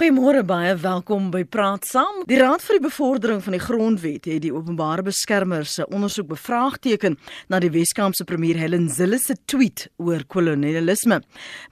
Goeiemôre 0.00 0.40
baie 0.48 0.70
welkom 0.80 1.26
by 1.28 1.42
Praat 1.44 1.84
Saam. 1.84 2.22
Die 2.24 2.38
Raad 2.40 2.62
vir 2.64 2.78
die 2.78 2.86
Bevordering 2.86 3.42
van 3.44 3.52
die 3.52 3.60
Grondwet 3.60 4.24
het 4.30 4.40
die 4.40 4.52
openbare 4.54 5.02
beskermer 5.04 5.66
se 5.68 5.84
ondersoek 5.92 6.30
bevraagteken 6.30 7.18
na 7.52 7.58
die 7.60 7.68
Weskaapse 7.74 8.24
premier 8.24 8.56
Helen 8.56 8.86
Zille 8.88 9.18
se 9.20 9.36
tweet 9.44 9.90
oor 10.00 10.24
kolonialisme. 10.24 11.18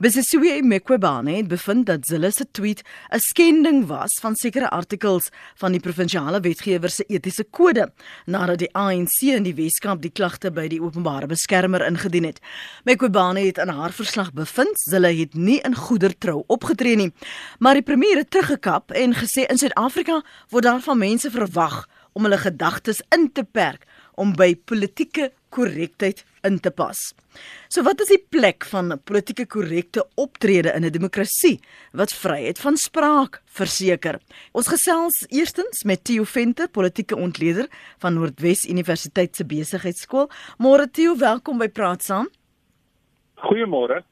Besisiwe 0.04 0.58
Mqobane 0.60 1.38
het 1.38 1.48
bevind 1.48 1.86
dat 1.88 2.04
Zille 2.04 2.28
se 2.30 2.44
tweet 2.52 2.82
'n 3.08 3.18
skending 3.30 3.86
was 3.86 4.18
van 4.20 4.36
sekere 4.36 4.68
artikels 4.68 5.30
van 5.56 5.72
die 5.72 5.80
provinsiale 5.80 6.40
wetgewer 6.40 6.90
se 6.90 7.04
etiese 7.08 7.44
kode 7.44 7.90
nadat 8.26 8.58
die 8.58 8.72
ANC 8.74 9.22
in 9.22 9.42
die 9.42 9.54
Weskaap 9.54 10.02
die 10.02 10.12
klagte 10.12 10.50
by 10.50 10.68
die 10.68 10.82
openbare 10.82 11.26
beskermer 11.26 11.80
ingedien 11.86 12.24
het. 12.24 12.40
Mqobane 12.84 13.40
het 13.40 13.56
in 13.56 13.68
haar 13.68 13.92
verslag 13.92 14.32
bevind 14.34 14.76
Zille 14.76 15.16
het 15.16 15.34
nie 15.34 15.60
in 15.64 15.74
goeie 15.74 16.18
trou 16.18 16.44
opgetree 16.46 16.96
nie, 16.96 17.12
maar 17.58 17.72
die 17.74 17.82
premier 17.82 18.17
het 18.18 18.30
teruggekap 18.30 18.90
en 18.90 19.14
gesê 19.14 19.46
in 19.46 19.58
Suid-Afrika 19.60 20.22
word 20.50 20.66
daar 20.66 20.80
van 20.84 20.98
mense 20.98 21.30
verwag 21.30 21.86
om 22.12 22.26
hulle 22.26 22.38
gedagtes 22.42 23.02
in 23.14 23.28
te 23.32 23.44
perk 23.44 23.86
om 24.18 24.32
by 24.34 24.54
politieke 24.66 25.30
korrektheid 25.54 26.24
in 26.46 26.58
te 26.62 26.70
pas. 26.74 26.98
So 27.70 27.84
wat 27.86 28.00
is 28.02 28.10
die 28.10 28.20
plek 28.32 28.66
van 28.70 28.96
politieke 29.06 29.46
korrekte 29.46 30.04
optrede 30.18 30.72
in 30.74 30.84
'n 30.84 30.90
demokrasie 30.92 31.60
wat 31.92 32.12
vryheid 32.12 32.58
van 32.58 32.76
spraak 32.76 33.42
verseker? 33.46 34.18
Ons 34.52 34.68
gesels 34.68 35.26
eerstens 35.28 35.84
met 35.84 36.04
Theo 36.04 36.24
Venter, 36.24 36.68
politieke 36.68 37.16
ontleder 37.16 37.68
van 37.98 38.14
Noordwes 38.14 38.64
Universiteit 38.64 39.36
se 39.36 39.44
Besigheidsskool. 39.44 40.30
Môre 40.58 40.90
Theo, 40.90 41.16
welkom 41.16 41.58
by 41.58 41.68
Praat 41.68 42.02
Saam. 42.02 42.28
Goeiemôre. 43.36 44.02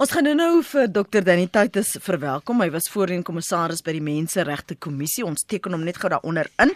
Ons 0.00 0.12
gaan 0.12 0.26
nou 0.26 0.34
nou 0.36 0.62
vir 0.66 0.88
Dr. 0.90 1.22
Danny 1.24 1.46
Tuitus 1.52 1.94
verwelkom. 2.02 2.60
Hy 2.64 2.70
was 2.74 2.88
voorheen 2.92 3.24
kommissaris 3.26 3.82
by 3.84 3.94
die 3.96 4.04
Menseregte 4.04 4.76
Kommissie. 4.76 5.24
Ons 5.24 5.46
teken 5.48 5.76
hom 5.76 5.84
net 5.86 6.00
gou 6.00 6.10
daaronder 6.12 6.48
in. 6.62 6.74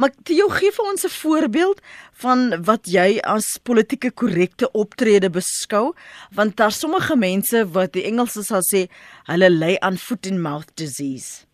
Maar 0.00 0.12
jy 0.28 0.46
gee 0.58 0.72
vir 0.76 0.90
ons 0.90 1.04
'n 1.04 1.14
voorbeeld 1.14 1.80
van 2.24 2.62
wat 2.64 2.86
jy 2.86 3.20
as 3.22 3.58
politieke 3.62 4.10
korrekte 4.10 4.70
optrede 4.72 5.30
beskou, 5.30 5.94
want 6.34 6.56
daar 6.56 6.72
sommige 6.72 7.16
mense 7.16 7.64
wat 7.72 7.92
die 7.92 8.04
Engelse 8.04 8.42
sal 8.42 8.62
sê, 8.62 8.88
hulle 9.26 9.50
ly 9.50 9.76
aan 9.80 9.96
foot 9.96 10.26
and 10.26 10.40
mouth 10.40 10.70
disease. 10.76 11.46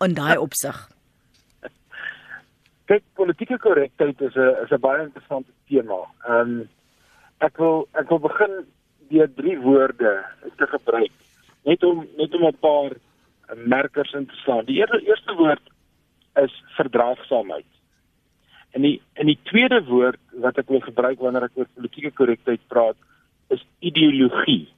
En 0.00 0.14
daai 0.14 0.36
opsig. 0.36 0.88
Kyk, 2.86 3.02
politieke 3.14 3.58
korrektheid 3.58 4.20
is 4.20 4.34
'n 4.34 4.64
is 4.64 4.70
'n 4.70 4.80
baie 4.80 5.02
interessante 5.02 5.52
tema. 5.68 6.06
Ehm 6.28 6.40
um, 6.40 6.68
ek 7.40 7.56
wil 7.56 7.88
ek 7.94 8.08
wil 8.08 8.18
begin 8.18 8.66
deur 9.10 9.28
drie 9.34 9.58
woorde 9.58 10.12
te 10.56 10.66
gebruik 10.66 11.12
net 11.62 11.84
om 11.84 12.06
net 12.16 12.34
om 12.34 12.46
'n 12.46 12.58
paar 12.60 12.92
merkers 13.54 14.12
in 14.12 14.26
te 14.26 14.34
slaan. 14.34 14.64
Die 14.64 14.76
eerste 14.76 15.00
eerste 15.06 15.34
woord 15.34 15.62
is 16.34 16.64
verdraagsaamheid. 16.76 17.66
En 18.70 18.82
die 18.82 19.02
in 19.14 19.26
die 19.26 19.38
tweede 19.42 19.84
woord 19.84 20.20
wat 20.32 20.58
ek 20.58 20.68
wil 20.68 20.80
gebruik 20.80 21.18
wanneer 21.18 21.42
ek 21.42 21.56
oor 21.58 21.66
politieke 21.74 22.10
korrektheid 22.10 22.60
praat 22.68 22.96
is 23.48 23.64
ideologie. 23.78 24.68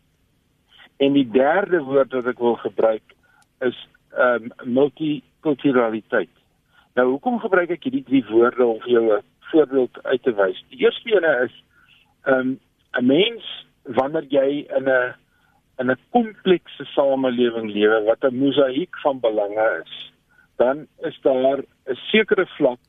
En 0.97 1.12
die 1.12 1.28
derde 1.30 1.83
woord 1.83 2.12
wat 2.12 2.27
ek 2.27 2.38
wil 2.38 2.56
gebruik 2.56 3.14
is 3.60 3.77
ehm 4.12 4.44
um, 4.44 4.72
multikulturaliteit. 4.72 6.33
Nou 6.94 7.08
hoekom 7.10 7.38
gebruik 7.41 7.70
ek 7.70 7.84
hierdie 7.84 8.05
drie 8.05 8.25
woorde 8.28 8.64
om 8.64 8.80
vir 8.80 8.91
jou 8.91 9.16
'n 9.16 9.22
voorbeeld 9.50 10.03
uit 10.03 10.22
te 10.22 10.34
wys? 10.34 10.64
Die 10.69 10.84
eerste 10.84 11.14
een 11.14 11.44
is 11.44 11.64
ehm 12.25 12.38
um, 12.38 12.60
'n 12.92 13.06
mens 13.06 13.66
wanneer 13.84 14.27
jy 14.28 14.66
in 14.77 14.88
'n 14.88 15.14
in 15.78 15.91
'n 15.91 15.98
komplekse 16.11 16.84
samelewing 16.84 17.72
lewe 17.72 18.02
wat 18.05 18.25
'n 18.25 18.38
mosaïek 18.38 18.94
van 19.02 19.20
belange 19.20 19.83
is, 19.84 20.12
dan 20.56 20.86
is 21.02 21.19
daar 21.22 21.58
'n 21.58 21.97
sekere 22.10 22.47
vlak 22.47 22.80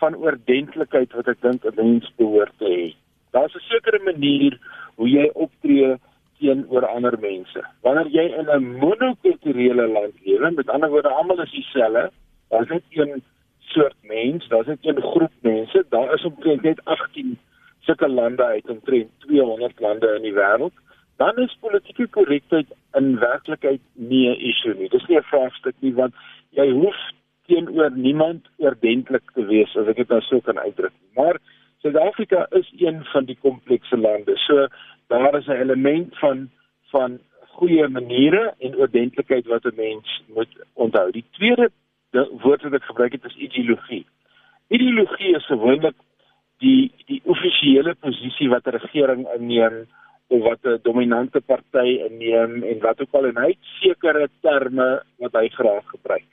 van 0.00 0.14
oordentlikheid 0.14 1.12
wat 1.12 1.28
ek 1.28 1.40
dink 1.40 1.64
'n 1.64 1.74
mens 1.76 2.12
behoort 2.16 2.58
te 2.58 2.64
hê. 2.64 2.94
Daar's 3.32 3.54
'n 3.54 3.68
sekere 3.68 4.00
manier 4.04 4.58
hoe 4.94 5.08
jy 5.08 5.30
optree 5.34 5.96
teenoor 6.38 6.86
ander 6.86 7.18
mense. 7.20 7.64
Wanneer 7.82 8.08
jy 8.08 8.26
in 8.40 8.48
'n 8.48 8.78
monokulturele 8.78 9.86
land 9.86 10.14
lewe, 10.24 10.50
met 10.50 10.68
ander 10.68 10.90
woorde 10.90 11.08
almal 11.08 11.42
is 11.42 11.50
dieselfde, 11.50 12.10
daar's 12.48 12.68
net 12.68 12.82
een 12.90 13.22
soort 13.58 13.96
mens, 14.02 14.48
daar's 14.48 14.66
net 14.66 14.78
een 14.80 15.02
groep 15.02 15.32
mense, 15.40 15.84
daar 15.88 16.14
is 16.14 16.24
omtrent 16.24 16.62
net 16.62 16.84
18 16.84 17.38
sulke 17.86 18.08
lande 18.08 18.44
uit 18.44 18.70
omtrent 18.70 19.10
200 19.26 19.80
lande 19.80 20.14
in 20.16 20.26
die 20.26 20.34
wêreld, 20.34 20.74
dan 21.16 21.38
is 21.42 21.58
politieke 21.60 22.08
korrektheid 22.12 22.72
in 22.98 23.18
werklikheid 23.18 23.80
nie 23.94 24.28
'n 24.28 24.40
issue 24.50 24.74
nie. 24.74 24.88
Dis 24.88 25.06
nie 25.08 25.18
'n 25.18 25.30
vraagstuk 25.30 25.74
nie 25.80 25.94
want 25.94 26.14
jy 26.50 26.70
hoef 26.70 26.98
teenoor 27.46 27.90
niemand 27.94 28.48
oordentlik 28.56 29.30
te 29.34 29.44
wees 29.46 29.76
as 29.76 29.88
ek 29.88 29.96
dit 29.96 30.08
nou 30.08 30.20
so 30.20 30.40
kan 30.40 30.58
uitdruk. 30.58 30.92
Maar 31.14 31.38
Suid-Afrika 31.82 32.46
is 32.50 32.72
een 32.78 33.04
van 33.04 33.24
die 33.24 33.38
komplekse 33.40 33.96
lande. 33.96 34.36
So 34.36 34.68
daar 35.08 35.34
is 35.38 35.46
'n 35.46 35.60
element 35.62 36.18
van 36.18 36.50
van 36.90 37.18
goeie 37.56 37.88
maniere 37.88 38.54
en 38.58 38.76
oordentlikheid 38.76 39.46
wat 39.46 39.64
'n 39.64 39.76
mens 39.76 40.22
moet 40.34 40.52
onthou. 40.72 41.10
Die 41.10 41.24
tweede 41.30 41.70
woord 42.42 42.62
wat 42.62 42.72
ek 42.72 42.84
gebruik 42.84 43.12
het 43.12 43.24
is 43.24 43.36
ideologie. 43.36 44.06
Ideologie 44.68 45.36
is 45.36 45.46
gewoonlik 45.46 45.94
die 46.58 46.92
offisiële 47.26 47.94
posisie 48.00 48.48
wat 48.48 48.66
'n 48.66 48.78
regering 48.78 49.26
inneem 49.36 49.86
of 50.28 50.42
wat 50.42 50.62
'n 50.64 50.78
dominante 50.82 51.40
party 51.40 51.88
inneem 52.08 52.62
en 52.62 52.78
wat 52.80 53.00
ook 53.00 53.14
al 53.14 53.26
en 53.26 53.36
hy 53.36 53.48
het 53.48 53.64
sekere 53.80 54.28
terme 54.40 55.02
wat 55.18 55.32
hy 55.32 55.48
graag 55.48 55.86
gebruik. 55.86 56.28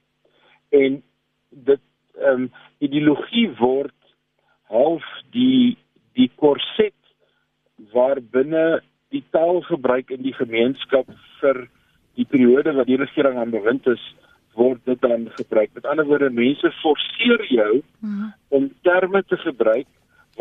En 0.70 1.04
dit 1.50 1.82
ehm 2.18 2.42
um, 2.42 2.52
ideologie 2.78 3.50
word 3.58 4.00
half 4.70 5.06
die 5.32 5.78
die 6.14 6.32
korset 6.36 6.94
waarbinne 7.94 8.82
die 9.10 9.24
taalgebruik 9.32 10.10
in 10.10 10.22
die 10.22 10.34
gemeenskap 10.34 11.08
vir 11.42 11.68
die 12.16 12.26
periode 12.26 12.74
wat 12.74 12.88
die 12.88 12.98
regering 12.98 13.38
aan 13.38 13.54
bewind 13.54 13.88
is 13.88 14.16
word 14.54 14.86
dit 14.86 15.02
dan 15.02 15.30
gebruik. 15.34 15.70
Met 15.74 15.86
ander 15.86 16.06
woorde, 16.06 16.30
mense 16.30 16.72
forceer 16.72 17.46
jou 17.50 17.82
-hmm. 18.00 18.34
om 18.48 18.72
terme 18.82 19.24
te 19.24 19.38
gebruik 19.38 19.88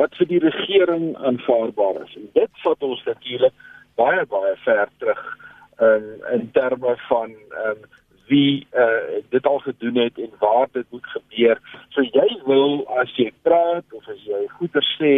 wat 0.00 0.14
vir 0.16 0.28
die 0.30 0.41
regering 0.42 1.16
aanvaarbaar 1.16 2.03
is. 2.04 2.14
En 2.16 2.28
dit 2.32 2.62
vat 2.64 2.82
ons 2.82 3.04
natuurlik 3.04 3.54
baie 4.00 4.25
baie 4.26 4.54
ver 4.64 4.88
terug 4.98 5.25
in 5.80 6.06
in 6.32 6.48
terme 6.53 6.97
van 7.08 7.34
ehm 7.64 7.82
wie 8.32 8.66
uh, 8.72 9.20
dit 9.28 9.47
al 9.47 9.58
gedoen 9.58 9.97
het 9.97 10.19
en 10.19 10.30
waar 10.38 10.69
dit 10.72 10.86
moet 10.91 11.06
gebeur. 11.06 11.58
So 11.88 12.03
jy 12.03 12.28
wil 12.47 12.86
as 13.00 13.10
jy 13.19 13.32
praat 13.42 13.84
of 13.92 14.08
as 14.08 14.22
jy 14.25 14.47
goeie 14.56 14.84
sê, 14.94 15.12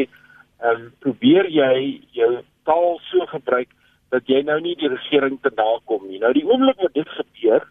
ehm 0.64 0.80
um, 0.80 0.92
probeer 1.04 1.50
jy 1.52 2.00
jou 2.16 2.30
taal 2.64 2.98
so 3.10 3.26
gebruik 3.30 3.70
dat 4.14 4.26
jy 4.30 4.42
nou 4.46 4.60
nie 4.62 4.74
die 4.80 4.90
regering 4.90 5.36
te 5.42 5.52
nakom 5.54 6.06
nie. 6.08 6.20
Nou 6.22 6.32
die 6.36 6.46
oomblik 6.46 6.80
wat 6.82 6.94
dit 6.94 7.10
gebeur, 7.18 7.66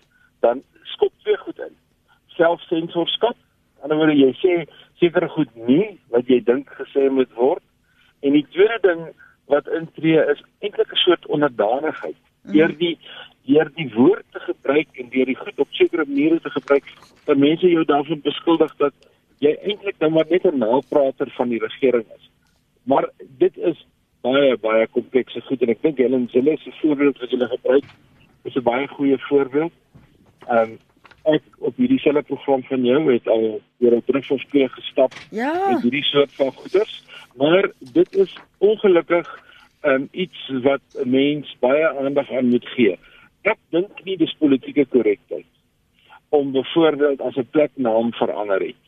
dan 0.45 0.61
skop 0.95 1.13
twee 1.23 1.37
goed 1.45 1.59
in. 1.65 1.75
Selfsensorskap. 2.37 3.37
Aan 3.83 3.91
die 3.91 3.99
ander 3.99 4.13
wyse 4.15 4.23
jy 4.23 4.33
sê 4.39 4.53
seker 5.01 5.27
goed 5.35 5.51
nie 5.67 5.99
wat 6.13 6.29
jy 6.31 6.39
dink 6.47 6.71
gesê 6.79 7.09
moet 7.11 7.31
word. 7.35 7.63
En 8.23 8.31
die 8.37 8.45
tweede 8.55 8.79
ding 8.87 9.01
wat 9.51 9.67
intree 9.67 10.23
is 10.33 10.43
eintlik 10.63 10.91
'n 10.91 11.03
soort 11.03 11.25
onderdanigheid. 11.27 12.15
Mm. 12.43 12.53
Deur 12.53 12.71
die 12.77 12.97
deur 13.45 13.69
die 13.75 13.89
woord 13.91 14.23
te 14.31 14.39
gebruik 14.39 14.87
en 14.99 15.09
deur 15.11 15.25
die 15.25 15.35
goed 15.35 15.59
op 15.59 15.67
sekere 15.75 16.05
maniere 16.07 16.39
te 16.39 16.49
gebruik, 16.49 16.85
dat 17.25 17.37
mense 17.37 17.67
jou 17.67 17.83
daarvan 17.83 18.21
beskuldig 18.23 18.71
dat 18.77 18.93
jy 19.43 19.51
eintlik 19.67 19.99
nou 19.99 20.11
maar 20.11 20.29
net 20.29 20.45
'n 20.45 20.57
naprater 20.57 21.29
van 21.35 21.49
die 21.49 21.59
regering 21.59 22.05
is. 22.15 22.29
Maar 22.83 23.09
dit 23.37 23.57
is 23.57 23.85
baie 24.21 24.57
baie 24.57 24.87
komplekse 24.87 25.41
goed 25.41 25.61
en 25.61 25.69
ek 25.69 25.81
dink 25.81 25.97
Helen 25.97 26.29
Zille 26.31 26.57
se 26.57 26.71
voorbeeld 26.81 27.19
wat 27.19 27.31
jy 27.31 27.47
gebruik 27.47 27.85
is 28.43 28.55
'n 28.55 28.63
baie 28.63 28.87
goeie 28.87 29.17
voorbeeld. 29.17 29.73
Ehm 30.47 30.71
um, 30.71 30.77
ek 31.23 31.43
op 31.63 31.77
hierdie 31.79 31.99
selfe 32.03 32.25
program 32.27 32.63
van 32.67 32.83
jou 32.85 32.99
het 33.11 33.27
al 33.27 33.61
oor 33.79 33.95
'n 33.95 34.03
drugsverspreek 34.05 34.71
gestap 34.71 35.13
ja. 35.31 35.53
met 35.69 35.81
hierdie 35.81 36.03
soort 36.03 36.31
van 36.31 36.51
goeders, 36.51 37.03
maar 37.35 37.71
dit 37.79 38.15
is 38.15 38.37
ongelukkig 38.57 39.27
um, 39.83 40.07
iets 40.11 40.51
wat 40.63 40.81
'n 40.99 41.09
mens 41.09 41.55
baie 41.59 41.87
aandag 41.99 42.31
aan 42.31 42.49
moet 42.49 42.67
gee. 42.75 42.99
Ek 43.41 43.57
dink 43.69 44.03
nie 44.03 44.17
dis 44.17 44.35
politieke 44.39 44.85
korrektheid 44.85 45.45
om 46.29 46.51
byvoorbeeld 46.51 47.21
as 47.21 47.35
'n 47.35 47.47
pleknaam 47.51 48.11
verander 48.13 48.59
het 48.59 48.81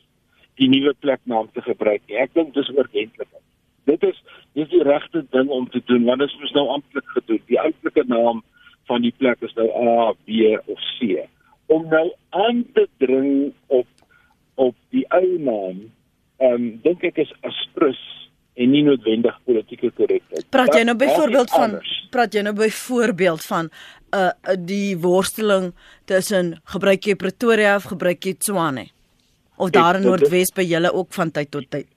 die 0.54 0.68
nuwe 0.68 0.94
pleknaam 0.98 1.48
te 1.52 1.60
gebruik 1.60 2.02
nie. 2.06 2.16
Ek 2.16 2.34
dink 2.34 2.54
dis 2.54 2.70
oordentlik. 2.76 3.28
Dit 3.84 4.02
is 4.02 4.22
dis 4.52 4.68
die 4.68 4.82
regte 4.82 5.24
ding 5.30 5.48
om 5.48 5.68
te 5.68 5.82
doen 5.84 6.04
want 6.04 6.18
dit 6.18 6.30
is 6.42 6.52
nou 6.52 6.68
amptelik 6.68 7.08
gedoen. 7.08 7.40
Die 7.46 7.60
amptelike 7.60 8.04
naam 8.06 8.42
van 8.86 9.02
die 9.02 9.14
plek 9.16 9.40
is 9.40 9.54
nou 9.54 9.68
A, 9.70 10.12
B 10.24 10.56
of 10.66 10.80
C 10.98 11.28
om 11.66 11.86
nou 11.88 12.12
aan 12.30 12.64
te 12.74 12.88
dring 12.98 13.52
op 13.66 13.86
op 14.56 14.74
die 14.94 15.04
ou 15.12 15.38
naam, 15.38 15.82
ehm 16.40 16.52
um, 16.52 16.68
dink 16.82 17.02
ek 17.04 17.18
is 17.20 17.32
aspres 17.44 18.00
en 18.56 18.70
nie 18.72 18.82
noodwendig 18.86 19.36
politieke 19.44 19.90
korrektheid. 19.98 20.46
Praat 20.50 20.74
jy 20.78 20.84
nou 20.88 20.96
byvoorbeeld 20.96 21.52
van 21.52 21.76
praat 22.14 22.34
jy 22.34 22.44
nou 22.46 22.54
byvoorbeeld 22.56 23.44
van 23.50 23.68
uh 24.16 24.54
die 24.56 24.96
worsteling 25.02 25.72
tussen 26.08 26.54
gebruik 26.72 27.04
jy 27.10 27.16
Pretoria 27.20 27.76
of 27.76 27.90
gebruik 27.92 28.24
jy 28.24 28.36
Tshwane? 28.38 28.86
Of 29.56 29.70
daar 29.76 29.96
in 30.00 30.08
Noordwes 30.08 30.52
by 30.56 30.64
julle 30.68 30.92
ook 30.92 31.12
van 31.16 31.30
tyd 31.32 31.50
tot 31.50 31.68
tyd? 31.70 31.88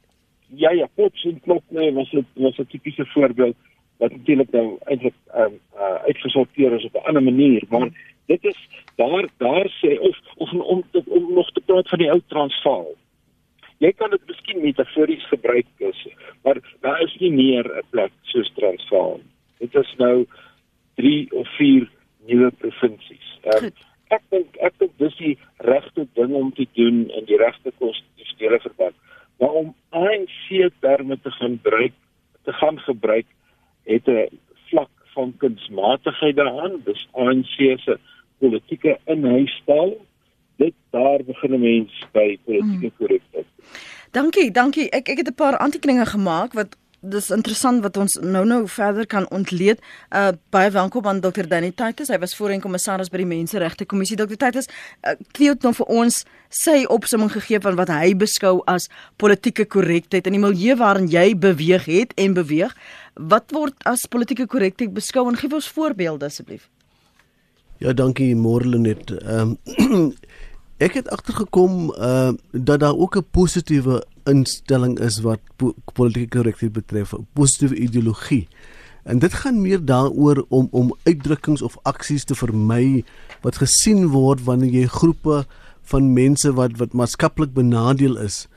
Ja 0.56 0.71
ja, 0.71 0.88
Potchefstroom 0.95 1.39
klop 1.45 1.63
nee, 1.75 1.92
was 1.94 2.12
dit 2.12 2.25
was 2.36 2.57
'n 2.57 2.68
tipiese 2.71 3.06
voorbeeld 3.06 3.56
wat 4.00 4.12
natuurlik 4.12 4.51
nou 4.51 4.77
eintlik 4.88 5.16
um, 5.36 5.60
uh, 5.75 5.95
uitgesorteer 6.07 6.74
is 6.74 6.86
op 6.86 6.95
'n 6.95 7.07
ander 7.07 7.24
manier, 7.24 7.63
maar 7.69 7.89
dit 8.30 8.44
is 8.52 8.60
daar 8.96 9.28
daar 9.38 9.70
sê 9.81 9.98
of 10.00 10.18
of 10.36 10.52
om 10.54 10.62
om, 10.62 10.84
om 11.06 11.34
nog 11.34 11.52
te 11.52 11.62
praat 11.66 11.90
van 11.90 12.02
die 12.04 12.12
ou 12.14 12.22
Transvaal. 12.28 12.92
Jy 13.80 13.92
kan 13.96 14.12
dit 14.12 14.26
miskien 14.28 14.62
metafories 14.62 15.26
gebruik 15.31 15.70
is, 15.92 16.00
maar 16.44 16.60
daar 16.86 17.02
is 17.02 17.16
nie 17.20 17.31
meer 17.31 17.66
'n 17.66 17.86
plek 17.90 18.12
soos 18.31 18.52
Transvaal. 18.56 19.20
Dit 19.60 19.76
is 19.76 19.94
nou 19.98 20.26
3 20.96 21.31
of 21.31 21.48
4 21.58 21.90
nuwe 22.28 22.52
provinsies. 22.52 23.30
Um, 23.56 23.72
ek 24.10 24.24
dink 24.30 24.58
ek 24.68 24.78
dink 24.80 24.94
dis 24.98 25.16
die 25.18 25.38
regte 25.58 26.08
ding 26.14 26.34
om 26.34 26.52
te 26.54 26.68
doen 26.74 27.08
in 27.10 27.26
die 27.26 27.38
regte 27.38 27.72
konstitusionele 27.80 28.60
verband. 28.60 28.96
Maar 29.40 29.54
om 29.64 29.76
ANC 29.90 30.72
terme 30.80 31.20
te 31.22 31.31
gaan 31.31 31.60
gebruik 31.64 31.94
te 32.44 32.54
gaan 32.54 32.80
gebruik 32.80 33.26
het 33.86 34.08
'n 34.08 34.40
vlak 34.70 34.90
van 35.14 35.34
kunsmatigheid 35.38 36.36
daaraan. 36.36 36.81
Dis 36.86 37.08
ANC 37.12 37.56
se 37.80 38.00
politieke 38.39 38.97
inhuistaal. 39.06 39.95
Dit 40.59 40.74
daar 40.89 41.24
begin 41.24 41.53
'n 41.53 41.59
mens 41.59 42.06
by 42.12 42.38
politieke 42.45 42.91
hmm. 42.91 42.97
korrektheid. 42.97 43.47
Dankie, 44.12 44.51
dankie. 44.51 44.89
Ek 44.89 45.07
ek 45.07 45.18
het 45.18 45.30
'n 45.30 45.36
paar 45.36 45.57
aantekeninge 45.57 46.06
gemaak 46.06 46.53
wat 46.53 46.77
dis 47.01 47.30
interessant 47.31 47.81
wat 47.83 47.97
ons 47.97 48.18
nou 48.21 48.45
nou 48.45 48.68
verder 48.68 49.06
kan 49.07 49.30
ontleed. 49.31 49.80
Uh 50.12 50.31
baie 50.51 50.71
welkom 50.71 51.06
aan 51.07 51.21
Dr. 51.21 51.47
Danny 51.47 51.71
Titus. 51.71 52.07
Hy 52.07 52.18
was 52.19 52.36
voorheen 52.36 52.62
kommissaris 52.62 53.09
by 53.09 53.18
die 53.18 53.25
Menseregte 53.30 53.86
Kommissie. 53.86 54.18
Dr. 54.18 54.36
Titus, 54.36 54.68
uh, 55.07 55.15
het 55.39 55.63
nou 55.63 55.74
vir 55.74 55.85
ons 55.85 56.25
sy 56.50 56.83
opsomming 56.89 57.31
gegee 57.31 57.59
van 57.59 57.75
wat 57.75 57.89
hy 57.94 58.15
beskou 58.15 58.62
as 58.68 58.89
politieke 59.18 59.65
korrektheid 59.65 60.27
in 60.27 60.33
die 60.33 60.44
milieu 60.44 60.75
waarin 60.75 61.07
jy 61.07 61.35
beweeg 61.38 61.85
het 61.85 62.13
en 62.18 62.33
beweeg. 62.33 62.75
Wat 63.15 63.51
word 63.51 63.75
as 63.85 64.07
politieke 64.07 64.47
korrektheid 64.47 64.94
beskou 64.94 65.27
en 65.30 65.38
gee 65.38 65.53
ons 65.53 65.69
voorbeelde 65.69 66.25
asseblief? 66.25 66.68
Ja, 67.80 67.94
dankie 67.94 68.36
Morlenet. 68.36 69.12
Ehm 69.24 69.56
um, 69.88 70.14
ek 70.86 70.98
het 71.00 71.10
agtergekom 71.16 71.94
uh 71.96 72.34
dat 72.52 72.80
daar 72.80 72.96
ook 72.96 73.16
'n 73.16 73.26
positiewe 73.31 74.04
instelling 74.24 75.00
is 75.00 75.20
wat 75.20 75.40
po 75.56 75.74
politieke 75.94 76.38
korrektheid 76.38 76.72
betref, 76.72 77.14
positiewe 77.34 77.76
ideologie. 77.76 78.48
En 79.04 79.20
dit 79.20 79.34
gaan 79.34 79.62
meer 79.62 79.86
daaroor 79.86 80.46
om 80.50 80.68
om 80.72 80.96
uitdrukkings 81.04 81.62
of 81.62 81.78
aksies 81.81 82.24
te 82.24 82.36
vermy 82.36 83.04
wat 83.42 83.58
gesien 83.64 84.08
word 84.08 84.44
wanneer 84.44 84.72
jy 84.72 84.86
groepe 84.86 85.46
van 85.81 86.14
mense 86.14 86.54
wat 86.54 86.78
wat 86.78 86.94
maatskaplik 86.94 87.54
benadeel 87.54 88.18
is, 88.18 88.48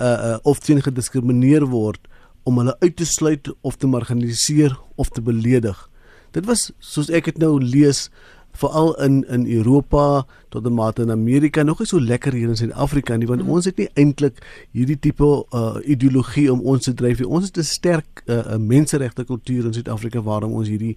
uh, 0.00 0.06
uh 0.06 0.38
of 0.42 0.58
teen 0.58 0.82
gediskrimineer 0.82 1.66
word 1.66 2.00
om 2.42 2.58
hulle 2.58 2.76
uit 2.78 2.96
te 2.96 3.04
sluit 3.06 3.54
of 3.60 3.76
te 3.76 3.86
marginaliseer 3.86 4.78
of 4.94 5.08
te 5.08 5.20
beledig. 5.20 5.90
Dit 6.30 6.46
was 6.46 6.72
soos 6.78 7.10
ek 7.10 7.24
dit 7.24 7.38
nou 7.38 7.58
lees 7.62 8.10
veral 8.52 8.94
in 9.02 9.24
in 9.28 9.46
Europa 9.46 10.26
tot 10.48 10.66
'n 10.66 10.74
mate 10.74 11.02
in 11.02 11.10
Amerika 11.10 11.62
nog 11.62 11.78
nie 11.78 11.86
so 11.86 12.00
lekker 12.00 12.32
hier 12.32 12.48
in 12.48 12.56
Suid-Afrika 12.56 13.16
nie 13.16 13.26
want 13.26 13.42
mm. 13.42 13.48
ons 13.48 13.64
het 13.64 13.76
nie 13.76 13.88
eintlik 13.94 14.42
hierdie 14.72 14.98
tipe 14.98 15.46
uh, 15.54 15.76
ideologie 15.84 16.52
om 16.52 16.60
ons 16.60 16.84
te 16.84 16.94
dryf 16.94 17.18
nie. 17.18 17.28
Ons 17.28 17.46
het 17.46 17.56
'n 17.58 17.62
sterk 17.62 18.22
uh, 18.26 18.56
menseregte 18.56 19.24
kultuur 19.24 19.64
in 19.64 19.72
Suid-Afrika 19.72 20.22
waarom 20.22 20.52
ons 20.52 20.68
hierdie 20.68 20.96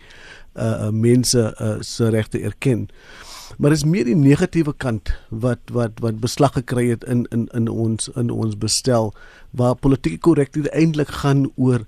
uh, 0.55 0.89
mense 0.89 1.55
uh, 1.61 1.75
se 1.79 2.09
regte 2.09 2.39
erken. 2.39 2.89
Maar 3.57 3.71
is 3.71 3.83
meer 3.83 4.05
die 4.05 4.15
negatiewe 4.15 4.73
kant 4.77 5.13
wat 5.29 5.59
wat 5.71 5.99
wat 5.99 6.19
beslag 6.19 6.53
gekry 6.53 6.89
het 6.89 7.03
in 7.03 7.25
in 7.29 7.47
in 7.53 7.67
ons 7.67 8.09
in 8.15 8.29
ons 8.29 8.57
bestel 8.57 9.13
waar 9.51 9.75
politieke 9.75 10.17
korrektheid 10.17 10.67
eintlik 10.67 11.07
gaan 11.21 11.51
oor 11.55 11.85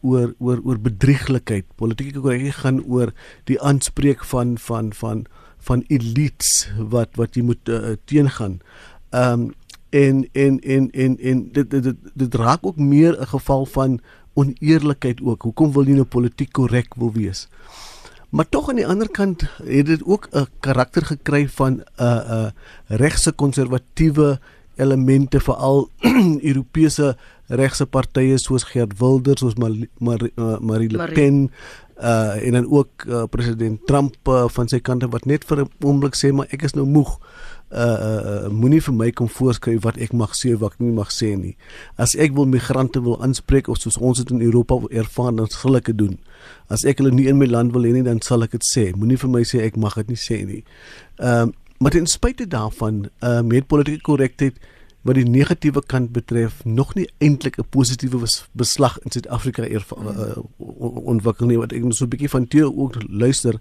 oor 0.00 0.34
oor 0.38 0.60
oor 0.64 0.78
bedrieglikheid. 0.80 1.64
Politieke 1.74 2.20
korrektheid 2.20 2.54
gaan 2.54 2.84
oor 2.84 3.12
die 3.44 3.60
aanspreek 3.60 4.24
van 4.24 4.58
van 4.58 4.92
van 4.92 5.26
van 5.58 5.84
elites 5.88 6.68
wat 6.78 7.16
wat 7.16 7.34
jy 7.34 7.42
moet 7.42 7.68
uh, 7.68 7.96
teengaan. 8.04 8.60
Ehm 9.10 9.40
um, 9.40 9.54
en 9.96 10.28
en 10.32 10.60
en 10.60 10.90
en 10.90 11.18
en 11.18 11.48
dit 11.52 11.70
dit 11.70 11.82
dit, 11.82 11.96
dit 12.14 12.34
raak 12.34 12.66
ook 12.66 12.76
meer 12.76 13.20
'n 13.20 13.26
geval 13.26 13.66
van 13.66 14.00
oneerlikheid 14.34 15.22
ook. 15.22 15.42
Hoekom 15.42 15.72
wil 15.72 15.86
jy 15.86 15.94
nou 15.94 16.04
politiek 16.04 16.52
korrek 16.52 16.94
wil 16.94 17.12
wees? 17.12 17.48
Maar 18.30 18.48
tog 18.48 18.68
aan 18.68 18.80
die 18.80 18.86
ander 18.86 19.08
kant 19.10 19.46
het 19.64 19.86
dit 19.86 20.02
ook 20.04 20.28
'n 20.30 20.46
karakter 20.60 21.04
gekry 21.04 21.48
van 21.48 21.72
'n 21.72 21.84
uh, 22.00 22.06
'n 22.06 22.32
uh, 22.32 22.50
regse 22.86 23.32
konservatiewe 23.32 24.40
elemente 24.76 25.40
veral 25.40 25.88
Europese 26.50 27.16
regse 27.48 27.86
partye 27.86 28.38
soos 28.38 28.64
Geert 28.66 28.96
Wilders, 29.00 29.40
soos 29.40 29.56
Marie 29.56 29.88
Mar 29.98 30.18
Mar 30.36 30.60
Marie 30.60 30.90
Le 30.90 31.08
Pen 31.14 31.48
uh 31.96 32.44
en 32.44 32.52
dan 32.52 32.70
ook 32.70 32.88
uh, 33.08 33.22
president 33.30 33.86
Trump 33.86 34.16
uh, 34.28 34.44
van 34.48 34.68
sy 34.68 34.82
kant 34.84 35.06
wat 35.08 35.24
net 35.24 35.44
vir 35.48 35.64
'n 35.64 35.70
oomblik 35.80 36.16
sê 36.16 36.32
maar 36.32 36.46
ek 36.50 36.62
is 36.62 36.74
nou 36.74 36.86
moeg. 36.86 37.18
Uh, 37.72 37.80
uh, 37.80 38.44
uh 38.44 38.48
moenie 38.48 38.82
vir 38.82 38.94
my 38.94 39.10
kom 39.10 39.28
voorskryf 39.28 39.82
wat 39.82 39.96
ek 39.96 40.12
mag 40.12 40.36
sê 40.36 40.54
wat 40.58 40.72
ek 40.72 40.80
nie 40.80 40.92
mag 40.92 41.10
sê 41.10 41.36
nie. 41.36 41.56
As 41.96 42.14
ek 42.14 42.34
wil 42.34 42.46
migrante 42.46 43.02
wil 43.02 43.22
aanspreek 43.22 43.68
of 43.68 43.78
soos 43.78 43.96
ons 43.96 44.18
dit 44.18 44.30
in 44.30 44.42
Europa 44.42 44.74
ervaar 44.90 45.32
dan 45.32 45.48
sal 45.48 45.76
ek 45.76 45.84
dit 45.84 45.98
doen. 45.98 46.18
As 46.68 46.84
ek 46.84 46.98
hulle 46.98 47.10
nie 47.10 47.26
in 47.26 47.38
my 47.38 47.46
land 47.46 47.72
wil 47.72 47.82
hê 47.82 47.92
nie 47.92 48.02
dan 48.02 48.20
sal 48.20 48.42
ek 48.42 48.50
dit 48.50 48.64
sê. 48.64 48.92
Moenie 48.96 49.16
vir 49.16 49.30
my 49.30 49.42
sê 49.42 49.64
ek 49.64 49.76
mag 49.76 49.94
dit 49.94 50.08
nie 50.08 50.20
sê 50.20 50.44
nie. 50.44 50.64
Ehm 51.18 51.48
uh, 51.48 51.52
maar 51.78 51.90
ten 51.90 52.06
spyte 52.06 52.46
daarvan 52.46 53.08
uh 53.20 53.40
met 53.40 53.66
politieke 53.66 54.02
korrektheid 54.02 54.58
wat 55.06 55.18
die 55.18 55.28
negatiewe 55.28 55.82
kant 55.86 56.10
betref 56.14 56.64
nog 56.64 56.94
nie 56.94 57.06
eintlik 57.18 57.58
'n 57.58 57.68
positiewe 57.70 58.26
beslag 58.52 58.98
in 59.04 59.10
Suid-Afrika 59.10 59.62
uh, 59.62 60.36
ontwikkel 61.12 61.46
nie. 61.46 61.58
Wat 61.58 61.72
ek 61.72 61.84
so 61.90 62.04
'n 62.04 62.08
bietjie 62.08 62.28
van 62.28 62.48
teer 62.48 62.76
ook 62.76 62.94
luister. 63.08 63.60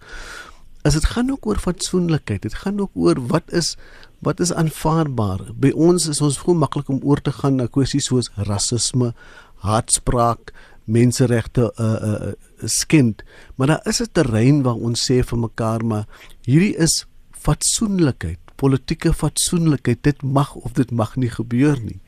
As 0.82 0.94
dit 0.94 1.06
gaan 1.06 1.32
ook 1.32 1.46
oor 1.46 1.58
fatsoenlikheid 1.58 2.42
dit 2.42 2.54
gaan 2.54 2.80
ook 2.80 2.92
oor 2.94 3.28
wat 3.28 3.52
is 3.52 3.78
wat 4.20 4.40
is 4.40 4.54
aanvaarbaar? 4.54 5.54
By 5.56 5.70
ons 5.70 6.08
is 6.08 6.22
ons 6.22 6.38
vroeg 6.38 6.58
maklik 6.58 6.90
om 6.90 7.02
oor 7.04 7.22
te 7.22 7.32
gaan 7.32 7.56
na 7.56 7.68
kwessies 7.68 8.06
soos 8.06 8.32
rasisme 8.36 9.14
haatspraak 9.56 10.54
menseregte 10.86 11.74
uh, 11.80 11.86
uh, 12.12 12.32
skind 12.66 13.24
maar 13.56 13.68
daar 13.68 13.88
is 13.90 14.02
'n 14.02 14.10
terrein 14.12 14.62
waar 14.64 14.76
ons 14.78 15.12
sê 15.12 15.24
vir 15.24 15.38
mekaar 15.38 15.86
maar 15.86 16.06
hierdie 16.46 16.78
is 16.78 17.06
fatsoenlikheid 17.46 18.42
politieke 18.60 19.14
fatsoenlikheid 19.14 20.04
dit 20.04 20.24
mag 20.24 20.54
of 20.56 20.76
dit 20.78 20.92
mag 20.92 21.16
nie 21.20 21.32
gebeur 21.32 21.80
nie. 21.84 22.00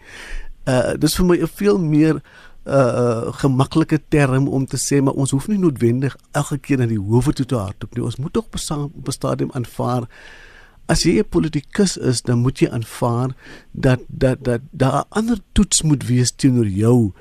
Uh 0.67 0.95
dis 0.99 1.15
vir 1.19 1.25
my 1.25 1.37
'n 1.37 1.47
veel 1.59 1.79
meer 1.79 2.15
uh, 2.15 2.73
uh 2.73 3.33
gemaklike 3.41 3.99
term 4.09 4.47
om 4.47 4.65
te 4.65 4.77
sê 4.77 5.01
maar 5.01 5.13
ons 5.13 5.31
hoef 5.31 5.47
nie 5.47 5.59
noodwendig 5.59 6.15
elke 6.31 6.57
keer 6.57 6.77
na 6.77 6.85
die 6.85 6.99
howe 6.99 7.33
toe 7.33 7.45
te 7.45 7.55
hardloop 7.55 7.95
nie. 7.95 8.03
Ons 8.03 8.17
moet 8.17 8.33
tog 8.33 8.45
op 8.45 9.07
'n 9.07 9.11
stadium 9.11 9.51
aanvaar 9.51 10.07
as 10.87 11.03
jy 11.03 11.19
'n 11.19 11.27
politikus 11.29 11.97
is, 11.97 12.21
dan 12.21 12.39
moet 12.39 12.59
jy 12.59 12.69
aanvaar 12.71 13.35
dat 13.71 13.99
dat 14.07 14.43
dat 14.43 14.61
daar 14.71 15.03
ander 15.09 15.39
toets 15.51 15.81
moet 15.81 16.07
wees 16.07 16.31
teenoor 16.31 16.67
jou 16.67 17.11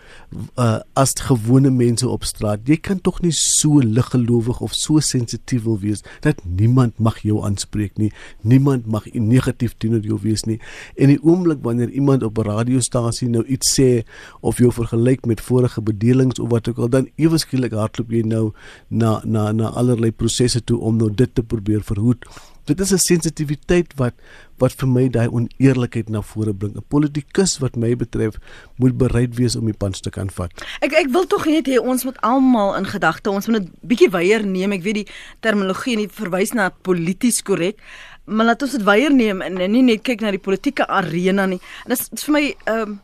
uh, 0.59 0.79
as 0.95 1.15
gewone 1.19 1.71
mense 1.71 2.09
op 2.09 2.25
straat. 2.25 2.61
Jy 2.65 2.77
kan 2.77 3.01
tog 3.01 3.21
nie 3.21 3.33
so 3.33 3.79
liggelowig 3.83 4.61
of 4.61 4.75
so 4.75 5.01
sensitief 5.01 5.63
wil 5.63 5.79
wees 5.79 6.03
dat 6.21 6.39
niemand 6.45 6.99
mag 6.99 7.19
jou 7.27 7.43
aanspreek 7.45 7.99
nie. 7.99 8.13
Niemand 8.41 8.87
mag 8.87 9.11
negatief 9.13 9.75
teenoor 9.79 10.01
jou 10.01 10.19
wees 10.23 10.45
nie. 10.45 10.61
En 10.97 11.09
die 11.09 11.23
oomblik 11.23 11.59
wanneer 11.63 11.91
iemand 11.91 12.23
op 12.23 12.39
'n 12.39 12.47
radiostasie 12.47 13.29
nou 13.29 13.45
iets 13.45 13.75
sê 13.81 14.07
of 14.41 14.59
jou 14.59 14.73
vergelyk 14.73 15.27
met 15.27 15.41
vorige 15.41 15.83
bedelings 15.83 16.39
of 16.39 16.51
wat 16.51 16.69
ook 16.69 16.79
al, 16.79 16.89
dan 16.89 17.09
ewe 17.17 17.39
skielik 17.39 17.73
hardloop 17.73 18.11
jy 18.11 18.23
nou 18.23 18.53
na 18.89 19.21
na 19.25 19.53
na 19.53 19.69
allerlei 19.69 20.13
prosesse 20.13 20.65
toe 20.65 20.79
om 20.79 20.97
nou 20.97 21.11
dit 21.15 21.35
te 21.35 21.43
probeer 21.43 21.83
verhoed 21.83 22.25
dit 22.67 22.81
is 22.81 22.93
'n 22.93 22.99
sensitiwiteit 22.99 23.95
wat 23.97 24.15
wat 24.59 24.73
vir 24.73 24.89
my 24.89 25.09
daai 25.09 25.29
oneerlikheid 25.29 26.09
na 26.09 26.23
vore 26.23 26.55
bring. 26.55 26.75
'n 26.77 26.85
Politikus 26.89 27.59
wat 27.59 27.77
my 27.77 27.97
betref 27.97 28.35
moet 28.77 28.97
bereid 28.99 29.37
wees 29.37 29.57
om 29.57 29.65
die 29.65 29.77
pans 29.77 30.01
te 30.01 30.11
kan 30.11 30.31
vat. 30.31 30.53
Ek 30.81 30.93
ek 30.93 31.09
wil 31.11 31.27
tog 31.27 31.47
net 31.47 31.67
hê 31.67 31.79
ons 31.79 32.05
moet 32.05 32.21
almal 32.21 32.77
in 32.77 32.87
gedagte, 32.87 33.31
ons 33.31 33.47
moet 33.47 33.63
'n 33.63 33.73
bietjie 33.83 34.11
weier 34.11 34.47
neem. 34.47 34.73
Ek 34.73 34.83
weet 34.83 34.95
die 34.95 35.09
terminologie 35.41 35.93
en 35.93 36.09
die 36.09 36.09
verwys 36.09 36.53
na 36.53 36.71
polities 36.71 37.43
korrek, 37.43 37.79
maar 38.25 38.47
laat 38.47 38.63
ons 38.63 38.73
dit 38.73 38.83
weier 38.83 39.13
neem 39.13 39.43
en 39.43 39.55
nie 39.55 39.83
net 39.83 40.03
kyk 40.03 40.21
na 40.21 40.31
die 40.31 40.39
politieke 40.39 40.87
arena 40.87 41.47
nie. 41.47 41.61
En 41.85 41.95
dit 41.95 42.09
is 42.13 42.25
vir 42.25 42.33
my 42.33 42.55
ehm 42.65 42.83
um, 42.83 43.01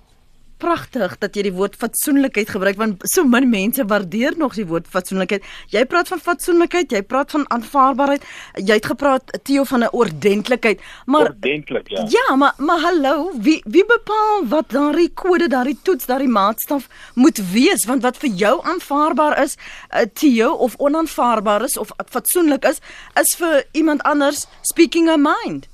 pragtig 0.63 1.17
dat 1.23 1.37
jy 1.37 1.47
die 1.49 1.55
woord 1.57 1.75
fatsoenlikheid 1.81 2.51
gebruik 2.55 2.79
want 2.81 3.03
so 3.11 3.25
min 3.27 3.49
mense 3.51 3.85
waardeer 3.91 4.37
nog 4.39 4.55
die 4.59 4.67
woord 4.69 4.87
fatsoenlikheid. 4.91 5.45
Jy 5.75 5.83
praat 5.91 6.11
van 6.13 6.23
fatsoenlikheid, 6.23 6.93
jy 6.95 7.03
praat 7.03 7.35
van 7.35 7.47
aanvaarbaarheid. 7.55 8.27
Jy 8.61 8.79
het 8.79 8.89
gepraat 8.93 9.35
Theo 9.43 9.65
van 9.65 9.85
'n 9.85 9.93
ordentlikheid, 9.93 10.81
maar 11.07 11.33
ordentlik 11.33 11.89
ja. 11.89 12.07
Ja, 12.09 12.37
maar 12.37 12.55
maar 12.59 12.81
hallo, 12.81 13.33
wie 13.35 13.63
wie 13.67 13.85
bepaal 13.87 14.47
wat 14.49 14.71
daardie 14.71 15.11
kode, 15.15 15.49
daardie 15.49 15.79
toets, 15.83 16.07
daardie 16.07 16.29
maatstaf 16.29 16.89
moet 17.15 17.39
wees? 17.53 17.85
Want 17.85 18.03
wat 18.03 18.17
vir 18.17 18.31
jou 18.31 18.65
aanvaarbaar 18.65 19.43
is, 19.43 19.57
uh, 19.91 20.01
Theo 20.13 20.53
of 20.53 20.77
onaanvaarbaar 20.79 21.63
is 21.63 21.77
of 21.77 21.91
fatsoenlik 22.11 22.65
is, 22.65 22.81
is 23.15 23.37
vir 23.39 23.65
iemand 23.73 24.03
anders 24.03 24.47
speaking 24.61 25.09
a 25.09 25.17
mind. 25.17 25.69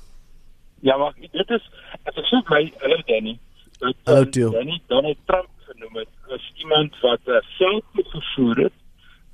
Ja, 0.81 0.97
maar 0.97 1.13
dit 1.19 1.49
is 1.49 1.63
as 2.05 2.15
ek 2.15 2.25
sê 2.25 2.41
my 2.49 2.63
hallo 2.81 3.01
Danny, 3.07 3.39
dat 3.79 3.95
um, 4.05 4.31
Theo. 4.31 4.51
Danny 4.51 4.81
Donald 4.87 5.17
Trump 5.25 5.49
genoem 5.69 5.95
het 5.95 6.33
as 6.35 6.51
iemand 6.55 6.99
wat 7.01 7.21
uh, 7.25 7.41
veld 7.57 7.83
gevoer 7.93 8.57
het 8.57 8.77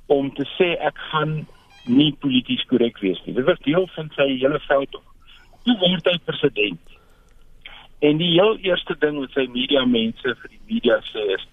om 0.06 0.34
te 0.34 0.46
sê 0.54 0.74
ek 0.78 0.98
gaan 1.10 1.46
nie 1.86 2.12
polities 2.22 2.62
korrek 2.70 2.98
wees 3.02 3.18
nie. 3.24 3.34
Dit 3.34 3.46
was 3.46 3.62
deel 3.66 3.88
van 3.94 4.10
sy 4.14 4.28
hele 4.38 4.60
veld. 4.66 4.98
Toe 5.66 5.76
word 5.82 6.08
hy 6.10 6.16
president. 6.24 6.96
En 8.06 8.18
die 8.20 8.32
heel 8.36 8.56
eerste 8.66 8.96
ding 9.02 9.18
wat 9.22 9.34
sy 9.34 9.46
media 9.50 9.84
mense 9.88 10.34
vir 10.40 10.50
die 10.52 10.62
media 10.70 10.98
sê 11.10 11.26
is 11.36 11.46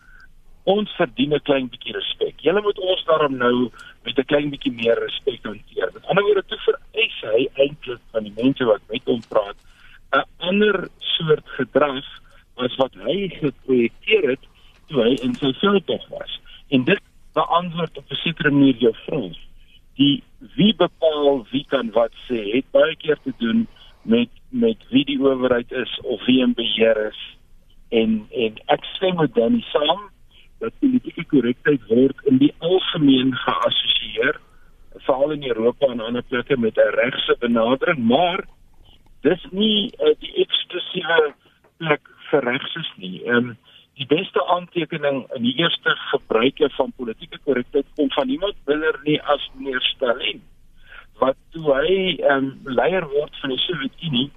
ons 0.69 0.91
verdien 0.95 1.33
'n 1.35 1.43
klein 1.43 1.67
bietjie 1.67 1.93
respek. 1.93 2.39
Julle 2.39 2.61
moet 2.61 2.79
ons 2.79 3.03
daarom 3.05 3.37
nou 3.37 3.71
met 4.03 4.17
'n 4.17 4.29
klein 4.31 4.49
bietjie 4.49 4.71
meer 4.71 4.99
respek 4.99 5.43
hanteer. 5.43 5.89
Met 5.93 6.05
ander 6.05 6.23
woorde, 6.23 6.43
toe 6.47 6.59
vereis 6.65 7.17
hy 7.21 7.47
eintlik 7.65 7.99
van 8.11 8.23
die 8.23 8.33
mense 8.35 8.65
wat 8.65 8.81
met 8.89 9.03
hom 9.05 9.21
praat 9.29 9.57
'n 10.13 10.23
ander 10.37 10.87
soort 10.99 11.47
gedrag 11.57 12.05
as 12.55 12.75
wat 12.75 12.93
hy 13.05 13.27
geprojekteer 13.39 14.29
het 14.29 14.45
toe 14.87 15.01
hy 15.03 15.13
in 15.25 15.35
sy 15.39 15.53
veldtog 15.61 16.05
was. 16.13 16.39
En 16.69 16.83
dit 16.83 17.01
beantwoord 17.33 17.97
op 17.97 18.11
'n 18.11 18.21
sekere 18.25 18.51
manier 18.51 18.75
jou 18.77 18.93
vraag. 19.05 19.37
Die 19.95 20.23
wie 20.55 20.73
bepaal 20.75 21.45
wie 21.51 21.65
kan 21.67 21.91
wat 21.91 22.13
sê, 22.27 22.39
het 22.53 22.65
baie 22.71 22.95
keer 22.95 23.17
te 23.23 23.33
doen 23.37 23.67
met 24.01 24.29
met 24.49 24.77
wie 24.89 25.05
die 25.05 25.19
owerheid 25.19 25.71
is 25.71 25.99
of 26.03 26.25
wie 26.25 26.41
in 26.41 26.53
beheer 26.53 27.07
is. 27.07 27.21
En 27.89 28.27
en 28.31 28.53
ek 28.65 28.83
stem 28.83 29.15
met 29.15 29.33
Danny 29.35 29.61
saam 29.61 30.09
dat 30.59 30.79
politieke 30.79 31.25
korrektheid 31.25 31.81
word 31.87 32.17
in 32.25 32.37
die 32.37 32.53
algemeen 32.57 33.33
geassosieer 33.35 34.39
veral 35.05 35.31
in 35.31 35.43
Europa 35.43 35.85
en 35.85 35.99
ander 35.99 36.23
plekke 36.23 36.57
met 36.57 36.77
'n 36.77 36.95
regse 36.95 37.35
benadering, 37.39 37.97
maar 37.97 38.45
dis 39.21 39.45
nie 39.51 39.91
uh, 39.99 40.13
die 40.19 40.33
eksklusiewe 40.43 41.33
plek 41.77 42.09
vir 42.33 42.49
regses 42.49 42.89
nie. 42.97 43.21
Ehm 43.23 43.53
um, 43.53 43.55
die 43.99 44.07
beste 44.09 44.41
aantekening 44.49 45.19
in 45.37 45.43
die 45.45 45.53
eerste 45.61 45.93
gebruike 46.09 46.69
van 46.77 46.93
politieke 46.97 47.37
korrektheid 47.45 47.85
kom 47.95 48.09
van 48.15 48.29
iemand 48.29 48.55
minder 48.65 48.97
nie 49.05 49.19
as 49.29 49.43
meneer 49.53 49.85
Stalin 49.93 50.41
wat 51.21 51.37
toe 51.53 51.67
hy 51.69 51.97
ehm 52.15 52.47
um, 52.47 52.47
leier 52.79 53.05
word 53.11 53.37
van 53.41 53.53
die 53.53 53.61
Sowjetunie 53.67 54.29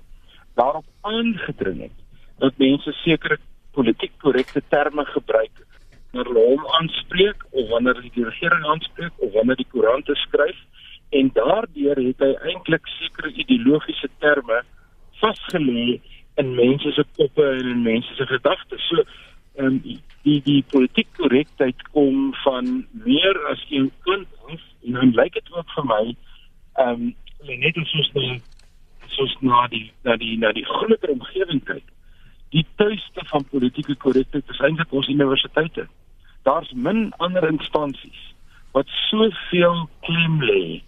daarop 0.61 0.85
aangedring 1.13 1.87
het 1.87 1.97
dat 2.43 2.61
mense 2.61 2.93
sekere 3.01 3.39
politiek 3.77 4.13
korrekte 4.25 4.63
terme 4.69 5.07
gebruik 5.15 5.65
wanneer 6.13 6.29
hulle 6.33 6.45
hom 6.51 6.69
aanspreek 6.81 7.45
of 7.51 7.73
wanneer 7.73 8.03
die 8.05 8.29
regering 8.29 8.69
aanspreek 8.75 9.25
of 9.25 9.33
wanneer 9.39 9.61
die 9.63 9.71
koerante 9.73 10.17
skryf 10.27 10.61
en 11.17 11.33
daardeur 11.41 12.03
het 12.03 12.25
hy 12.27 12.33
eintlik 12.53 12.93
sekere 12.99 13.33
ideologiese 13.45 14.13
terme 14.21 14.61
vasgelê 15.23 15.97
in 16.37 16.55
mense 16.55 16.93
se 16.93 17.05
koppe 17.17 17.45
en 17.51 17.69
in 17.69 17.83
mense 17.83 18.15
se 18.15 18.27
gedagtes. 18.27 18.89
So 18.89 19.05
ehm 19.57 19.67
um, 19.67 19.81
die 20.27 20.43
die 20.43 20.63
politiek 20.71 21.09
korrektheid 21.17 21.83
kom 21.95 22.35
van 22.45 22.87
meer 23.05 23.39
as 23.51 23.63
een 23.71 23.91
kant 24.05 24.29
af 24.47 24.61
en 24.85 24.93
dan 24.93 25.15
lyk 25.15 25.33
dit 25.33 25.53
ook 25.53 25.71
vir 25.77 25.87
my 25.93 26.03
ehm 26.75 26.89
um, 26.89 27.15
net 27.63 27.77
as 27.77 27.95
ons 28.01 28.13
nou 28.15 28.41
soos 29.17 29.37
na 29.41 29.67
die 29.73 29.93
na 30.05 30.17
die 30.17 30.37
na 30.39 30.53
die 30.53 30.65
groter 30.65 31.13
omgewing 31.15 31.63
kyk. 31.65 31.87
Die 32.55 32.67
tuiste 32.77 33.25
van 33.31 33.49
politieke 33.51 33.97
korrektheid 33.97 34.51
is 34.51 34.61
eintlik 34.61 34.93
ons 34.93 35.09
universiteite. 35.09 35.87
Daar's 36.43 36.73
min 36.73 37.13
ander 37.17 37.49
instansies 37.49 38.23
wat 38.77 38.89
soveel 39.09 39.89
klem 40.01 40.43
lê 40.43 40.83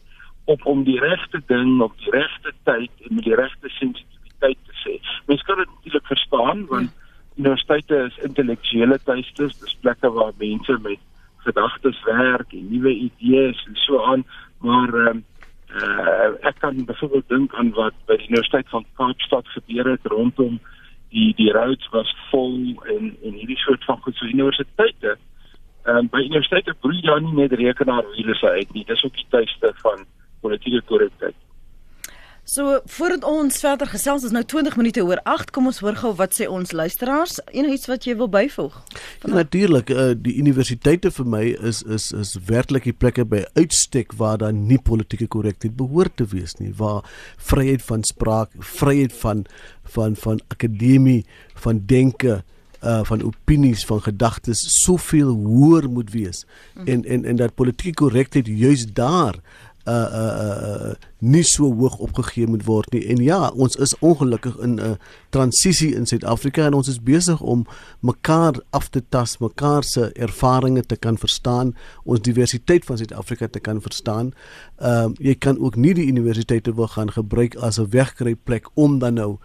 op 0.44 0.66
om 0.66 0.84
die 0.84 0.98
regte 1.00 1.40
ding 1.46 1.80
op 1.80 1.96
die 1.98 2.10
regte 2.10 2.52
tyd 2.68 2.90
en 3.08 3.14
met 3.14 3.24
die 3.24 3.34
regte 3.34 3.68
sensitiwiteit 3.68 4.12
te 4.12 4.17
sê. 4.84 4.98
Mens 5.26 5.42
kan 5.42 5.56
dit 5.62 5.68
natuurlik 5.74 6.06
verstaan 6.06 6.66
want 6.66 6.94
universiteite 7.36 7.96
is 8.06 8.18
intellektuele 8.26 8.98
tuistes, 9.04 9.58
dis 9.62 9.76
plekke 9.80 10.10
waar 10.10 10.32
mense 10.38 10.78
met 10.82 10.98
gedagtes 11.46 12.02
werk 12.04 12.52
en 12.52 12.70
nuwe 12.70 12.94
idees 12.94 13.64
en 13.66 13.76
so 13.86 14.02
aan, 14.04 14.24
maar 14.58 14.94
ehm 15.06 15.22
uh, 15.68 16.48
ek 16.48 16.58
kan 16.58 16.84
byvoorbeeld 16.84 17.28
dink 17.28 17.54
aan 17.54 17.70
wat 17.76 17.94
by 18.08 18.16
die 18.16 18.28
Universiteit 18.28 18.68
van 18.72 18.86
Kaapstad 18.96 19.48
gebeur 19.54 19.90
het 19.90 20.06
rondom 20.12 20.58
die 21.12 21.32
die 21.36 21.50
roads 21.52 21.88
was 21.92 22.10
vol 22.30 22.54
en 22.94 23.16
en 23.24 23.32
hierdie 23.32 23.60
soort 23.60 23.84
van 23.84 24.00
goed 24.04 24.16
so 24.16 24.28
universiteite 24.28 25.16
ehm 25.84 25.96
um, 25.96 26.08
by 26.12 26.22
universiteite 26.24 26.74
broei 26.84 27.00
daar 27.00 27.20
nie 27.22 27.36
net 27.36 27.52
rekenaarwiele 27.52 28.34
se 28.34 28.48
uit 28.60 28.72
nie 28.72 28.84
dis 28.88 29.04
ook 29.04 29.16
die 29.20 29.28
tuiste 29.36 29.72
van 29.84 30.06
politieke 30.40 30.82
korrektheid 30.90 31.37
So 32.48 32.78
voordat 32.84 33.24
ons 33.28 33.58
verder 33.60 33.90
gesels 33.92 34.22
is 34.24 34.32
nou 34.32 34.40
20 34.40 34.76
minute 34.80 35.02
oor 35.04 35.20
8 35.28 35.50
kom 35.52 35.66
ons 35.68 35.82
hoor 35.84 35.98
gou 36.00 36.14
wat 36.16 36.32
sê 36.32 36.46
ons 36.48 36.70
luisteraars. 36.72 37.34
Enigiets 37.52 37.90
wat 37.90 38.06
jy 38.08 38.14
wil 38.16 38.30
byvoeg? 38.32 38.78
Ja, 39.20 39.34
Natuurlik, 39.34 39.92
uh, 39.92 40.14
die 40.16 40.38
universiteite 40.40 41.12
vir 41.12 41.28
my 41.28 41.42
is 41.60 41.82
is 41.84 42.08
is 42.16 42.32
werklik 42.48 42.88
die 42.88 42.96
plekke 42.96 43.26
by 43.28 43.42
uitstek 43.60 44.16
waar 44.16 44.40
daar 44.40 44.56
nie 44.56 44.80
politieke 44.80 45.28
korrektheid 45.28 45.76
behoort 45.76 46.16
te 46.16 46.24
wees 46.32 46.56
nie, 46.56 46.72
waar 46.80 47.04
vryheid 47.36 47.84
van 47.84 48.06
spraak, 48.08 48.56
vryheid 48.56 49.12
van 49.20 49.44
van 49.92 50.16
van 50.16 50.40
akademie, 50.48 51.26
van 51.66 51.84
denke 51.84 52.40
uh 52.80 53.00
van 53.04 53.22
opinies 53.26 53.84
van 53.84 54.00
gedagtes 54.00 54.60
soveel 54.84 55.34
hoër 55.34 55.88
moet 55.90 56.10
wees. 56.16 56.46
En 56.84 57.04
en 57.04 57.24
en 57.24 57.36
dat 57.36 57.54
politieke 57.54 58.04
korrektheid 58.04 58.46
juis 58.46 58.86
daar 58.86 59.42
uh 59.88 60.08
uh 60.22 60.90
uh 60.90 60.94
nie 61.18 61.42
so 61.42 61.66
hoog 61.74 61.96
opgegee 61.98 62.46
moet 62.46 62.64
word 62.64 62.92
nie. 62.92 63.02
En 63.10 63.22
ja, 63.22 63.48
ons 63.48 63.76
is 63.76 63.94
ongelukkig 63.98 64.56
in 64.62 64.74
'n 64.74 64.78
uh, 64.78 64.90
transisie 65.30 65.94
in 65.94 66.06
Suid-Afrika 66.06 66.66
en 66.66 66.74
ons 66.74 66.88
is 66.88 67.02
besig 67.02 67.40
om 67.40 67.66
mekaar 68.00 68.60
af 68.70 68.88
te 68.88 69.02
tas, 69.08 69.38
mekaar 69.38 69.84
se 69.84 70.12
ervarings 70.12 70.86
te 70.86 70.96
kan 70.96 71.18
verstaan, 71.18 71.74
ons 72.04 72.20
diversiteit 72.20 72.84
van 72.84 72.96
Suid-Afrika 72.96 73.48
te 73.48 73.60
kan 73.60 73.80
verstaan. 73.80 74.32
Ehm 74.76 75.10
uh, 75.10 75.14
jy 75.18 75.34
kan 75.34 75.58
ook 75.58 75.76
nie 75.76 75.94
die 75.94 76.06
universiteite 76.06 76.74
wil 76.74 76.88
gaan 76.88 77.10
gebruik 77.10 77.56
as 77.56 77.78
'n 77.78 77.90
wegkruipplek 77.90 78.70
om 78.74 78.98
dan 78.98 79.14
nou 79.14 79.38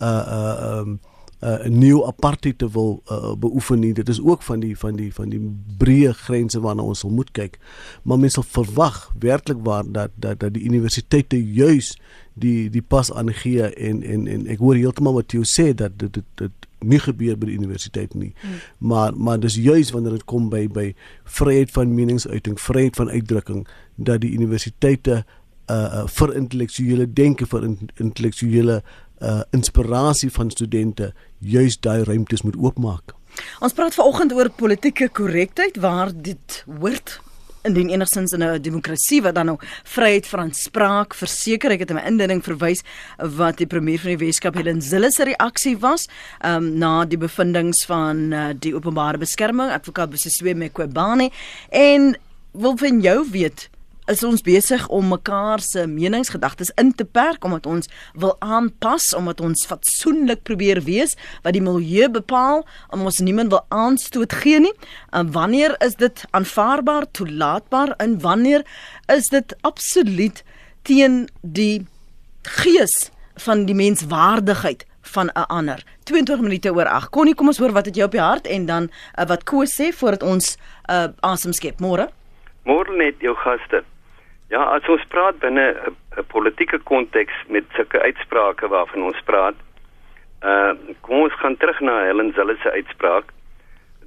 uh 0.00 0.24
uh 0.28 0.78
um, 0.78 1.00
uh, 1.40 1.64
'n 1.64 1.78
nuwe 1.78 2.06
apartheid 2.06 2.58
te 2.58 2.70
wil 2.70 3.02
uh, 3.10 3.34
beoefen 3.34 3.78
nie. 3.78 3.92
Dit 3.92 4.08
is 4.08 4.22
ook 4.22 4.42
van 4.42 4.60
die 4.60 4.78
van 4.78 4.96
die 4.96 5.14
van 5.14 5.28
die 5.28 5.40
breë 5.78 6.12
grense 6.12 6.60
waarna 6.60 6.82
ons 6.82 6.98
sal 6.98 7.10
moet 7.10 7.30
kyk. 7.30 7.58
Maar 8.02 8.18
mense 8.18 8.42
sal 8.42 8.64
verwag 8.64 9.12
werklik 9.18 9.58
waar 9.62 9.84
dat 9.86 10.10
dat 10.14 10.40
dat 10.40 10.54
die 10.54 10.64
universiteite 10.64 11.52
juis 11.52 11.98
die 12.34 12.70
die 12.70 12.82
pas 12.82 13.12
aangee 13.12 13.74
en 13.74 14.02
en 14.02 14.26
en 14.26 14.46
ek 14.46 14.58
hoor 14.58 14.74
heeltemal 14.74 15.14
wat 15.14 15.32
jy 15.32 15.44
sê 15.44 15.74
dat 15.74 15.98
dit 15.98 16.12
dit, 16.14 16.24
dit 16.34 16.68
nie 16.78 17.00
gebeur 17.02 17.38
by 17.38 17.46
die 17.46 17.58
universiteit 17.58 18.14
nie. 18.14 18.32
Hmm. 18.40 18.60
Maar 18.78 19.16
maar 19.16 19.40
dis 19.40 19.54
juis 19.54 19.90
wanneer 19.90 20.18
dit 20.18 20.24
kom 20.24 20.48
by 20.50 20.66
by 20.68 20.94
vryheid 21.24 21.70
van 21.70 21.94
meningsuiting, 21.94 22.60
vryheid 22.60 22.96
van 22.96 23.10
uitdrukking 23.10 23.66
dat 23.96 24.20
die 24.20 24.32
universiteite 24.32 25.24
uh, 25.70 25.74
uh 25.74 26.06
vir 26.06 26.34
intellektuele 26.36 27.12
denke 27.12 27.46
vir 27.46 27.64
in, 27.64 27.78
intellektuele 27.96 28.82
uh 29.20 29.40
inspirasie 29.50 30.30
van 30.30 30.50
studente 30.50 31.12
juis 31.38 31.78
daai 31.80 32.04
ruimtes 32.04 32.42
moet 32.42 32.56
oopmaak. 32.56 33.14
Ons 33.60 33.72
praat 33.72 33.94
vanoggend 33.94 34.32
oor 34.32 34.50
politieke 34.50 35.08
korrektheid 35.08 35.76
waar 35.76 36.12
dit 36.14 36.64
hoort 36.80 37.20
indien 37.68 37.88
enigstens 37.88 38.32
in 38.32 38.42
'n 38.42 38.62
demokrasie 38.62 39.22
wat 39.22 39.34
dan 39.34 39.46
nou 39.46 39.58
vryheid 39.84 40.26
van 40.26 40.52
spraak 40.52 41.14
verseker 41.14 41.70
ek 41.70 41.78
het 41.78 41.90
in 41.90 41.96
my 41.96 42.02
indiening 42.02 42.42
verwys 42.44 42.82
wat 43.18 43.56
die 43.56 43.66
premier 43.66 43.98
van 43.98 44.16
die 44.16 44.26
Weskaap 44.26 44.54
Helen 44.54 44.80
Zille 44.82 45.10
se 45.10 45.24
reaksie 45.24 45.76
was 45.78 46.08
um, 46.44 46.78
na 46.78 47.04
die 47.04 47.18
bevindinge 47.18 47.84
van 47.86 48.32
uh, 48.32 48.48
die 48.58 48.74
openbare 48.74 49.18
beskerming 49.18 49.70
advokaat 49.70 50.10
Bosisiwe 50.10 50.54
Mqobane 50.54 51.30
en 51.70 52.16
wil 52.52 52.76
van 52.76 53.00
jou 53.00 53.26
weet 53.30 53.68
is 54.08 54.24
ons 54.24 54.42
besig 54.44 54.86
om 54.88 55.10
mekaar 55.12 55.60
se 55.60 55.86
meningsgedagtes 55.86 56.72
in 56.80 56.92
te 56.96 57.04
perk 57.04 57.44
omdat 57.44 57.66
ons 57.66 57.90
wil 58.14 58.36
aanpas 58.44 59.10
omdat 59.16 59.40
ons 59.44 59.66
fatsoenlik 59.68 60.42
probeer 60.48 60.80
wees 60.86 61.16
wat 61.44 61.56
die 61.56 61.64
milieu 61.64 62.08
bepaal 62.12 62.64
om 62.94 63.04
ons 63.08 63.20
niemand 63.24 63.52
wil 63.54 63.64
aanstoot 63.68 64.32
gee 64.42 64.60
nie 64.64 64.74
en 65.12 65.32
wanneer 65.32 65.76
is 65.84 65.98
dit 66.00 66.24
aanvaarbaar 66.30 67.10
toelaatbaar 67.12 67.94
en 67.98 68.18
wanneer 68.24 68.64
is 69.12 69.28
dit 69.34 69.56
absoluut 69.60 70.42
teen 70.88 71.26
die 71.42 71.86
gees 72.42 73.10
van 73.44 73.66
die 73.68 73.76
menswaardigheid 73.76 74.86
van 75.08 75.30
'n 75.32 75.46
ander. 75.46 75.84
22 76.02 76.40
minute 76.40 76.74
oor 76.74 76.86
8. 76.86 77.10
Connie, 77.10 77.34
kom 77.34 77.46
ons 77.46 77.58
hoor 77.58 77.72
wat 77.72 77.84
het 77.84 77.96
jy 77.96 78.02
op 78.02 78.10
die 78.10 78.20
hart 78.20 78.46
en 78.46 78.66
dan 78.66 78.90
uh, 79.18 79.24
wat 79.24 79.44
Koos 79.44 79.80
sê 79.80 79.92
voordat 79.92 80.22
ons 80.22 80.56
uh, 80.90 81.04
asem 81.20 81.52
skep. 81.52 81.80
Môre. 81.80 82.08
Môre 82.64 82.96
net 82.96 83.14
jou 83.20 83.34
gaste. 83.34 83.84
Ja, 84.48 84.62
as 84.72 84.86
ons 84.88 85.04
praat 85.12 85.38
binne 85.42 85.66
'n 86.16 86.24
politieke 86.32 86.78
konteks 86.78 87.34
met 87.48 87.64
sulke 87.76 88.00
uitsprake 88.00 88.68
waarvan 88.68 89.02
ons 89.02 89.20
praat, 89.24 89.54
uh 90.42 90.72
kom 91.00 91.20
ons 91.26 91.34
gaan 91.40 91.56
terug 91.56 91.80
na 91.80 92.04
Helen 92.04 92.32
Zille 92.32 92.56
se 92.62 92.70
uitspraak. 92.70 93.32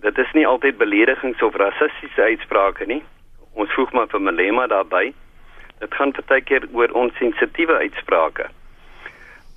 Dit 0.02 0.18
is 0.18 0.32
nie 0.34 0.48
altyd 0.48 0.78
beledigings 0.78 1.42
of 1.42 1.56
rassistiese 1.56 2.22
uitsprake 2.22 2.86
nie. 2.86 3.04
Ons 3.54 3.74
voeg 3.74 3.92
maar 3.92 4.08
vir 4.08 4.22
Malema 4.22 4.68
daarbey. 4.68 5.14
Dit 5.80 5.94
gaan 5.94 6.12
partykeer 6.12 6.66
oor 6.72 6.90
onsensitiewe 6.90 7.78
uitsprake. 7.78 8.50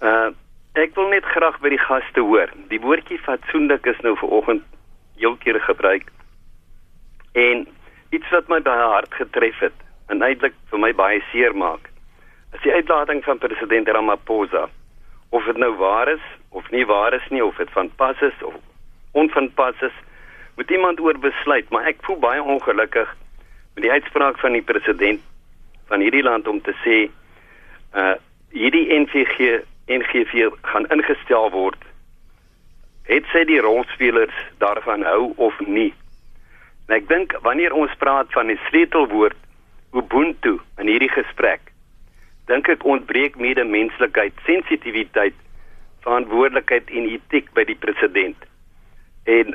Uh 0.02 0.30
ek 0.74 0.94
wil 0.94 1.08
net 1.08 1.24
graag 1.24 1.60
by 1.60 1.68
die 1.68 1.84
gaste 1.86 2.20
hoor. 2.20 2.50
Die 2.68 2.80
woordjie 2.80 3.18
fatsoenlik 3.18 3.86
is 3.86 4.00
nou 4.02 4.16
vanoggend 4.16 4.62
heel 5.16 5.36
keer 5.36 5.60
gebruik. 5.60 6.10
En 7.32 7.68
iets 8.10 8.30
wat 8.30 8.48
my 8.48 8.60
baie 8.60 8.88
hard 8.90 9.14
getref 9.14 9.58
het 9.58 9.84
en 10.08 10.23
eintlik 10.23 10.56
vir 10.70 10.80
my 10.80 10.92
baie 10.92 11.20
seer 11.30 11.54
maak. 11.56 11.90
Is 12.54 12.62
die 12.62 12.73
uitlating 12.73 13.25
van 13.25 13.38
president 13.38 13.88
Ramaphosa. 13.88 14.68
Of 15.34 15.44
dit 15.44 15.58
nou 15.58 15.73
waar 15.80 16.08
is 16.12 16.25
of 16.54 16.70
nie 16.70 16.87
waar 16.87 17.14
is 17.14 17.28
nie 17.30 17.44
of 17.44 17.56
dit 17.56 17.70
van 17.75 17.90
pas 17.96 18.20
is 18.23 18.42
of 18.42 18.54
onvanpas 19.12 19.80
is, 19.82 19.96
moet 20.56 20.70
iemand 20.70 21.00
oor 21.00 21.18
besluit, 21.18 21.70
maar 21.70 21.87
ek 21.90 22.02
voel 22.06 22.18
baie 22.23 22.42
ongelukkig 22.42 23.11
met 23.75 23.82
die 23.82 23.90
uitspraak 23.90 24.38
van 24.38 24.54
die 24.54 24.62
president 24.62 25.23
van 25.90 26.02
hierdie 26.02 26.23
land 26.23 26.49
om 26.49 26.61
te 26.62 26.75
sê 26.84 26.99
uh 27.94 28.14
hierdie 28.54 28.87
NVG 28.94 29.64
NGV 29.90 30.46
gaan 30.62 30.87
ingestel 30.94 31.50
word. 31.50 31.80
Het 33.11 33.26
sy 33.32 33.42
die 33.49 33.58
rolspelers 33.61 34.37
daarvan 34.62 35.02
hou 35.02 35.32
of 35.42 35.58
nie? 35.66 35.90
En 36.87 36.94
ek 37.00 37.08
dink 37.11 37.34
wanneer 37.42 37.75
ons 37.75 37.92
praat 37.99 38.30
van 38.32 38.52
die 38.52 38.61
sleutelwoord 38.68 39.37
Ubuntu 39.94 40.58
in 40.82 40.90
hierdie 40.90 41.12
gesprek, 41.12 41.70
dink 42.50 42.68
ek 42.68 42.84
ontbreek 42.84 43.36
medemenslikheid, 43.40 44.34
sensitiwiteit, 44.46 45.36
verantwoordelikheid 46.04 46.90
en 46.90 47.06
etiek 47.08 47.52
by 47.56 47.64
die 47.68 47.78
president. 47.78 48.36
En 49.24 49.54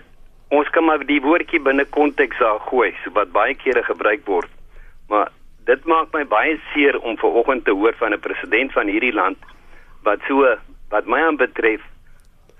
ons 0.55 0.69
kan 0.73 0.87
maar 0.87 1.03
die 1.05 1.19
woordjie 1.21 1.61
binne 1.61 1.85
konteks 1.93 2.39
daar 2.41 2.61
gooi, 2.71 2.93
so 3.03 3.13
wat 3.17 3.35
baie 3.35 3.53
kere 3.59 3.83
gebruik 3.85 4.25
word. 4.25 4.49
Maar 5.11 5.29
dit 5.69 5.85
maak 5.85 6.13
my 6.15 6.23
baie 6.25 6.57
seer 6.71 6.97
om 7.05 7.17
ver 7.21 7.35
oggend 7.41 7.65
te 7.67 7.75
hoor 7.75 7.93
van 7.99 8.13
'n 8.13 8.25
president 8.25 8.71
van 8.73 8.87
hierdie 8.87 9.13
land 9.13 9.37
wat 10.03 10.19
so 10.27 10.57
wat 10.89 11.05
my 11.05 11.19
aan 11.21 11.37
betref 11.37 11.81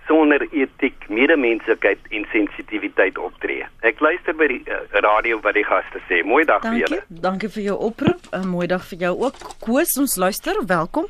sonder 0.10 0.42
etiek, 0.58 1.06
medemenslikheid 1.14 2.02
en 2.18 2.26
sensitiwiteit 2.34 3.18
optree. 3.22 3.68
Ek 3.86 4.02
luister 4.02 4.34
by 4.34 4.48
die 4.50 4.60
uh, 4.66 4.82
radio 5.06 5.38
wat 5.46 5.54
die 5.60 5.66
gaste 5.68 6.02
sê. 6.10 6.24
Mooi 6.26 6.44
dag 6.50 6.64
Dankie, 6.66 6.82
vir 6.82 6.98
julle. 6.98 7.22
dankie 7.28 7.50
vir 7.54 7.64
jou 7.70 7.78
oproep. 7.92 8.30
'n 8.34 8.48
Mooi 8.50 8.68
dag 8.68 8.84
vir 8.90 9.00
jou 9.06 9.14
ook. 9.30 9.38
Koos, 9.62 9.94
ons 10.02 10.18
luister. 10.18 10.58
Welkom. 10.66 11.06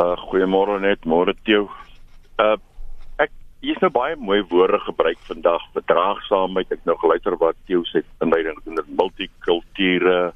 Uh 0.00 0.16
goeiemôre 0.28 0.80
net, 0.80 1.04
môre 1.04 1.34
Theo. 1.44 1.68
Uh 2.40 2.56
ek 3.20 3.30
hier's 3.60 3.80
nou 3.84 3.90
baie 3.92 4.16
mooi 4.16 4.40
woorde 4.50 4.80
gebruik 4.88 5.20
vandag. 5.28 5.60
Verdraagsaamheid. 5.76 6.72
Ek 6.72 6.84
nou 6.88 6.96
geluister 7.04 7.36
wat 7.38 7.56
Theo 7.68 7.84
sê 7.92 8.02
in 8.24 8.32
leiding 8.32 8.58
in 8.66 8.80
dit 8.80 8.88
multikulture, 8.98 10.32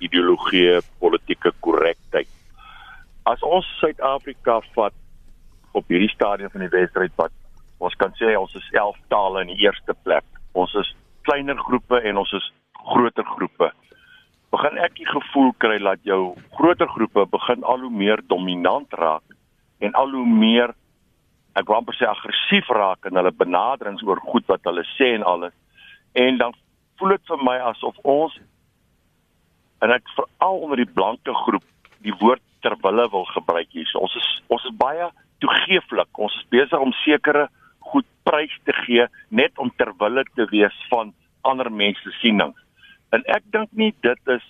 ideologie, 0.00 0.78
politieke 1.02 1.52
korrektheid. 1.60 2.28
As 3.26 3.42
ons 3.42 3.66
Suid-Afrika 3.80 4.60
vat 4.74 4.94
op 5.72 5.88
hierdie 5.88 6.10
stadium 6.12 6.50
van 6.52 6.64
die 6.64 6.72
wedstryd 6.72 7.14
wat 7.20 7.32
ons 7.82 7.94
kan 7.98 8.12
sê 8.18 8.34
ons 8.38 8.54
is 8.54 8.68
11 8.72 8.98
tale 9.10 9.42
in 9.42 9.52
die 9.54 9.64
eerste 9.64 9.94
plek. 10.04 10.24
Ons 10.52 10.74
is 10.78 10.90
kleiner 11.26 11.58
groepe 11.58 12.00
en 12.02 12.20
ons 12.22 12.32
is 12.38 12.50
groter 12.92 13.26
groepe. 13.26 13.70
Begin 14.52 14.78
ek 14.84 14.94
die 15.00 15.08
gevoel 15.08 15.52
kry 15.62 15.78
dat 15.82 16.02
jou 16.06 16.34
groter 16.58 16.90
groepe 16.92 17.24
begin 17.32 17.64
al 17.64 17.82
hoe 17.86 17.90
meer 17.90 18.22
dominant 18.28 18.92
raak 19.00 19.24
en 19.82 19.96
al 19.98 20.12
hoe 20.14 20.26
meer 20.28 20.74
ek 21.58 21.68
wou 21.68 21.76
amper 21.76 21.96
sê 21.98 22.06
aggressief 22.08 22.68
raak 22.72 23.08
in 23.08 23.18
hulle 23.18 23.32
benaderings 23.36 24.04
oor 24.06 24.20
goed 24.30 24.46
wat 24.48 24.64
hulle 24.68 24.84
sê 24.94 25.12
en 25.16 25.26
alles. 25.26 25.54
En 26.12 26.38
dan 26.38 26.54
voel 27.00 27.16
dit 27.16 27.28
vir 27.32 27.44
my 27.44 27.58
asof 27.72 27.98
ons 28.08 28.38
en 29.82 29.90
ek 29.90 30.06
veral 30.16 30.62
onder 30.64 30.80
die 30.84 30.92
blanke 31.00 31.34
groep 31.44 31.66
die 32.06 32.14
woord 32.20 32.42
terwille 32.62 33.08
wil 33.12 33.26
gebruik 33.34 33.70
hier. 33.74 33.88
So, 33.90 34.04
ons 34.06 34.14
is 34.18 34.28
ons 34.52 34.64
is 34.68 34.76
baie 34.78 35.10
toegeeflik. 35.42 36.10
Ons 36.18 36.36
is 36.40 36.48
besig 36.54 36.78
om 36.80 36.94
sekere 37.02 37.48
goed 37.92 38.06
prys 38.26 38.54
te 38.66 38.74
gee 38.84 39.06
net 39.28 39.58
om 39.58 39.72
terwille 39.76 40.24
te 40.36 40.46
wees 40.52 40.76
van 40.90 41.12
ander 41.48 41.70
mense 41.70 42.02
se 42.06 42.14
sienings. 42.20 42.58
En 43.12 43.24
ek 43.34 43.44
dink 43.54 43.72
nie 43.76 43.92
dit 44.04 44.34
is 44.36 44.44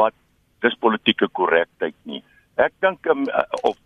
wat 0.00 0.16
dis 0.64 0.74
politieke 0.82 1.28
korrektheid 1.32 1.96
nie. 2.04 2.22
Ek 2.58 2.74
dink 2.82 3.06
um, 3.06 3.24
of 3.62 3.78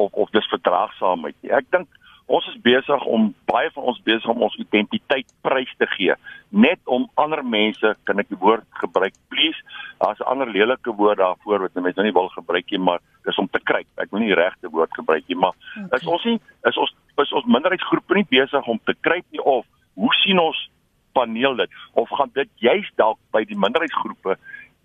of 0.00 0.16
of 0.24 0.32
dis 0.34 0.48
verdraagsaamheid 0.50 1.36
nie. 1.42 1.52
Ek 1.54 1.68
dink 1.70 1.88
ons 2.26 2.46
is 2.48 2.60
besig 2.64 3.04
om 3.04 3.28
baie 3.50 3.70
van 3.74 3.88
ons 3.90 4.00
besig 4.04 4.28
om 4.32 4.42
ons 4.46 4.56
identiteit 4.56 5.28
prys 5.44 5.72
te 5.78 5.86
gee. 5.92 6.14
Net 6.48 6.80
om 6.84 7.04
ander 7.20 7.42
mense 7.44 7.94
kan 8.08 8.22
ek 8.22 8.30
die 8.32 8.40
woord 8.40 8.64
gebruik 8.80 9.16
please? 9.28 9.60
Daar's 10.00 10.20
'n 10.20 10.30
ander 10.32 10.48
lelike 10.50 10.92
woord 10.92 11.18
daarvoor 11.18 11.60
wat 11.60 11.74
mense 11.74 12.00
nou 12.00 12.06
nie 12.06 12.16
wil 12.16 12.28
gebruik 12.28 12.70
nie 12.70 12.78
maar 12.78 13.00
dis 13.24 13.38
om 13.38 13.48
te 13.48 13.60
kry 13.60 13.84
ek 13.96 14.10
wil 14.10 14.20
nie 14.20 14.32
die 14.32 14.42
regte 14.42 14.70
woord 14.70 14.92
gebruik 14.94 15.24
nie 15.28 15.36
maar 15.36 15.52
okay. 15.76 15.98
is 15.98 16.06
ons 16.06 16.24
nie 16.24 16.40
is 16.64 16.76
ons 16.76 16.94
is 17.22 17.32
ons 17.32 17.44
minderheidsgroepe 17.44 18.14
nie 18.14 18.26
besig 18.28 18.66
om 18.66 18.80
te 18.84 18.94
kry 19.00 19.22
nie 19.30 19.40
of 19.40 19.66
hoe 19.94 20.14
sien 20.14 20.38
ons 20.38 20.70
paneel 21.12 21.56
dit? 21.56 21.70
Of 21.92 22.08
gaan 22.08 22.30
dit 22.32 22.48
juist 22.56 22.96
dalk 22.96 23.18
by 23.30 23.44
die 23.44 23.58
minderheidsgroepe 23.58 24.38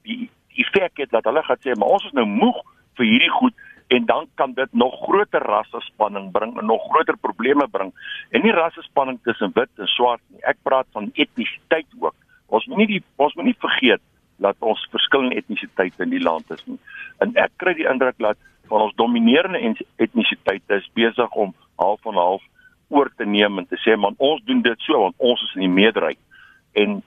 die 0.04 0.30
effek 0.56 0.97
het 0.97 1.12
dat 1.12 1.23
hulle 1.23 1.43
gaan 1.43 1.62
sê 1.63 1.75
maar 1.75 1.95
ons 1.95 2.06
is 2.06 2.15
nou 2.17 2.25
moeg 2.25 2.60
vir 2.99 3.06
hierdie 3.06 3.34
goed 3.39 3.56
en 3.89 4.06
dan 4.06 4.28
kan 4.36 4.54
dit 4.54 4.73
nog 4.73 4.93
groter 5.02 5.41
rassespanning 5.41 6.32
bring 6.32 6.58
en 6.58 6.65
nog 6.65 6.84
groter 6.89 7.17
probleme 7.17 7.67
bring. 7.67 7.93
En 8.30 8.41
nie 8.41 8.52
rassespanning 8.52 9.19
tussen 9.23 9.52
wit 9.54 9.69
en 9.75 9.88
swart 9.88 10.21
nie. 10.28 10.41
Ek 10.45 10.58
praat 10.63 10.86
van 10.91 11.10
etnisiteit 11.13 11.88
ook. 11.99 12.15
Ons 12.54 12.67
moet 12.69 12.84
nie 12.84 12.88
die 12.91 13.02
ons 13.15 13.34
moet 13.34 13.49
nie 13.49 13.58
vergeet 13.58 14.04
dat 14.38 14.56
ons 14.60 14.86
verskillende 14.93 15.41
etnisiteite 15.41 16.06
in 16.06 16.13
die 16.13 16.21
land 16.21 16.52
is 16.54 16.62
nie. 16.69 16.78
En 17.17 17.34
ek 17.34 17.56
kry 17.58 17.73
die 17.80 17.89
indruk 17.89 18.17
dat 18.21 18.38
van 18.69 18.86
ons 18.86 18.95
dominerende 19.02 19.73
etnisiteite 19.97 20.78
is 20.78 20.89
besig 20.93 21.34
om 21.34 21.56
half 21.82 22.06
en 22.06 22.21
half 22.21 22.45
oor 22.93 23.10
te 23.17 23.25
neem 23.25 23.58
en 23.58 23.67
te 23.67 23.78
sê 23.82 23.97
man 23.97 24.17
ons 24.17 24.41
doen 24.45 24.62
dit 24.65 24.86
so 24.86 25.02
want 25.02 25.17
ons 25.17 25.41
is 25.49 25.58
in 25.58 25.65
die 25.65 25.75
meerderheid. 25.82 26.21
En 26.78 27.02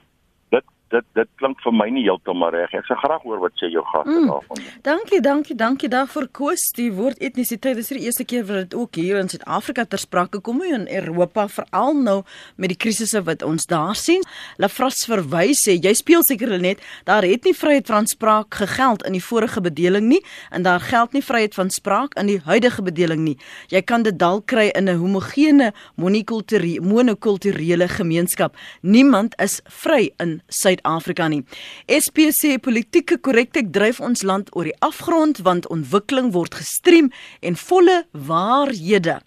dit 0.93 1.05
dit 1.17 1.29
klink 1.41 1.61
vir 1.65 1.73
my 1.75 1.87
nie 1.93 2.03
heeltemal 2.05 2.53
reg. 2.53 2.73
Ek 2.77 2.85
sê 2.87 2.97
graag 3.01 3.23
hoor 3.25 3.41
wat 3.43 3.55
sê 3.59 3.69
jou 3.73 3.83
gaste 3.89 4.13
mm. 4.13 4.27
daarvan. 4.29 4.61
Dankie, 4.85 5.19
dankie, 5.25 5.57
dankie 5.57 5.89
daarvoor 5.91 6.27
Koos. 6.35 6.65
Die 6.77 6.89
woord 6.93 7.21
etnisiteit 7.23 7.79
is 7.81 7.89
die 7.93 8.03
eerste 8.05 8.25
keer 8.29 8.45
wat 8.49 8.63
dit 8.63 8.77
ook 8.77 8.99
hier 8.99 9.19
in 9.21 9.31
Suid-Afrika 9.31 9.85
ter 9.89 10.01
sprake 10.01 10.41
kom 10.43 10.61
in 10.63 10.85
Europa, 10.87 11.47
veral 11.49 11.97
nou 11.97 12.19
met 12.61 12.73
die 12.73 12.79
krisisse 12.79 13.23
wat 13.25 13.43
ons 13.45 13.65
daar 13.69 13.97
sien. 13.97 14.21
Lafras 14.61 15.03
verwys 15.09 15.63
sê 15.65 15.77
jy 15.77 15.93
speel 15.97 16.23
seker 16.27 16.53
net 16.61 16.81
daar 17.07 17.25
het 17.25 17.45
nie 17.47 17.55
vryheid 17.57 17.89
van 17.89 18.07
spraak 18.09 18.53
gegeld 18.61 19.05
in 19.07 19.17
die 19.17 19.23
vorige 19.23 19.61
bedeling 19.63 20.07
nie 20.11 20.21
en 20.53 20.65
daar 20.67 20.83
geld 20.83 21.15
nie 21.17 21.23
vryheid 21.25 21.55
van 21.57 21.71
spraak 21.73 22.13
in 22.19 22.29
die 22.29 22.39
huidige 22.45 22.85
bedeling 22.85 23.23
nie. 23.25 23.37
Jy 23.73 23.81
kan 23.81 24.05
dit 24.05 24.17
dalk 24.19 24.45
kry 24.51 24.69
in 24.75 24.89
'n 24.89 24.99
homogene 24.99 25.73
monokulturele 25.95 27.87
gemeenskap. 27.87 28.55
Niemand 28.81 29.35
is 29.41 29.61
vry 29.65 30.11
in 30.19 30.41
Suid 30.47 30.82
Suid-Afrika 30.83 31.27
nie. 31.29 31.43
SP 31.87 32.31
sê 32.35 32.57
politieke 32.59 33.17
korrektheid 33.17 33.71
dryf 33.73 34.01
ons 34.03 34.23
land 34.23 34.49
oor 34.55 34.67
die 34.67 34.79
afgrond 34.81 35.39
want 35.43 35.67
ontwikkeling 35.71 36.33
word 36.33 36.55
gestrem 36.59 37.11
en 37.41 37.55
volle 37.55 38.03
waarhede 38.11 39.21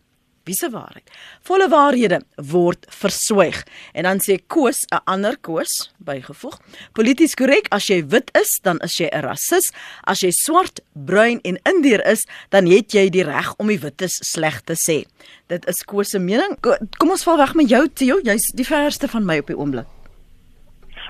Wiese 0.46 0.68
waarheid. 0.70 1.10
Volle 1.42 1.66
waarhede 1.66 2.20
word 2.38 2.84
verswyg. 2.94 3.64
En 3.98 4.06
dan 4.06 4.20
sê 4.22 4.38
Koos, 4.46 4.86
'n 4.94 5.02
ander 5.04 5.36
Koos 5.40 5.90
bygevoeg. 5.98 6.60
Polities 6.92 7.34
korrek, 7.34 7.66
as 7.70 7.88
jy 7.88 8.06
wit 8.06 8.30
is, 8.38 8.60
dan 8.62 8.78
is 8.78 8.94
jy 8.94 9.08
'n 9.10 9.22
rasis. 9.26 9.72
As 10.04 10.20
jy 10.20 10.30
swart, 10.30 10.80
bruin 10.94 11.40
en 11.42 11.58
indeer 11.64 12.06
is, 12.06 12.24
dan 12.50 12.66
het 12.66 12.92
jy 12.92 13.10
die 13.10 13.24
reg 13.24 13.54
om 13.58 13.66
die 13.66 13.80
wites 13.80 14.20
sleg 14.22 14.60
te 14.60 14.74
sê. 14.74 15.04
Dit 15.48 15.66
is 15.66 15.82
Koos 15.84 16.10
se 16.10 16.18
mening. 16.18 16.56
Kom 16.98 17.10
ons 17.10 17.24
val 17.24 17.38
weg 17.38 17.54
met 17.54 17.68
jou 17.68 17.88
Theo, 17.88 18.20
jy's 18.22 18.52
die 18.54 18.64
verste 18.66 19.08
van 19.08 19.24
my 19.24 19.38
op 19.38 19.46
die 19.46 19.58
oomblik. 19.58 19.95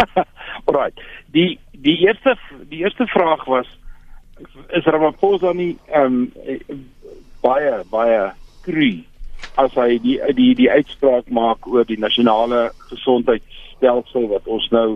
Alright. 0.67 1.01
Die 1.33 1.59
die 1.73 1.99
eerste 2.07 2.37
die 2.69 2.79
eerste 2.79 3.07
vraag 3.07 3.45
was 3.45 3.69
is 4.69 4.85
Ramaphosa 4.85 5.53
nie 5.53 5.77
ehm 5.93 6.31
um, 6.37 6.87
baie 7.41 7.85
baie 7.91 8.33
kru 8.65 8.91
as 9.57 9.75
hy 9.75 9.99
die 10.03 10.19
die 10.35 10.55
die 10.55 10.71
uitspraak 10.71 11.29
maak 11.29 11.67
oor 11.67 11.85
die 11.85 12.01
nasionale 12.01 12.71
gesondheidstelsel 12.91 14.29
wat 14.33 14.47
ons 14.47 14.69
nou 14.71 14.89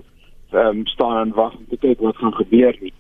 ehm 0.52 0.66
um, 0.66 0.86
staan 0.86 1.20
en 1.22 1.36
wag 1.38 1.54
om 1.54 1.66
te 1.70 1.76
kyk 1.76 2.00
wat 2.00 2.16
gaan 2.16 2.34
gebeur 2.34 2.76
nie. 2.80 2.94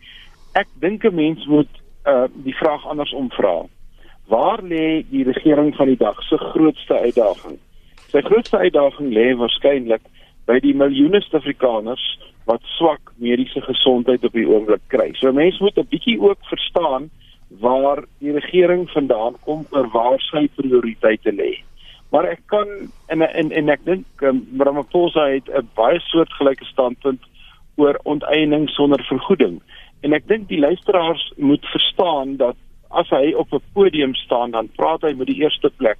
Ek 0.54 0.68
dink 0.80 1.04
'n 1.04 1.14
mens 1.14 1.46
moet 1.46 1.72
uh 2.06 2.26
die 2.44 2.56
vraag 2.56 2.86
andersom 2.86 3.30
vra. 3.30 3.66
waar 4.30 4.62
lê 4.62 5.02
die 5.10 5.24
regering 5.24 5.74
van 5.74 5.86
die 5.86 5.96
dag 5.96 6.22
se 6.22 6.36
grootste 6.38 6.94
uitdaging? 6.94 7.58
Sy 8.12 8.20
grootste 8.22 8.58
uitdaging 8.58 9.10
lê 9.10 9.32
waarskynlik 9.34 10.04
by 10.50 10.58
die 10.64 10.74
miljoene 10.74 11.20
Suid-Afrikaners 11.22 12.04
wat 12.48 12.64
swak 12.74 13.12
mediese 13.22 13.62
gesondheid 13.62 14.24
op 14.26 14.34
die 14.34 14.48
oomblik 14.48 14.82
kry. 14.90 15.12
So 15.20 15.30
mense 15.32 15.62
moet 15.62 15.78
'n 15.78 15.90
bietjie 15.94 16.18
ook 16.18 16.40
verstaan 16.50 17.10
waar 17.62 18.04
die 18.18 18.32
regering 18.32 18.88
vandaan 18.90 19.34
kom 19.46 19.66
oor 19.70 19.88
waar 19.94 20.20
sy 20.20 20.48
prioriteite 20.54 21.32
lê. 21.32 21.62
Maar 22.10 22.24
ek 22.24 22.42
kan 22.46 22.68
en 23.08 23.22
en 23.22 23.52
en 23.52 23.68
ek 23.68 23.84
dink 23.84 24.06
um, 24.22 24.42
Ramaphosa 24.58 25.28
het 25.30 25.48
'n 25.48 25.68
baie 25.74 26.00
soortgelyke 26.00 26.64
standpunt 26.64 27.22
oor 27.76 28.00
onteiening 28.02 28.68
sonder 28.68 29.02
vergoeding. 29.04 29.60
En 30.02 30.12
ek 30.12 30.26
dink 30.26 30.48
die 30.48 30.58
luisteraars 30.58 31.32
moet 31.36 31.66
verstaan 31.66 32.36
dat 32.36 32.56
as 32.90 33.08
hy 33.10 33.32
op 33.32 33.52
'n 33.52 33.62
podium 33.72 34.14
staan 34.14 34.50
dan 34.50 34.68
praat 34.76 35.02
hy 35.02 35.12
met 35.14 35.26
die 35.26 35.42
eerste 35.42 35.70
plek 35.76 35.98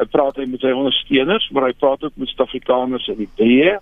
hy 0.00 0.06
praat 0.10 0.38
hy 0.40 0.46
met 0.48 0.62
sy 0.64 0.72
ondersteuners, 0.74 1.46
maar 1.52 1.68
hy 1.68 1.74
praat 1.78 2.04
ook 2.04 2.16
met 2.16 2.30
Suid-Afrikaners 2.32 3.08
in 3.12 3.20
die 3.20 3.30
breë 3.38 3.78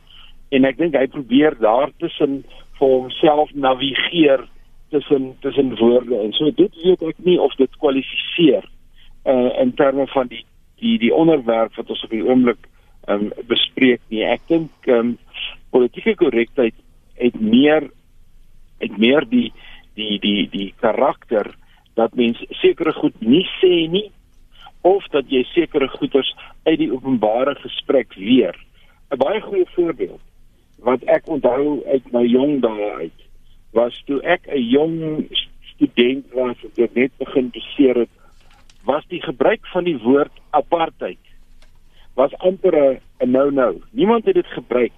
en 0.57 0.65
ek 0.69 0.79
dink 0.81 0.97
hy 0.97 1.07
probeer 1.13 1.57
daartussen 1.61 2.41
vir 2.79 2.95
homself 2.95 3.53
navigeer 3.55 4.47
tussen 4.91 5.35
tussen 5.45 5.75
woorde 5.77 6.17
en 6.17 6.33
so. 6.33 6.51
Dit 6.57 6.75
weet 6.83 7.05
ek 7.11 7.21
nie 7.27 7.37
of 7.41 7.55
dit 7.61 7.71
kwalifiseer 7.83 8.65
uh, 9.29 9.51
in 9.61 9.75
terme 9.77 10.09
van 10.15 10.31
die 10.33 10.45
die 10.81 10.97
die 11.03 11.15
onderwerp 11.15 11.77
wat 11.77 11.91
ons 11.91 12.05
op 12.07 12.15
die 12.15 12.25
oomblik 12.25 12.69
um, 13.11 13.29
bespreek 13.51 14.01
nie. 14.09 14.25
Ek 14.25 14.45
dink 14.49 14.91
um, 14.95 15.17
politieke 15.75 16.15
korrektheid 16.19 16.77
het 17.19 17.41
meer 17.41 17.91
het 18.79 18.99
meer 18.99 19.27
die 19.29 19.51
die 19.99 20.17
die 20.23 20.47
die 20.51 20.71
karakter 20.81 21.51
dat 21.99 22.15
mens 22.15 22.41
sekere 22.63 22.95
goed 22.95 23.17
nie 23.21 23.45
sê 23.59 23.89
nie 23.91 24.07
of 24.89 25.07
dat 25.15 25.29
jy 25.33 25.43
sekere 25.53 25.89
goeders 25.89 26.31
uit 26.65 26.79
die 26.79 26.91
openbare 26.93 27.55
gesprek 27.65 28.15
weer. 28.15 28.57
'n 29.11 29.21
Baie 29.21 29.41
goeie 29.41 29.67
voorbeeld 29.75 30.21
wat 30.79 31.03
ek 31.03 31.29
onthou 31.29 31.83
uit 31.87 32.13
my 32.13 32.25
jong 32.25 32.61
dae 32.63 32.91
uit 33.03 33.19
was 33.73 34.03
toe 34.07 34.21
ek 34.23 34.47
'n 34.47 34.63
jong 34.63 34.97
student 35.75 36.27
was 36.33 36.57
en 36.65 36.85
ek 36.85 36.95
net 36.95 37.13
begin 37.19 37.51
beseer 37.51 37.97
het 38.05 38.15
was 38.85 39.05
die 39.09 39.23
gebruik 39.23 39.67
van 39.73 39.85
die 39.85 39.99
woord 39.99 40.33
apartheid 40.51 41.25
was 42.15 42.35
amper 42.39 43.01
'n 43.21 43.31
no-no. 43.31 43.81
Niemand 43.91 44.25
het 44.25 44.35
dit 44.35 44.47
gebruik 44.47 44.93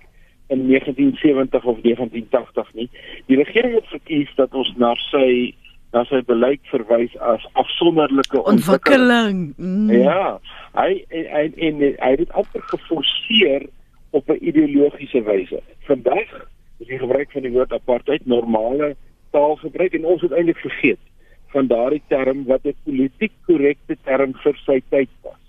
in 0.47 0.67
1970 0.67 1.65
of 1.65 1.83
1980 1.83 2.75
nie. 2.75 2.89
Die 3.27 3.37
regering 3.37 3.75
het 3.75 3.87
verkies 3.87 4.35
dat 4.35 4.55
ons 4.55 4.73
na 4.77 4.95
sy 4.95 5.55
na 5.93 6.05
sy 6.07 6.21
beleid 6.27 6.63
verwys 6.71 7.15
as 7.19 7.45
afsonderlike 7.59 8.43
ontwikkeling. 8.47 9.51
Mm. 9.59 9.91
Ja, 9.91 10.39
hy 10.79 11.03
hy 11.11 11.45
en 11.69 11.83
hy 11.83 12.11
het 12.15 12.23
dit 12.23 12.33
amper 12.39 12.63
geforseer 12.71 13.67
op 14.11 14.31
'n 14.31 14.39
ideologiese 14.41 15.23
wyse. 15.23 15.63
Vandag 15.89 16.47
is 16.79 16.87
die 16.87 16.99
gebruik 16.99 17.33
van 17.33 17.43
die 17.43 17.53
woord 17.53 17.73
apartheid 17.73 18.27
normale 18.27 18.97
taalgebruik 19.31 19.95
en 19.95 20.05
ons 20.05 20.23
het 20.23 20.33
eintlik 20.33 20.59
vergeet 20.59 21.03
van 21.51 21.67
daardie 21.67 22.03
term 22.09 22.45
wat 22.47 22.65
'n 22.65 22.75
politiek 22.85 23.33
korrekte 23.47 23.97
term 24.05 24.35
vir 24.35 24.57
sy 24.67 24.83
tyd 24.89 25.11
was. 25.23 25.43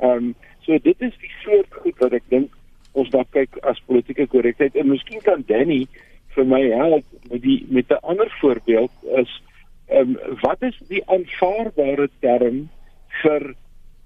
Ehm 0.00 0.10
um, 0.10 0.34
so 0.60 0.78
dit 0.78 1.00
is 1.00 1.14
die 1.20 1.34
soort 1.44 1.72
goed 1.82 1.98
wat 1.98 2.12
ek 2.12 2.26
dink 2.28 2.52
ons 2.92 3.10
daar 3.10 3.26
kyk 3.30 3.56
as 3.62 3.80
politieke 3.86 4.26
korrektheid 4.26 4.76
en 4.76 4.88
miskien 4.88 5.20
kan 5.22 5.44
Danny 5.46 5.86
vir 6.34 6.44
my 6.44 6.62
help 6.70 7.04
met 7.30 7.42
die 7.42 7.64
met 7.68 7.90
'n 7.90 8.02
ander 8.02 8.30
voorbeeld 8.40 8.90
is 9.02 9.42
um, 9.90 10.18
wat 10.40 10.62
is 10.62 10.78
die 10.88 11.02
aanvaarbare 11.06 12.08
term 12.20 12.68
vir 13.22 13.54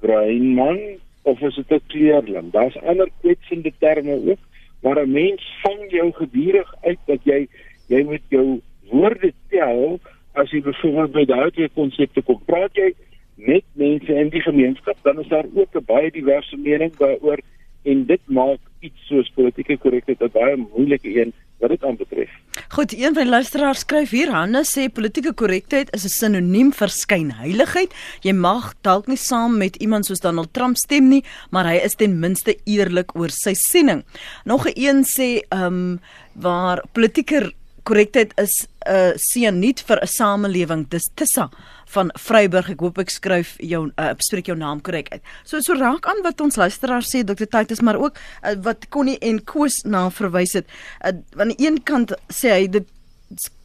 bruin 0.01 0.55
man 0.55 0.81
of 1.23 1.41
is 1.41 1.55
dit 1.55 1.71
'n 1.71 1.87
kleurling? 1.87 2.51
Daar's 2.51 2.77
ander 2.83 3.09
kwetsende 3.21 3.73
terme 3.79 4.15
ook 4.31 4.39
waar 4.81 5.03
'n 5.03 5.13
mens 5.13 5.43
vang 5.63 5.91
jou 5.91 6.13
gedurig 6.13 6.75
uit 6.83 6.99
dat 7.07 7.21
jy 7.25 7.49
jy 7.87 8.03
moet 8.03 8.27
jou 8.29 8.61
woorde 8.91 9.33
tel 9.49 10.01
as 10.33 10.51
jy 10.51 10.63
byvoorbeeld 10.63 11.13
by 11.13 11.25
daardie 11.25 11.69
konsepte 11.75 12.23
kom. 12.23 12.41
Praat 12.45 12.75
jy 12.77 12.93
met 13.35 13.65
mense 13.73 14.15
in 14.15 14.29
die 14.29 14.41
gemeenskap, 14.41 14.97
dan 15.03 15.21
is 15.21 15.29
daar 15.29 15.47
ook 15.55 15.75
'n 15.75 15.85
baie 15.85 16.11
diverse 16.11 16.57
mening 16.57 16.97
daaroor 16.97 17.39
en 17.83 18.07
dit 18.07 18.21
maak 18.27 18.61
iets 18.81 19.07
soos 19.07 19.31
politieke 19.35 19.77
korrektheid 19.77 20.23
'n 20.23 20.31
baie 20.33 20.57
moeilike 20.57 21.21
een 21.21 21.33
wat 21.63 21.71
dit 21.71 21.85
aanbetref. 21.87 22.31
Goed, 22.75 22.93
een 22.93 23.15
van 23.15 23.23
die 23.23 23.31
luisteraars 23.31 23.85
skryf 23.87 24.11
hier: 24.11 24.33
Hannes 24.35 24.73
sê 24.75 24.89
politieke 24.93 25.33
korrektheid 25.39 25.93
is 25.97 26.05
'n 26.05 26.15
sinoniem 26.19 26.73
vir 26.73 26.91
skynheiligheid. 26.91 27.95
Jy 28.23 28.33
mag 28.33 28.75
dalk 28.83 29.07
nie 29.07 29.17
saam 29.17 29.59
met 29.59 29.77
iemand 29.77 30.07
soos 30.07 30.21
Donald 30.21 30.53
Trump 30.53 30.77
stem 30.77 31.09
nie, 31.09 31.25
maar 31.51 31.65
hy 31.65 31.79
is 31.85 31.95
ten 31.95 32.19
minste 32.19 32.57
eerlik 32.65 33.15
oor 33.15 33.31
sy 33.31 33.55
siening. 33.55 34.05
Nog 34.45 34.67
'n 34.67 34.73
een 34.75 35.05
sê, 35.05 35.41
ehm 35.49 35.67
um, 35.67 36.01
waar 36.35 36.83
politieke 36.93 37.53
korrektheid 37.83 38.33
is 38.39 38.67
'n 38.87 38.91
uh, 38.91 39.13
sianiet 39.17 39.81
vir 39.87 39.99
'n 40.03 40.07
samelewing. 40.07 40.89
Dis 40.89 41.11
Tissa 41.15 41.51
van 41.95 42.13
Vryburg. 42.19 42.71
Ek 42.75 42.85
hoop 42.85 43.01
ek 43.03 43.13
skryf 43.13 43.55
jou 43.63 43.85
uh, 43.91 44.13
spreek 44.25 44.51
jou 44.51 44.57
naam 44.59 44.81
korrek 44.85 45.13
uit. 45.13 45.23
So 45.49 45.61
so 45.65 45.77
raak 45.79 46.09
aan 46.11 46.23
wat 46.27 46.41
ons 46.45 46.59
luisteraar 46.61 47.05
sê 47.07 47.23
Dr. 47.27 47.49
Titus, 47.51 47.83
maar 47.85 48.01
ook 48.01 48.17
uh, 48.17 48.57
wat 48.65 48.89
Connie 48.93 49.19
en 49.21 49.43
Koos 49.45 49.83
na 49.85 50.09
verwys 50.11 50.57
het. 50.59 50.69
Uh, 51.05 51.19
aan 51.39 51.55
die 51.55 51.67
een 51.67 51.83
kant 51.87 52.17
sê 52.33 52.57
hy 52.57 52.67
dit 52.73 52.89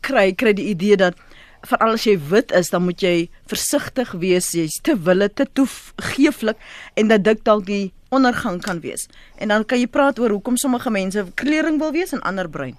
kry 0.06 0.32
kry 0.38 0.54
die 0.56 0.70
idee 0.72 1.00
dat 1.00 1.18
veral 1.68 1.98
as 1.98 2.06
jy 2.08 2.16
wit 2.30 2.54
is, 2.56 2.70
dan 2.72 2.86
moet 2.86 3.02
jy 3.04 3.28
versigtig 3.50 4.14
wees. 4.22 4.52
Jy's 4.56 4.80
te 4.86 4.96
wille 5.08 5.28
te 5.34 5.48
toegeeflik 5.58 6.60
en 6.96 7.12
dat 7.12 7.26
dit 7.26 7.42
dalk 7.48 7.66
die 7.68 7.92
ondergang 8.14 8.62
kan 8.64 8.80
wees. 8.84 9.08
En 9.42 9.52
dan 9.52 9.66
kan 9.68 9.82
jy 9.82 9.90
praat 9.92 10.20
oor 10.20 10.38
hoekom 10.38 10.58
sommige 10.58 10.92
mense 10.94 11.26
kleuring 11.36 11.80
wil 11.82 11.92
wees 11.96 12.14
en 12.16 12.24
ander 12.28 12.48
bruin. 12.50 12.78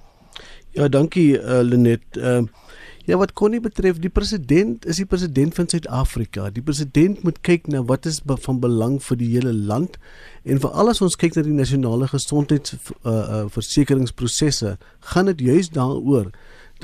Ja, 0.76 0.88
dankie 0.88 1.36
uh, 1.38 1.60
Lenet. 1.62 2.04
Ehm 2.16 2.48
uh, 2.48 2.66
ja, 3.08 3.16
wat 3.16 3.32
Connie 3.32 3.60
betref, 3.60 3.96
die 4.04 4.12
president 4.12 4.84
is 4.84 4.98
die 5.00 5.06
president 5.08 5.54
van 5.56 5.68
Suid-Afrika. 5.68 6.50
Die 6.52 6.62
president 6.62 7.22
moet 7.24 7.40
kyk 7.46 7.70
na 7.72 7.80
wat 7.88 8.04
is 8.06 8.20
van 8.44 8.58
belang 8.60 8.98
vir 9.00 9.16
die 9.16 9.30
hele 9.32 9.54
land 9.54 9.96
en 10.44 10.60
veral 10.60 10.92
as 10.92 11.00
ons 11.04 11.16
kyk 11.16 11.38
na 11.38 11.46
die 11.46 11.56
nasionale 11.56 12.10
gesondheids 12.12 12.76
uh, 12.76 12.82
uh, 13.08 13.40
versekeringsprosesse, 13.54 14.76
gaan 15.14 15.32
dit 15.32 15.40
juis 15.48 15.72
daaroor 15.72 16.28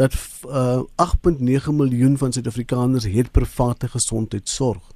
dat 0.01 0.17
uh, 0.49 0.81
8.9 0.97 1.77
miljoen 1.77 2.17
van 2.19 2.33
Suid-Afrikaners 2.33 3.05
het 3.05 3.31
private 3.37 3.93
gesondheidsorg. 3.93 4.94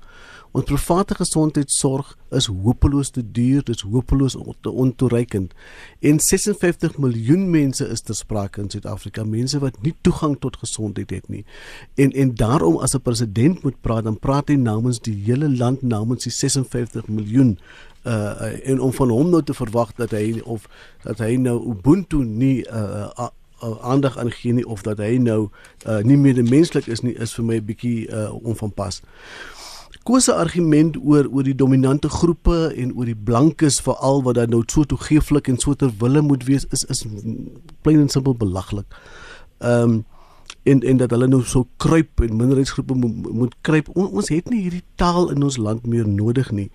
Ons 0.53 0.65
private 0.65 1.15
gesondheidsorg 1.15 2.15
is 2.31 2.47
hopeloos 2.47 3.11
te 3.11 3.23
duur, 3.23 3.63
dit 3.63 3.75
is 3.75 3.85
hopeloos 3.85 4.37
te 4.61 4.71
ontoereikend. 4.71 5.53
En 6.01 6.21
56 6.21 6.99
miljoen 6.99 7.51
mense 7.51 7.89
is 7.89 8.01
ter 8.01 8.15
sprake 8.15 8.61
in 8.61 8.71
Suid-Afrika, 8.71 9.25
mense 9.25 9.61
wat 9.61 9.77
nie 9.83 9.95
toegang 10.01 10.39
tot 10.41 10.57
gesondheid 10.57 11.11
het 11.11 11.29
nie. 11.29 11.45
En 11.95 12.13
en 12.13 12.35
daarom 12.35 12.79
as 12.79 12.95
'n 12.95 13.03
president 13.03 13.63
moet 13.63 13.81
praat, 13.81 14.05
dan 14.05 14.19
praat 14.19 14.49
hy 14.49 14.55
namens 14.55 15.01
die 15.01 15.23
hele 15.25 15.57
land, 15.57 15.83
namens 15.83 16.25
die 16.25 16.33
56 16.33 17.09
miljoen 17.09 17.59
uh 18.05 18.69
en 18.69 18.81
om 18.81 18.93
van 18.93 19.11
hom 19.11 19.31
nou 19.31 19.43
te 19.43 19.55
verwag 19.55 19.93
dat 19.95 20.11
hy 20.11 20.41
of 20.45 20.69
dat 21.03 21.19
hy 21.19 21.37
nou 21.37 21.59
Ubuntu 21.71 22.25
nie 22.25 22.65
uh, 22.71 23.11
uh 23.19 23.29
aandag 23.83 24.19
aan 24.19 24.31
gee 24.31 24.53
nie 24.53 24.67
of 24.67 24.83
dat 24.83 24.99
hy 24.99 25.17
nou 25.19 25.49
uh, 25.87 25.99
nie 25.99 26.17
meer 26.17 26.43
menslik 26.45 26.87
is 26.87 27.01
nie 27.03 27.15
is 27.19 27.35
vir 27.35 27.45
my 27.45 27.57
'n 27.59 27.65
bietjie 27.65 28.07
uh, 28.07 28.31
onvanpas. 28.43 29.03
Koos 30.09 30.25
se 30.25 30.33
argument 30.33 30.94
oor 31.05 31.27
oor 31.29 31.44
die 31.44 31.57
dominante 31.57 32.09
groepe 32.09 32.71
en 32.81 32.94
oor 32.97 33.11
die 33.11 33.18
blankes 33.29 33.77
veral 33.85 34.23
wat 34.25 34.38
dan 34.38 34.55
nou 34.55 34.62
so 34.64 34.88
toegeeflik 34.88 35.51
en 35.53 35.59
so 35.61 35.77
ter 35.77 35.90
wille 36.01 36.23
moet 36.25 36.47
wees 36.49 36.64
is 36.73 36.87
is 36.88 37.03
plain 37.85 38.01
en 38.01 38.09
simpel 38.09 38.37
belaglik. 38.40 38.88
Ehm 39.61 39.99
um, 39.99 39.99
en 40.64 40.81
en 40.81 40.97
dat 41.01 41.12
hulle 41.12 41.29
nou 41.29 41.42
so 41.44 41.68
kruip 41.77 42.21
en 42.25 42.37
minderheidsgroepe 42.37 42.94
moet, 42.94 43.33
moet 43.33 43.55
kruip. 43.61 43.88
On, 43.97 44.09
ons 44.09 44.29
het 44.33 44.49
nie 44.49 44.62
hierdie 44.62 44.85
taal 45.01 45.29
in 45.35 45.44
ons 45.44 45.57
land 45.61 45.85
meer 45.87 46.09
nodig 46.09 46.51
nie. 46.57 46.71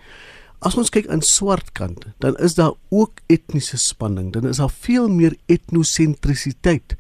As 0.62 0.78
ons 0.78 0.94
kyk 0.94 1.10
aan 1.10 1.26
swart 1.26 1.74
kant, 1.78 2.06
dan 2.22 2.38
is 2.38 2.54
daar 2.58 2.74
ook 2.90 3.22
etniese 3.34 3.78
spanning. 3.78 4.30
Dan 4.34 4.46
is 4.48 4.62
daar 4.62 4.72
veel 4.72 5.10
meer 5.10 5.34
etnosentrisiteit 5.46 6.98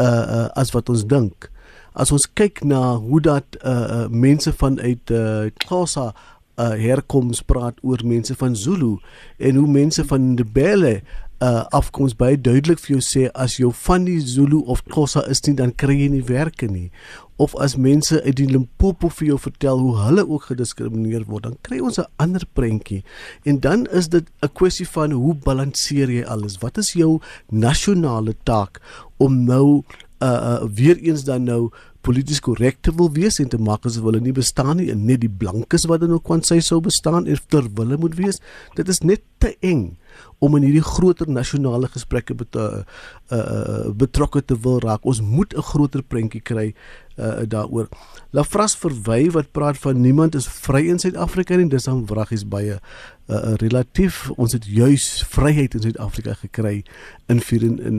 uh 0.00 0.08
uh 0.08 0.48
as 0.56 0.72
wat 0.72 0.88
ons 0.92 1.04
dink 1.08 1.50
as 1.96 2.12
ons 2.12 2.28
kyk 2.36 2.62
na 2.68 2.96
hoe 3.00 3.20
dat 3.24 3.58
uh, 3.64 4.06
mense 4.12 4.52
vanuit 4.52 5.10
uh 5.10 5.48
Xhosa 5.64 6.12
uh 6.56 6.72
herkoms 6.80 7.42
praat 7.44 7.80
oor 7.82 8.04
mense 8.04 8.34
van 8.36 8.56
Zulu 8.56 8.96
en 9.38 9.56
hoe 9.60 9.68
mense 9.68 10.04
van 10.04 10.32
Ndebele 10.34 11.00
uh 11.44 11.64
afkoms 11.76 12.14
baie 12.16 12.36
duidelik 12.40 12.80
vir 12.80 12.94
jou 12.96 13.02
sê 13.04 13.22
as 13.36 13.58
jy 13.60 13.68
van 13.84 14.06
die 14.08 14.20
Zulu 14.24 14.62
of 14.72 14.80
Xhosa 14.88 15.24
is 15.28 15.42
nie 15.44 15.56
dan 15.56 15.74
kry 15.76 15.96
jy 15.98 16.08
nie 16.14 16.24
werke 16.24 16.68
nie. 16.68 16.88
Of 17.36 17.52
as 17.60 17.74
mense 17.76 18.22
uit 18.24 18.38
die 18.38 18.48
Limpopo 18.48 19.10
vir 19.12 19.34
jou 19.34 19.36
vertel 19.44 19.82
hoe 19.84 19.98
hulle 20.00 20.24
ook 20.24 20.48
gediskrimineer 20.48 21.26
word 21.28 21.44
dan 21.44 21.58
kry 21.60 21.82
ons 21.84 21.98
'n 22.00 22.08
ander 22.16 22.44
prentjie. 22.54 23.04
En 23.44 23.60
dan 23.60 23.86
is 23.92 24.08
dit 24.08 24.24
'n 24.42 24.48
kwessie 24.48 24.88
van 24.88 25.12
hoe 25.12 25.34
balanseer 25.34 26.08
jy 26.08 26.24
alles? 26.24 26.58
Wat 26.60 26.78
is 26.78 26.92
jou 26.92 27.20
nasionale 27.50 28.34
taak 28.44 28.80
om 29.18 29.44
nou 29.44 29.84
uh, 30.20 30.28
uh 30.28 30.64
weer 30.68 30.96
eens 30.98 31.24
dan 31.24 31.44
nou 31.44 31.70
polities 32.06 32.40
korrek 32.40 32.78
te 32.86 32.92
wil 32.94 33.10
wees 33.10 33.40
en 33.42 33.50
te 33.50 33.58
maak 33.58 33.86
asof 33.88 34.06
hulle 34.06 34.20
nie 34.22 34.34
bestaan 34.36 34.76
nie 34.80 34.90
en 34.92 35.06
net 35.08 35.24
die 35.24 35.32
blankes 35.42 35.88
wat 35.90 36.04
in 36.06 36.14
ook 36.14 36.26
kan 36.28 36.44
sy 36.46 36.60
sou 36.62 36.78
bestaan 36.84 37.26
en 37.26 37.40
ter 37.50 37.66
wille 37.78 37.98
moet 37.98 38.14
wees. 38.18 38.38
Dit 38.78 38.90
is 38.92 39.02
net 39.02 39.24
te 39.42 39.54
eng 39.66 39.96
om 40.40 40.56
in 40.56 40.64
hierdie 40.64 40.84
groter 40.84 41.28
nasionale 41.28 41.88
gesprekke 41.92 42.36
bet, 42.36 42.56
uh, 42.56 42.84
uh, 43.34 43.90
betrokke 43.96 44.42
te 44.44 44.56
wil 44.64 44.78
raak. 44.84 45.04
Ons 45.04 45.20
moet 45.20 45.52
'n 45.56 45.66
groter 45.72 46.02
prentjie 46.02 46.40
kry 46.40 46.74
uh, 47.18 47.42
daaroor. 47.48 47.88
Lafras 48.32 48.76
verwy 48.76 49.30
wat 49.30 49.52
praat 49.52 49.78
van 49.78 50.00
niemand 50.00 50.34
is 50.34 50.48
vry 50.48 50.86
in 50.88 50.98
Suid-Afrika 50.98 51.56
nie. 51.56 51.68
Dis 51.68 51.84
dan 51.84 52.06
wraggies 52.06 52.44
baie 52.44 52.80
uh, 53.28 53.54
relatief. 53.54 54.30
Ons 54.36 54.52
het 54.52 54.66
juis 54.66 55.24
vryheid 55.28 55.74
in 55.74 55.80
Suid-Afrika 55.80 56.34
gekry 56.34 56.84
in 57.26 57.40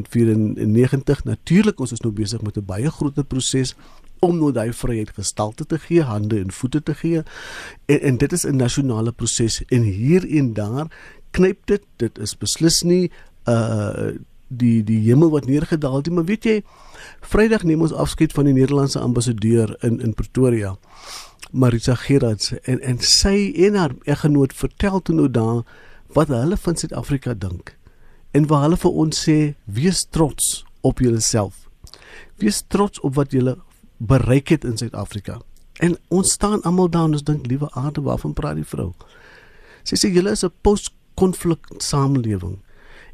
94. 0.10 1.24
Natuurlik 1.24 1.80
ons 1.80 1.92
is 1.92 2.02
nou 2.02 2.13
besig 2.13 2.42
met 2.42 2.58
'n 2.58 2.66
baie 2.66 2.92
groter 2.92 3.24
proses 3.24 3.76
om 4.20 4.38
nou 4.38 4.52
daai 4.52 4.74
vryheid 4.74 5.10
gestalte 5.13 5.66
te 5.66 5.80
gee, 5.80 6.02
hande 6.02 6.40
en 6.40 6.52
voete 6.52 6.84
te 6.84 6.94
gee. 6.94 7.24
En, 7.86 8.02
en 8.02 8.18
dit 8.18 8.32
is 8.34 8.46
'n 8.46 8.56
nasionale 8.56 9.12
proses 9.12 9.63
en 9.66 9.82
hier 9.82 10.28
en 10.38 10.54
daar 10.54 10.88
knyp 11.32 11.66
dit. 11.66 11.82
Dit 11.96 12.18
is 12.18 12.38
beslis 12.38 12.82
nie 12.82 13.12
uh 13.46 14.12
die 14.48 14.84
die 14.84 15.00
hemel 15.00 15.30
wat 15.30 15.46
neergedaal 15.46 15.96
het, 15.96 16.10
maar 16.10 16.24
weet 16.24 16.44
jy, 16.44 16.63
Vrydag 17.22 17.63
neem 17.63 17.82
ons 17.82 17.94
afskeid 17.94 18.32
van 18.32 18.46
die 18.46 18.54
Nederlandse 18.54 19.00
ambassadeur 19.00 19.76
in 19.84 20.00
in 20.02 20.13
Pretoria. 20.13 20.78
Marisa 21.52 21.95
Gerards 21.95 22.52
en 22.63 22.82
en 22.82 23.00
sy 23.00 23.54
en 23.56 23.76
haar 23.76 23.95
eggenoot 24.04 24.54
vertel 24.54 25.02
toe 25.02 25.15
nou 25.15 25.30
daar 25.32 25.63
wat 26.15 26.28
hulle 26.28 26.58
van 26.58 26.76
Suid-Afrika 26.76 27.34
dink. 27.34 27.76
En 28.32 28.47
waar 28.47 28.62
hulle 28.67 28.78
vir 28.78 28.91
ons 28.91 29.23
sê, 29.28 29.56
wees 29.65 30.06
trots 30.10 30.65
op 30.82 31.00
julleself. 31.00 31.67
Wees 32.38 32.63
trots 32.67 33.00
op 33.00 33.15
wat 33.15 33.32
julle 33.32 33.58
bereik 33.97 34.47
het 34.54 34.63
in 34.63 34.78
Suid-Afrika. 34.78 35.39
En 35.80 35.97
ons 36.08 36.32
staan 36.32 36.62
almal 36.62 36.89
daar 36.89 37.08
en 37.10 37.17
ons 37.17 37.23
dink, 37.23 37.47
liewe 37.47 37.69
aarde, 37.71 38.02
waarvan 38.02 38.34
praat 38.34 38.60
die 38.60 38.67
vrou? 38.67 38.93
Sy 39.88 39.95
sê 39.95 40.12
julle 40.12 40.32
is 40.32 40.43
'n 40.43 40.54
post 40.62 40.91
konflik 41.15 41.60
samelewing. 41.78 42.60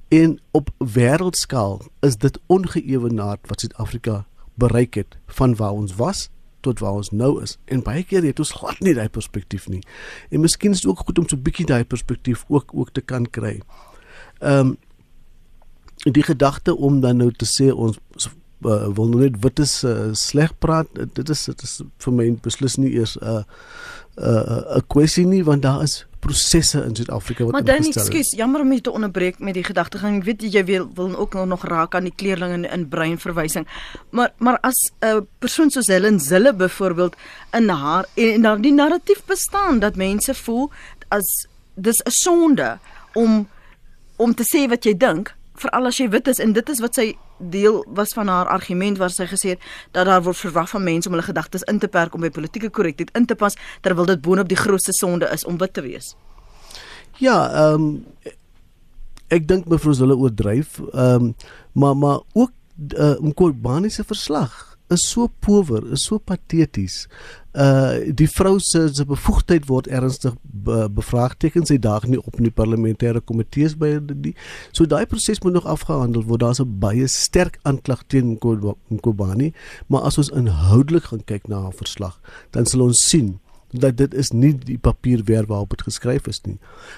En 0.10 0.40
op 0.52 0.70
wêreldskaal 0.78 1.82
is 2.02 2.18
dit 2.18 2.40
ongeëwenaard 2.48 3.48
wat 3.48 3.60
Suid-Afrika 3.60 4.26
bereik 4.54 4.94
het 4.94 5.18
van 5.28 5.56
waar 5.56 5.72
ons 5.72 5.96
was 5.96 6.30
tot 6.64 6.82
waar 6.84 7.00
ons 7.02 7.12
nou 7.12 7.36
is. 7.44 7.58
En 7.66 7.84
baie 7.84 8.04
keer 8.08 8.24
het 8.24 8.40
ons 8.40 8.56
glad 8.60 8.80
nie 8.84 8.96
daai 8.98 9.10
perspektief 9.10 9.68
nie. 9.72 9.82
En 10.32 10.44
miskien 10.44 10.76
is 10.76 10.84
dit 10.84 10.92
ook 10.92 11.06
goed 11.06 11.20
om 11.20 11.28
so 11.28 11.36
'n 11.36 11.44
bietjie 11.44 11.66
daai 11.66 11.84
perspektief 11.84 12.46
ook 12.48 12.72
ook 12.74 12.92
te 12.92 13.02
kan 13.02 13.30
kry. 13.30 13.60
Ehm 14.40 14.60
um, 14.60 14.78
die 16.04 16.24
gedagte 16.24 16.76
om 16.76 17.00
dan 17.02 17.18
nou 17.18 17.32
te 17.32 17.46
sê 17.46 17.72
ons 17.72 18.00
uh, 18.66 18.88
wil 18.96 19.08
nou 19.08 19.22
net 19.22 19.40
wit 19.44 19.60
is 19.60 19.84
uh, 19.84 20.10
sleg 20.12 20.52
praat, 20.60 20.88
dit 21.14 21.30
is 21.30 21.46
dit 21.46 21.64
is 21.64 21.82
vir 21.98 22.14
my 22.14 22.26
beslis 22.44 22.78
nie 22.78 22.92
eers 22.92 23.18
'n 23.18 23.26
uh, 23.26 23.44
'n 24.18 24.24
uh, 24.24 24.78
'n 24.78 24.88
kwessie 24.88 25.26
nie 25.26 25.44
want 25.44 25.62
daar 25.62 25.84
is 25.84 26.06
prosesse 26.24 26.82
in 26.84 26.96
Suid-Afrika 26.96 27.44
wat 27.44 27.52
Maar 27.52 27.66
dan 27.68 27.86
ekskuus, 27.86 28.32
jammer 28.38 28.62
om 28.62 28.72
te 28.82 28.92
onderbreek 28.92 29.40
met 29.40 29.54
die 29.58 29.64
gedagtegang. 29.64 30.22
Ek 30.22 30.28
weet 30.28 30.46
jy 30.54 30.64
wil 30.66 30.88
wil 30.96 31.16
ook 31.20 31.34
nog, 31.38 31.48
nog 31.52 31.66
raak 31.68 31.96
aan 31.96 32.08
die 32.10 32.16
kleerling 32.16 32.54
in 32.54 32.66
in 32.70 32.88
breinverwysing. 32.90 33.68
Maar 34.10 34.34
maar 34.38 34.58
as 34.62 34.92
'n 35.00 35.06
uh, 35.06 35.22
persoon 35.40 35.70
soos 35.72 35.88
Helen 35.88 36.20
Zille 36.20 36.54
byvoorbeeld 36.54 37.16
in 37.52 37.70
haar 37.70 38.06
en 38.14 38.42
daar 38.42 38.62
die 38.62 38.74
narratief 38.74 39.24
bestaan 39.26 39.80
dat 39.80 39.96
mense 39.96 40.34
voel 40.34 40.72
as 41.08 41.48
dis 41.74 42.02
'n 42.04 42.12
sonde 42.12 42.78
om 43.14 43.48
om 44.16 44.34
te 44.34 44.44
sê 44.44 44.70
wat 44.70 44.84
jy 44.84 44.98
dink 44.98 45.36
veral 45.56 45.86
as 45.86 45.98
jy 45.98 46.10
wit 46.10 46.28
is 46.28 46.40
en 46.40 46.54
dit 46.54 46.70
is 46.70 46.80
wat 46.80 46.96
sy 46.96 47.14
deel 47.38 47.86
was 47.88 48.14
van 48.14 48.28
haar 48.28 48.48
argument 48.48 48.98
waar 48.98 49.12
sy 49.12 49.26
gesê 49.30 49.56
het 49.56 49.60
dat 49.92 50.06
daar 50.06 50.24
word 50.24 50.38
verwag 50.38 50.70
van 50.70 50.84
mense 50.84 51.10
om 51.10 51.16
hulle 51.16 51.26
gedagtes 51.26 51.66
in 51.72 51.80
te 51.80 51.88
perk 51.88 52.14
om 52.14 52.22
by 52.22 52.30
politieke 52.30 52.70
korrektheid 52.70 53.12
in 53.18 53.26
te 53.26 53.36
pas 53.36 53.58
terwyl 53.82 54.06
dit 54.06 54.22
boonop 54.22 54.50
die 54.50 54.60
grootste 54.60 54.94
sonde 54.94 55.30
is 55.34 55.46
om 55.46 55.58
wit 55.58 55.74
te 55.74 55.82
wees. 55.82 56.16
Ja, 57.22 57.50
ehm 57.52 57.74
um, 57.74 58.06
ek 59.34 59.48
dink 59.50 59.66
mevrou 59.66 59.96
hulle 59.98 60.18
oordryf, 60.18 60.80
ehm 60.92 61.30
um, 61.30 61.34
maar 61.74 61.98
maar 61.98 62.20
ook 62.34 62.52
uh, 62.98 63.16
Mkobani 63.20 63.90
se 63.90 64.04
verslag 64.04 64.74
is 64.90 65.10
so 65.10 65.28
power, 65.40 65.92
is 65.92 66.06
so 66.06 66.20
pateties. 66.20 67.08
Uh 67.54 68.14
die 68.18 68.30
vrou 68.30 68.60
se 68.60 68.88
se 68.94 69.06
bevoegdheid 69.06 69.68
word 69.70 69.88
ernstig 69.88 70.34
be, 70.42 70.88
bevraagteken. 70.90 71.68
Sy 71.70 71.78
daag 71.78 72.08
nie 72.10 72.18
op 72.18 72.40
in 72.42 72.48
die 72.48 72.56
parlementêre 72.56 73.22
komitees 73.22 73.76
by 73.78 74.00
die 74.02 74.34
so 74.72 74.88
daai 74.90 75.06
proses 75.06 75.44
moet 75.46 75.54
nog 75.60 75.70
afgehandel 75.70 76.26
word. 76.26 76.42
Daar's 76.42 76.62
'n 76.62 76.80
baie 76.80 77.08
sterk 77.08 77.60
aanklag 77.64 78.04
teen 78.08 78.38
Mkobani, 78.90 79.54
maar 79.88 80.02
as 80.02 80.18
ons 80.18 80.30
inhoudelik 80.30 81.04
gaan 81.04 81.26
kyk 81.26 81.48
na 81.48 81.62
haar 81.62 81.78
verslag, 81.78 82.20
dan 82.52 82.66
sal 82.66 82.82
ons 82.82 83.10
sien 83.10 83.40
dat 83.80 83.98
dit 83.98 84.14
is 84.14 84.32
nie 84.32 84.54
die 84.58 84.78
papier 84.78 85.24
werd 85.26 85.48
waarop 85.48 85.70
dit 85.70 85.82
geskryf 85.82 86.28
is 86.28 86.42
nie. 86.46 86.58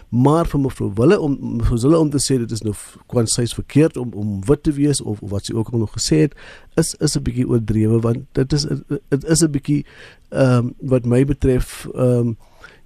Maar 0.10 0.48
vir 0.52 0.60
mevrou 0.60 0.92
Wille 0.96 1.20
om 1.20 1.38
mevrou 1.58 1.80
Wille 1.80 2.00
om 2.00 2.10
te 2.10 2.20
sê 2.20 2.38
dit 2.42 2.52
is 2.52 2.64
nou 2.66 2.74
kwansies 3.12 3.56
verkeerd 3.56 3.98
om 3.98 4.14
om 4.14 4.42
wit 4.46 4.64
te 4.64 4.74
wees 4.76 5.02
of, 5.02 5.22
of 5.22 5.30
wat 5.30 5.48
sy 5.48 5.56
ook 5.56 5.72
al 5.72 5.86
nog 5.86 5.96
gesê 5.96 6.26
het, 6.26 6.36
is 6.76 6.96
is 7.00 7.16
'n 7.16 7.24
bietjie 7.24 7.48
oordrewe 7.48 8.00
want 8.00 8.26
dit 8.32 8.54
is 8.54 8.68
dit 9.10 9.24
is 9.24 9.44
'n 9.44 9.52
bietjie 9.52 9.86
ehm 10.30 10.58
um, 10.58 10.74
wat 10.80 11.06
my 11.06 11.26
betref 11.26 11.88
ehm 11.94 12.28
um, 12.28 12.38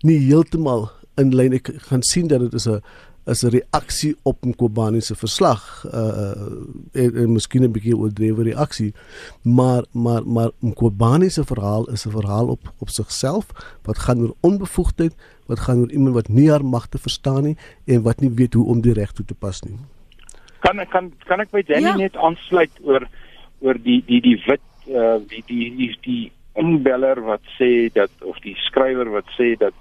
nie 0.02 0.20
heeltemal 0.20 0.90
in 1.18 1.36
lyn 1.36 1.54
ek 1.54 1.72
gaan 1.90 2.04
sien 2.04 2.28
dat 2.28 2.40
dit 2.40 2.54
is 2.54 2.68
'n 2.68 2.82
as 3.30 3.44
'n 3.44 3.54
reaksie 3.58 4.16
op 4.24 4.46
Mkobani 4.46 5.02
se 5.02 5.16
verslag 5.16 5.86
uh 5.86 7.02
en, 7.04 7.16
en 7.16 7.32
miskien 7.32 7.64
'n 7.64 7.72
bietjie 7.72 7.98
oordrewe 7.98 8.44
reaksie 8.44 8.94
maar 9.44 9.84
maar 9.92 10.24
maar 10.26 10.52
Mkobani 10.60 11.30
se 11.30 11.44
verhaal 11.44 11.90
is 11.90 12.06
'n 12.06 12.12
verhaal 12.12 12.48
op 12.48 12.74
op 12.80 12.90
sigself 12.90 13.46
wat 13.84 13.98
gaan 13.98 14.22
oor 14.22 14.34
onbevoegdheid 14.40 15.14
wat 15.46 15.60
gaan 15.60 15.80
oor 15.80 15.92
iemand 15.92 16.14
wat 16.14 16.28
nie 16.28 16.50
haar 16.50 16.66
magte 16.66 16.98
verstaan 16.98 17.44
nie 17.44 17.58
en 17.86 18.02
wat 18.02 18.20
nie 18.20 18.32
weet 18.32 18.54
hoe 18.54 18.66
om 18.66 18.82
die 18.82 18.94
reg 18.94 19.12
toe 19.12 19.26
te 19.26 19.34
pas 19.34 19.62
nie 19.62 19.78
kan 20.60 20.80
ek 20.80 20.90
kan 20.90 21.14
kan 21.26 21.40
ek 21.40 21.52
by 21.52 21.64
Danny 21.64 21.88
ja. 21.88 21.96
net 21.96 22.16
aansluit 22.16 22.72
oor 22.82 23.08
oor 23.60 23.78
die 23.84 24.04
die 24.06 24.22
die 24.22 24.38
wit 24.48 24.66
uh 24.88 25.18
die 25.28 25.44
die 25.48 25.76
die 25.76 25.98
die 26.02 26.32
inbeller 26.54 27.22
wat 27.24 27.42
sê 27.58 27.90
dat 27.94 28.12
of 28.22 28.40
die 28.44 28.56
skrywer 28.68 29.10
wat 29.10 29.28
sê 29.38 29.56
dat 29.58 29.76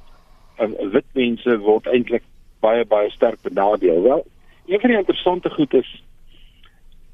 uh, 0.61 0.69
wit 0.93 1.07
mense 1.13 1.59
word 1.65 1.87
eintlik 1.87 2.23
baie 2.61 2.85
baie 2.85 3.11
sterk 3.11 3.43
benadeel. 3.43 4.03
Wel, 4.03 4.27
een 4.67 4.81
van 4.81 4.91
die 4.91 4.99
interessante 4.99 5.51
goed 5.51 5.75
is 5.75 6.03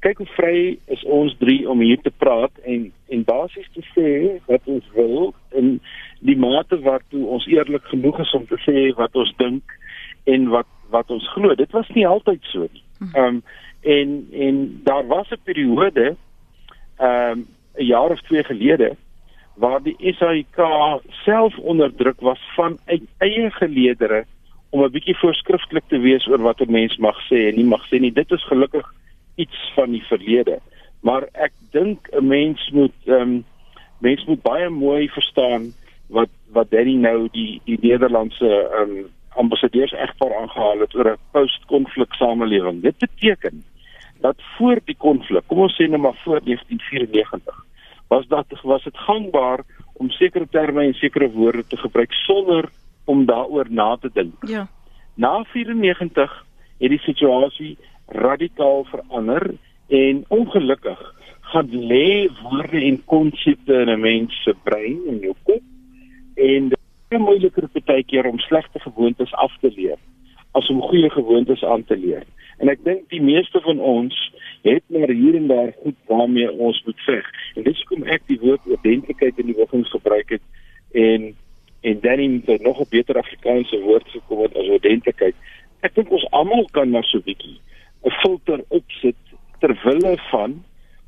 kyk 0.05 0.17
hoe 0.21 0.33
vry 0.35 0.57
is 0.93 1.03
ons 1.09 1.33
drie 1.41 1.63
om 1.69 1.81
hier 1.81 2.01
te 2.01 2.13
praat 2.23 2.53
en 2.63 2.91
en 3.09 3.23
basies 3.25 3.69
te 3.73 3.81
sê 3.93 4.09
wat 4.49 4.67
ons 4.69 4.85
wil 4.93 5.33
in 5.61 5.79
die 6.25 6.37
mate 6.37 6.77
waartoe 6.85 7.23
ons 7.37 7.47
eerlik 7.49 7.85
genoeg 7.93 8.19
is 8.21 8.33
om 8.37 8.45
te 8.49 8.59
sê 8.65 8.91
wat 8.99 9.17
ons 9.17 9.33
dink 9.41 9.77
en 10.29 10.49
wat 10.53 10.69
wat 10.93 11.09
ons 11.09 11.25
glo. 11.33 11.55
Dit 11.57 11.71
was 11.73 11.87
nie 11.97 12.05
altyd 12.07 12.43
so 12.51 12.67
nie. 12.69 12.83
Hm. 12.99 13.13
Ehm 13.13 13.25
um, 13.25 13.43
en 13.95 14.13
en 14.45 14.61
daar 14.85 15.07
was 15.07 15.29
'n 15.31 15.41
periode 15.43 16.05
ehm 16.97 17.31
um, 17.31 17.47
'n 17.77 17.85
jaar 17.85 18.09
of 18.09 18.21
twee 18.21 18.43
gelede 18.43 18.95
waar 19.55 19.81
die 19.83 19.95
SAIK 19.99 20.57
self 21.25 21.57
onderdruk 21.57 22.19
was 22.19 22.39
van 22.55 22.77
eie 23.17 23.51
geleedere 23.51 24.25
om 24.75 24.83
'n 24.83 24.91
bietjie 24.91 25.15
voorskrifklik 25.15 25.87
te 25.87 25.99
wees 26.03 26.27
oor 26.27 26.41
wat 26.43 26.59
'n 26.61 26.71
mens 26.71 26.97
mag 26.97 27.17
sê 27.29 27.47
en 27.47 27.55
nie 27.55 27.71
mag 27.73 27.83
sê 27.87 27.99
nie. 27.99 28.11
Dit 28.11 28.31
is 28.31 28.43
gelukkig 28.51 28.85
iets 29.35 29.71
van 29.75 29.91
die 29.91 30.03
verlede. 30.03 30.59
Maar 31.01 31.23
ek 31.33 31.53
dink 31.71 32.09
'n 32.11 32.27
mens 32.27 32.69
moet 32.71 32.97
ehm 33.05 33.21
um, 33.21 33.45
mens 33.99 34.25
moet 34.25 34.41
baie 34.41 34.69
mooi 34.69 35.09
verstaan 35.09 35.73
wat 36.07 36.29
wat 36.51 36.71
Danny 36.71 36.95
nou 36.95 37.27
die 37.31 37.61
die 37.65 37.79
Nederlandse 37.81 38.49
ehm 38.49 38.97
um, 38.97 39.05
ambassadeurs 39.35 39.91
egpaar 39.91 40.35
aangehaal 40.35 40.79
het 40.79 40.95
oor 40.95 41.11
'n 41.11 41.17
post-konflik 41.31 42.13
samelewing. 42.13 42.81
Dit 42.81 42.97
beteken 42.97 43.63
dat 44.21 44.35
voor 44.57 44.79
die 44.85 44.97
konflik, 44.97 45.43
kom 45.47 45.59
ons 45.59 45.75
sê 45.75 45.87
net 45.89 45.99
maar 45.99 46.19
voor 46.23 46.39
1994, 46.43 47.65
was 48.07 48.27
dat 48.27 48.45
was 48.63 48.83
dit 48.83 48.97
gangbaar 48.97 49.59
om 49.93 50.09
sekere 50.09 50.47
terme 50.49 50.83
en 50.83 50.93
sekere 50.93 51.29
woorde 51.31 51.67
te 51.67 51.77
gebruik 51.77 52.13
sonder 52.13 52.69
om 53.05 53.25
daaroor 53.25 53.65
na 53.69 53.95
te 53.97 54.09
dink. 54.13 54.47
Ja. 54.47 54.67
Na 55.13 55.43
94 55.43 56.45
het 56.77 56.89
die 56.89 56.99
situasie 56.99 57.77
radikaal 58.05 58.83
verander 58.83 59.53
en 59.87 60.25
ongelukkig 60.27 61.13
gaan 61.39 61.69
lê 61.69 62.29
woorde 62.41 62.81
en 62.81 63.03
konsepte 63.05 63.73
in 63.73 63.89
'n 63.89 63.99
mens 63.99 64.41
se 64.43 64.55
brein 64.63 64.99
en 65.07 65.19
jou 65.19 65.35
kop 65.43 65.61
en 66.35 66.69
dit 66.69 66.79
is 67.09 67.17
moeiliker 67.17 67.69
baie 67.85 68.03
keer 68.03 68.25
om 68.25 68.39
slegte 68.39 68.79
gewoontes 68.79 69.33
af 69.33 69.57
te 69.61 69.71
leer 69.75 69.97
as 70.51 70.69
om 70.69 70.81
goeie 70.81 71.09
gewoontes 71.09 71.63
aan 71.63 71.83
te 71.83 71.97
leer. 71.97 72.23
En 72.57 72.71
ek 72.71 72.83
dink 72.83 73.09
die 73.11 73.21
meeste 73.21 73.59
van 73.61 73.79
ons 73.79 74.15
het 74.63 74.83
maar 74.87 75.11
hier 75.11 75.35
en 75.35 75.47
daar 75.47 75.73
goed 75.83 75.97
waarmee 76.07 76.51
ons 76.51 76.83
moet 76.85 77.01
veg. 77.05 77.25
En 77.55 77.63
dis 77.63 77.81
hoekom 77.83 78.07
ek 78.07 78.23
die 78.31 78.39
woord 78.39 78.69
identiteit 78.77 79.41
in 79.41 79.51
die 79.51 79.57
wogings 79.57 79.91
gebruik 79.91 80.37
het 80.37 80.45
en 80.95 81.33
en 81.85 81.99
dan 82.01 82.19
in 82.19 82.39
die 82.45 82.61
nog 82.61 82.79
'n 82.79 82.89
beter 82.89 83.17
Afrikaanse 83.17 83.79
woord 83.79 84.07
gekom 84.09 84.41
het 84.41 84.55
as 84.55 84.67
ordentlikheid. 84.77 85.35
Ek 85.79 85.95
dink 85.95 86.09
ons 86.11 86.29
almal 86.31 86.65
kan 86.71 86.89
maar 86.89 87.03
so 87.03 87.17
'n 87.17 87.27
bietjie 87.29 87.59
'n 88.03 88.11
filter 88.21 88.63
opsit 88.67 89.15
ter 89.59 89.73
wille 89.83 90.17
van 90.31 90.63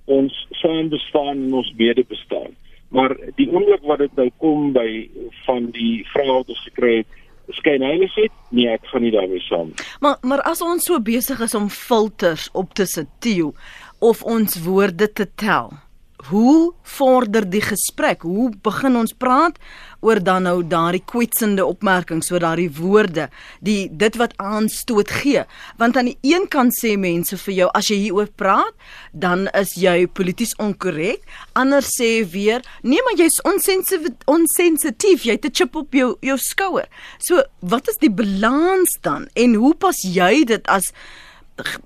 ons 0.05 0.47
saambestaan 0.49 1.37
en 1.45 1.53
ons 1.53 1.73
medebestaan. 1.77 2.51
Maar 2.89 3.17
die 3.35 3.49
oomblik 3.51 3.81
wat 3.81 3.97
dit 3.97 4.15
nou 4.15 4.29
kom 4.37 4.71
by 4.73 5.09
van 5.45 5.71
die 5.71 6.05
vrae 6.13 6.31
wat 6.31 6.49
ons 6.49 6.63
gekry 6.69 6.95
het, 6.97 7.07
skyn 7.47 7.81
heiligheid? 7.81 8.31
Nee, 8.49 8.69
ek 8.69 8.85
gaan 8.85 9.01
nie 9.01 9.11
daarmee 9.11 9.39
saam. 9.39 9.73
Maar 9.99 10.17
maar 10.21 10.41
as 10.41 10.61
ons 10.61 10.85
so 10.85 10.99
besig 10.99 11.39
is 11.39 11.55
om 11.55 11.69
filters 11.69 12.49
op 12.53 12.73
te 12.73 12.85
sit, 12.85 13.07
Tio, 13.19 13.53
of 13.99 14.23
ons 14.23 14.63
woorde 14.63 15.11
te 15.11 15.27
tel. 15.35 15.86
Hoe 16.27 16.73
vorder 16.83 17.45
die 17.47 17.61
gesprek? 17.63 18.25
Hoe 18.27 18.49
begin 18.65 18.97
ons 18.99 19.13
praat 19.15 19.55
oor 20.03 20.19
dan 20.19 20.43
nou 20.43 20.57
daardie 20.67 21.03
kwetsende 21.07 21.63
opmerkings, 21.63 22.27
so 22.27 22.39
daardie 22.43 22.67
woorde, 22.75 23.29
die 23.63 23.87
dit 23.87 24.19
wat 24.19 24.35
aanstoot 24.43 25.13
gee? 25.21 25.45
Want 25.79 25.95
aan 25.95 26.11
die 26.11 26.17
een 26.27 26.49
kant 26.51 26.75
sê 26.75 26.97
mense 26.99 27.39
vir 27.45 27.57
jou 27.61 27.69
as 27.79 27.91
jy 27.93 28.01
hieroor 28.01 28.27
praat, 28.35 28.75
dan 29.13 29.47
is 29.55 29.77
jy 29.79 30.03
polities 30.19 30.51
onkorrek. 30.59 31.23
Ander 31.55 31.85
sê 31.85 32.11
weer, 32.27 32.65
nee, 32.83 32.99
maar 33.07 33.23
jy's 33.23 33.39
onsensitief, 33.47 34.11
onsensitief, 34.27 35.23
jy 35.23 35.39
het 35.39 35.45
'n 35.45 35.55
chip 35.55 35.75
op 35.75 35.93
jou 35.93 36.17
jou 36.21 36.37
skouer. 36.37 36.87
So, 37.19 37.43
wat 37.61 37.87
is 37.87 37.97
die 38.03 38.11
balans 38.11 38.97
dan 39.01 39.29
en 39.33 39.53
hoe 39.53 39.75
pas 39.75 40.01
jy 40.01 40.43
dit 40.43 40.67
as 40.67 40.91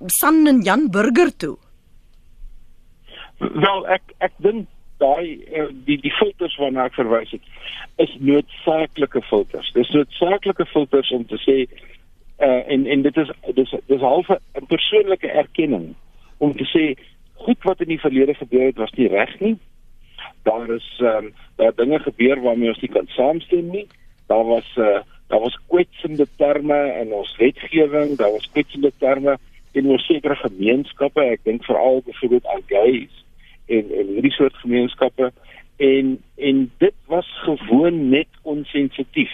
San 0.08 0.48
en 0.48 0.62
Jan 0.62 0.90
Burger 0.90 1.30
toe? 1.38 1.58
Wel 3.42 3.88
ek 3.90 4.14
ek 4.22 4.34
dink 4.46 4.68
daai 5.02 5.42
eh, 5.50 5.70
die 5.86 5.98
die 6.02 6.14
filters 6.14 6.56
waarna 6.62 6.86
ek 6.90 6.98
verwys 7.00 7.32
het 7.34 7.48
is 8.04 8.12
noodsaaklike 8.22 9.22
filters. 9.30 9.72
Dis 9.74 9.90
noodsaaklike 9.96 10.66
filters 10.70 11.10
om 11.16 11.26
te 11.26 11.40
sê 11.42 11.56
uh, 11.66 12.62
en 12.74 12.86
en 12.86 13.02
dit 13.06 13.18
is 13.24 13.32
dis 13.58 13.74
dis 13.90 14.06
half 14.06 14.30
'n 14.30 14.68
persoonlike 14.70 15.30
erkenning 15.44 15.94
om 16.38 16.54
te 16.58 16.68
sê 16.70 16.84
goed 17.46 17.66
wat 17.70 17.82
in 17.82 17.94
die 17.94 18.02
verlede 18.02 18.34
gebeur 18.38 18.66
het 18.70 18.78
was 18.78 18.94
nie 18.98 19.10
reg 19.10 19.34
nie. 19.40 19.56
Daar 20.46 20.70
is 20.70 20.90
um, 21.02 21.34
daar 21.58 21.74
dinge 21.76 22.00
gebeur 22.00 22.42
waarmee 22.42 22.70
ons 22.70 22.82
nie 22.82 22.94
kan 22.94 23.08
saamstem 23.18 23.70
nie. 23.70 23.88
Daar 24.28 24.46
was 24.46 24.70
uh, 24.78 25.02
daar 25.34 25.42
was 25.42 25.58
kwetsende 25.68 26.28
terme 26.38 26.80
in 27.02 27.14
ons 27.14 27.36
wetgewing, 27.38 28.18
daar 28.18 28.32
was 28.32 28.50
kwetsende 28.52 28.92
terme 28.98 29.38
in 29.72 29.90
ons 29.90 30.06
sekere 30.06 30.36
gemeenskappe. 30.36 31.22
Ek 31.22 31.44
dink 31.44 31.66
veral 31.66 32.02
byvoorbeeld 32.06 32.48
aan 32.48 32.66
gays 32.68 33.22
en 33.66 33.92
en 34.00 34.08
hierdie 34.08 34.32
soort 34.32 34.56
gemeenskappe 34.56 35.32
en 35.78 36.24
en 36.36 36.72
dit 36.78 36.94
was 37.06 37.28
gewoon 37.44 38.10
net 38.10 38.28
onsensitief. 38.42 39.32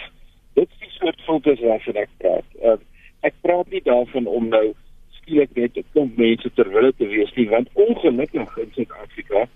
Dit 0.54 0.68
is 0.70 0.78
die 0.78 0.94
soort 0.98 1.20
filters 1.20 1.60
waarvan 1.60 1.94
ek 1.94 2.12
praat. 2.16 2.48
Uh, 2.62 2.76
ek 3.20 3.34
praat 3.40 3.70
nie 3.70 3.82
daarvan 3.84 4.26
om 4.26 4.48
nou 4.48 4.72
skielik 5.20 5.54
net 5.54 5.76
'n 5.76 5.84
klomp 5.92 6.16
mense 6.16 6.50
terwille 6.54 6.92
te 6.96 7.06
wees 7.06 7.32
nie, 7.34 7.48
want 7.48 7.68
ongelukkig 7.72 8.56
in 8.56 8.72
Suid-Afrika 8.72 9.46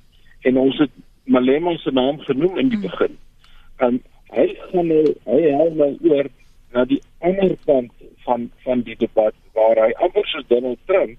en 0.42 0.56
ons 0.56 0.78
het 0.78 0.90
Malema 1.24 1.76
se 1.76 1.90
naam 1.90 2.18
genoem 2.18 2.58
in 2.58 2.68
die 2.68 2.78
hmm. 2.78 2.88
begin. 2.90 3.18
En 3.76 4.02
hy 4.34 4.46
gaan 4.70 4.86
nou 4.86 5.04
hy 5.24 5.52
hou 5.56 5.68
nou 5.74 5.92
oor 6.10 6.28
na 6.72 6.84
die 6.84 7.00
ander 7.20 7.56
kant 7.64 7.92
van 8.24 8.50
van 8.64 8.82
die 8.82 8.96
debat 8.96 9.34
waar 9.52 9.76
hy 9.76 9.92
amper 9.92 10.26
soos 10.26 10.46
Donald 10.48 10.78
Trump 10.86 11.18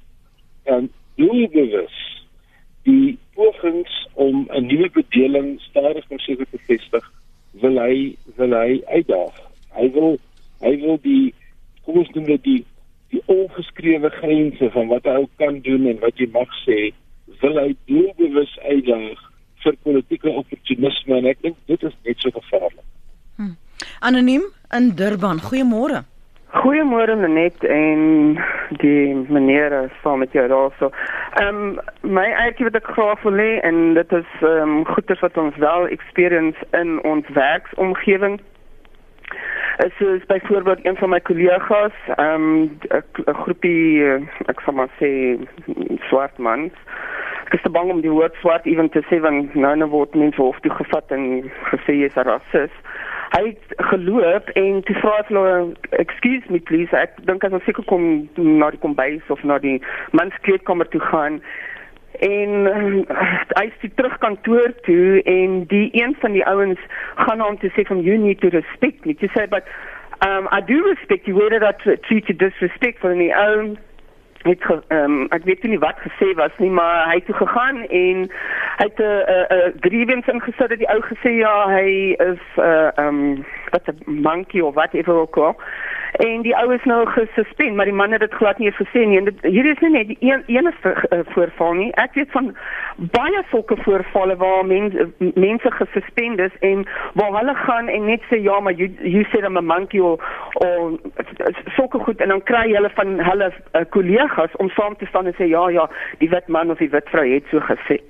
en 0.63 0.89
doelbewus 1.15 2.12
die 2.83 3.17
pogings 3.35 4.07
om 4.13 4.47
'n 4.49 4.65
nuwe 4.65 4.89
bedeling 4.91 5.61
stadig 5.61 6.09
maar 6.09 6.19
seker 6.19 6.47
te 6.51 6.59
vestig 6.67 7.11
wil 7.51 7.77
hy 7.79 8.15
wil 8.35 8.53
hy 8.57 8.81
uitdaag. 8.85 9.35
Hy 9.77 9.89
wil 9.91 10.19
hy 10.59 10.73
wil 10.81 10.99
die 11.01 11.33
kom 11.83 11.97
ons 12.01 12.09
noem 12.15 12.25
dit 12.25 12.43
die 12.43 12.61
die 13.13 13.21
ongeskrewe 13.25 14.09
grense 14.09 14.69
van 14.73 14.87
wat 14.87 15.05
hy 15.05 15.27
kan 15.37 15.59
doen 15.61 15.85
en 15.87 15.99
wat 16.01 16.17
jy 16.17 16.27
mag 16.33 16.49
sê, 16.63 16.93
wil 17.41 17.59
hy 17.61 17.75
doelbewus 17.85 18.55
uitdaag 18.65 19.19
vir 19.63 19.77
politieke 19.85 20.31
opportunisme 20.31 21.19
en 21.19 21.29
ek 21.29 21.43
dink 21.45 21.59
dit 21.69 21.83
is 21.83 21.93
net 22.07 22.25
so 22.25 22.33
gevaarlik. 22.33 22.87
Hm. 23.37 23.53
Anoniem 23.99 24.49
in 24.73 24.89
Durban. 24.97 25.39
Goeiemôre. 25.39 26.03
Goeiemôre 26.53 27.15
Net 27.15 27.63
en 27.65 28.01
die 28.77 29.15
meneer 29.15 29.73
saam 30.01 30.19
met 30.21 30.31
jou 30.37 30.47
daarso. 30.47 30.91
Ehm 31.41 31.79
um, 31.79 31.79
my 32.01 32.25
eie 32.29 32.65
wat 32.67 32.77
ek 32.77 32.91
graag 32.93 33.23
wil 33.25 33.39
hê 33.41 33.55
en 33.65 33.95
dit 33.97 34.13
is 34.13 34.35
ehm 34.41 34.61
um, 34.61 34.83
goeders 34.85 35.23
wat 35.25 35.37
ons 35.41 35.57
wel 35.63 35.87
experience 35.95 36.67
in 36.77 36.99
ons 37.09 37.31
werksomgewing. 37.33 38.37
Es 39.81 39.97
is 40.05 40.25
byvoorbeeld 40.29 40.85
een 40.85 40.97
van 41.01 41.09
my 41.09 41.19
kollegas, 41.25 41.97
ehm 42.19 42.45
um, 42.45 42.77
'n 43.25 43.41
groepie 43.41 44.05
ek 44.45 44.61
sal 44.61 44.77
maar 44.77 44.93
sê 45.01 45.09
swart 46.09 46.37
mans. 46.37 46.73
Ek 47.45 47.57
is 47.57 47.65
te 47.65 47.73
bang 47.73 47.89
om 47.89 48.05
die 48.05 48.13
woord 48.13 48.37
swart 48.45 48.69
ewen 48.69 48.89
te 48.89 49.01
sê 49.09 49.17
want 49.25 49.55
nou 49.55 49.75
nou 49.75 49.89
word 49.89 50.13
mense 50.15 50.41
hof 50.41 50.59
toe 50.59 50.71
gevat 50.71 51.17
en 51.17 51.49
gesê 51.73 51.97
jy's 51.97 52.15
'n 52.17 52.29
rasis 52.29 52.77
hy 53.33 53.43
het 53.47 53.85
geloop 53.89 54.49
en 54.59 54.81
toe 54.85 54.95
vra 55.01 55.13
hy 55.17 55.23
hulle 55.27 55.53
excuse 56.03 56.53
me 56.53 56.59
please 56.69 56.93
ek 56.97 57.15
dink 57.29 57.45
as 57.47 57.55
ons 57.57 57.65
seker 57.65 57.85
kom 57.89 58.03
na 58.37 58.69
die 58.73 58.81
kombuis 58.83 59.31
of 59.33 59.41
na 59.47 59.57
die 59.63 59.79
manskleedkamer 60.19 60.89
toe 60.93 61.01
gaan. 61.11 61.39
En 62.21 62.51
uh, 62.69 62.99
hy 63.57 63.63
is 63.71 63.95
terug 63.97 64.19
kantoor 64.21 64.75
toe 64.85 65.23
en 65.29 65.63
die 65.71 65.87
een 65.97 66.13
van 66.21 66.37
die 66.37 66.45
ouens 66.45 66.81
gaan 67.23 67.41
hom 67.41 67.57
toe 67.57 67.73
sê 67.73 67.87
from 67.89 68.05
you 68.05 68.19
need 68.21 68.41
to 68.43 68.53
respect 68.53 69.07
me. 69.09 69.17
To 69.17 69.31
say 69.33 69.47
but 69.49 69.65
um 70.27 70.47
i 70.53 70.61
do 70.61 70.77
respect 70.85 71.25
you 71.27 71.35
whether 71.39 71.59
that 71.59 71.81
treat 72.05 72.29
you 72.29 72.37
disrespectful. 72.37 73.09
In 73.09 73.23
the 73.25 73.33
own 73.33 73.77
het 74.43 74.63
ehm 74.87 75.11
um, 75.11 75.25
ek 75.29 75.43
weet 75.43 75.63
nie 75.63 75.79
wat 75.79 75.99
gesê 76.03 76.33
was 76.35 76.51
nie 76.57 76.69
maar 76.69 77.07
hy 77.09 77.15
het 77.15 77.25
toe 77.25 77.35
gegaan 77.35 77.77
en 77.87 78.17
hy 78.77 78.87
het 78.89 78.99
'n 78.99 79.03
uh, 79.03 79.45
'n 79.49 79.57
uh, 79.57 79.71
grievance 79.79 80.31
ingesit 80.31 80.69
dat 80.69 80.77
die 80.77 80.89
ou 80.89 81.01
gesê 81.01 81.29
ja 81.29 81.69
hy 81.69 82.15
is 82.19 82.43
'n 82.55 82.61
uh, 82.61 82.89
ehm 82.95 83.07
um, 83.07 83.45
wat 83.69 83.87
'n 83.87 84.21
monkey 84.21 84.61
of 84.61 84.73
whatever 84.73 85.13
ook 85.13 85.37
al 85.37 85.55
en 86.21 86.41
die 86.41 86.55
ou 86.57 86.73
is 86.73 86.83
nou 86.83 87.05
gesuspend 87.09 87.75
maar 87.75 87.89
die 87.89 87.93
man 87.93 88.11
het 88.11 88.21
dit 88.21 88.33
glad 88.33 88.57
nie 88.57 88.71
gesê 88.71 89.05
nie. 89.05 89.17
En 89.17 89.25
dit, 89.25 89.41
hier 89.41 89.65
is 89.65 89.79
nie 89.81 89.89
net 89.89 90.07
die 90.07 90.17
een 90.21 90.43
enigste 90.45 90.93
uh, 91.09 91.19
voorval 91.33 91.73
nie. 91.73 91.89
Ek 92.01 92.13
weet 92.13 92.31
van 92.31 92.51
baie 93.15 93.43
sulke 93.49 93.77
voorvalle 93.81 94.35
waar 94.37 94.65
mense 94.65 95.09
mense 95.17 95.71
gesuspend 95.71 96.39
is 96.39 96.55
en 96.59 96.85
waar 97.13 97.33
hulle 97.39 97.55
gaan 97.55 97.87
en 97.87 98.05
net 98.05 98.21
sê 98.29 98.41
ja 98.43 98.59
maar 98.59 98.73
you, 98.73 98.89
you 99.01 99.25
said 99.31 99.43
I'm 99.43 99.57
a 99.57 99.61
monkey 99.61 99.99
of 99.99 100.21
of 100.53 100.99
sulke 101.75 101.99
goed 101.99 102.21
en 102.21 102.27
dan 102.27 102.43
kry 102.43 102.67
hulle 102.73 102.89
van 102.93 103.19
hulle 103.19 103.51
uh, 103.51 103.85
kollegas 103.89 104.55
om 104.55 104.69
saam 104.69 104.97
te 104.97 105.05
staan 105.05 105.25
en 105.25 105.37
sê 105.37 105.49
ja 105.49 105.69
ja 105.69 105.89
die 106.17 106.29
wit 106.29 106.47
man 106.47 106.71
of 106.71 106.77
die 106.77 106.89
wit 106.89 107.09
vrou 107.09 107.25
het 107.33 107.49
so 107.51 107.59
gesê 107.59 108.01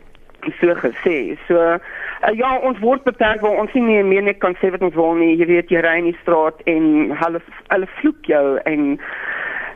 so 0.60 0.76
gesê. 0.82 1.38
So 1.48 1.60
uh, 1.60 2.34
ja, 2.36 2.58
ons 2.60 2.80
word 2.80 3.04
beperk 3.04 3.42
waar 3.42 3.60
ons 3.64 3.74
nie 3.74 3.84
meer, 3.86 4.06
meer 4.06 4.26
net 4.28 4.40
kan 4.44 4.56
sê 4.62 4.72
wat 4.74 4.84
ons 4.86 4.96
wil 4.96 5.16
nie. 5.20 5.36
Jy 5.40 5.50
weet 5.52 5.72
jy 5.74 5.84
ry 5.84 5.98
in 6.02 6.12
die 6.12 6.20
straat 6.22 6.62
en 6.70 7.16
hulle 7.22 7.42
hulle 7.72 7.90
vloek 8.00 8.32
jou 8.32 8.46
en 8.70 8.98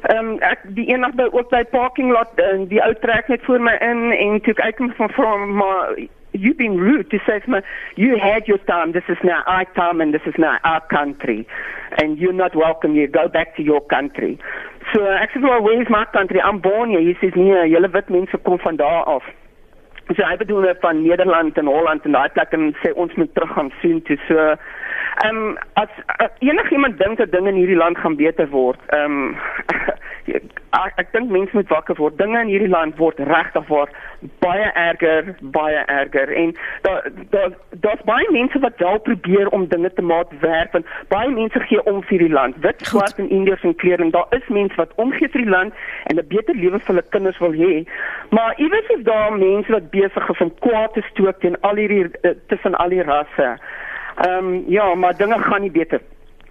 ehm 0.08 0.28
um, 0.28 0.36
ek 0.46 0.62
die 0.78 0.86
eendag 0.92 1.16
by 1.18 1.26
ook 1.34 1.50
by 1.50 1.64
parking 1.72 2.12
lot 2.14 2.40
en 2.40 2.68
die 2.70 2.82
ou 2.84 2.94
trek 3.02 3.28
net 3.34 3.42
voor 3.48 3.64
my 3.66 3.74
in 3.82 4.12
en 4.14 4.38
toe 4.46 4.54
ek 4.68 4.78
kom 4.78 4.92
van 5.00 5.10
van 5.16 5.48
maar 5.58 5.98
you've 6.32 6.58
been 6.58 6.78
rude 6.78 7.10
to 7.10 7.18
say 7.26 7.40
to 7.40 7.50
me 7.52 7.62
you 7.96 8.18
had 8.22 8.46
your 8.48 8.60
time 8.70 8.94
this 8.94 9.10
is 9.10 9.18
now 9.24 9.42
our 9.48 9.66
time 9.74 10.00
and 10.02 10.14
this 10.14 10.28
is 10.30 10.38
now 10.38 10.54
our 10.64 10.84
country 10.94 11.48
and 11.98 12.20
you're 12.20 12.40
not 12.44 12.56
welcome 12.56 12.94
you 12.94 13.08
go 13.08 13.28
back 13.28 13.56
to 13.56 13.64
your 13.64 13.82
country. 13.96 14.38
So 14.94 15.04
ek 15.24 15.34
sê 15.34 15.42
well 15.42 15.64
where's 15.64 15.90
my 15.90 16.06
country? 16.14 16.42
I'm 16.42 16.60
born 16.60 16.90
here. 16.92 17.02
He 17.02 17.16
says 17.20 17.34
nee, 17.36 17.66
julle 17.74 17.92
wit 17.92 18.10
mense 18.10 18.38
kom 18.38 18.60
van 18.60 18.78
daar 18.78 19.04
af. 19.18 19.24
So 20.16 20.24
hy 20.24 20.38
bedoel 20.40 20.64
net 20.64 20.80
van 20.80 21.02
Nederland 21.04 21.58
en 21.58 21.68
Holland 21.68 22.06
en 22.08 22.16
daai 22.16 22.30
plek 22.32 22.54
en 22.56 22.70
sê 22.84 22.94
ons 22.96 23.14
moet 23.20 23.34
terug 23.36 23.52
gaan 23.54 23.72
sien 23.82 24.02
toe. 24.08 24.18
So 24.28 24.38
ehm 24.38 25.38
um, 25.38 25.58
as 25.82 25.92
uh, 26.22 26.28
enigiemand 26.40 27.00
dink 27.02 27.18
dat 27.18 27.32
dinge 27.32 27.50
in 27.50 27.60
hierdie 27.60 27.80
land 27.80 27.98
gaan 27.98 28.16
beter 28.16 28.48
word, 28.54 28.80
ehm 28.96 29.18
um, 29.18 29.36
ek, 30.36 30.94
ek 31.02 31.12
dink 31.14 31.32
mense 31.32 31.56
moet 31.56 31.70
wakker 31.72 31.98
word. 32.00 32.18
Dinge 32.20 32.40
in 32.42 32.52
hierdie 32.52 32.72
land 32.72 32.98
word 33.00 33.20
regtig 33.30 33.68
waar 33.72 33.92
baie 34.44 34.68
erger, 34.74 35.36
baie 35.56 35.84
erger 35.94 36.32
en 36.42 36.54
daar 36.86 37.08
daar 37.34 37.54
daar's 37.86 38.04
baie 38.10 38.28
mense 38.32 38.60
wat 38.60 38.82
wel 38.84 39.00
probeer 39.08 39.52
om 39.56 39.68
dinge 39.68 39.94
te 39.94 40.02
maak 40.02 40.34
werk 40.42 40.74
en 40.74 40.86
baie 41.14 41.30
mense 41.30 41.60
gee 41.70 41.84
om 41.92 42.02
vir 42.10 42.26
die 42.26 42.34
land. 42.34 42.60
Wit, 42.66 42.86
swart 42.92 43.22
en 43.22 43.30
indiërs 43.30 43.64
en 43.64 43.76
kleure 43.76 44.04
en 44.04 44.14
daar 44.16 44.36
is 44.40 44.52
mense 44.60 44.76
wat 44.82 44.96
omgee 44.96 45.32
vir 45.36 45.46
die 45.46 45.54
land 45.56 45.74
en 46.12 46.20
'n 46.20 46.28
beter 46.28 46.56
lewe 46.56 46.80
vir 46.80 46.94
hulle 46.94 47.06
kinders 47.10 47.40
wil 47.40 47.54
hê. 47.54 47.86
Maar 48.30 48.60
iewers 48.60 48.90
is 48.98 49.04
daar 49.04 49.38
mense 49.38 49.72
wat 49.72 49.90
besig 49.92 50.30
is 50.30 50.42
om 50.42 50.54
kwaad 50.60 50.94
te 50.94 51.02
stook 51.10 51.40
teen 51.40 51.60
al 51.62 51.76
hierdie 51.76 52.06
uh, 52.22 52.32
tussen 52.48 52.76
al 52.76 52.90
die 52.90 53.04
rasse. 53.04 53.58
Ehm 54.26 54.46
um, 54.46 54.64
ja, 54.68 54.96
maar 54.96 55.18
dinge 55.18 55.40
gaan 55.40 55.62
nie 55.62 55.72
beter 55.72 56.02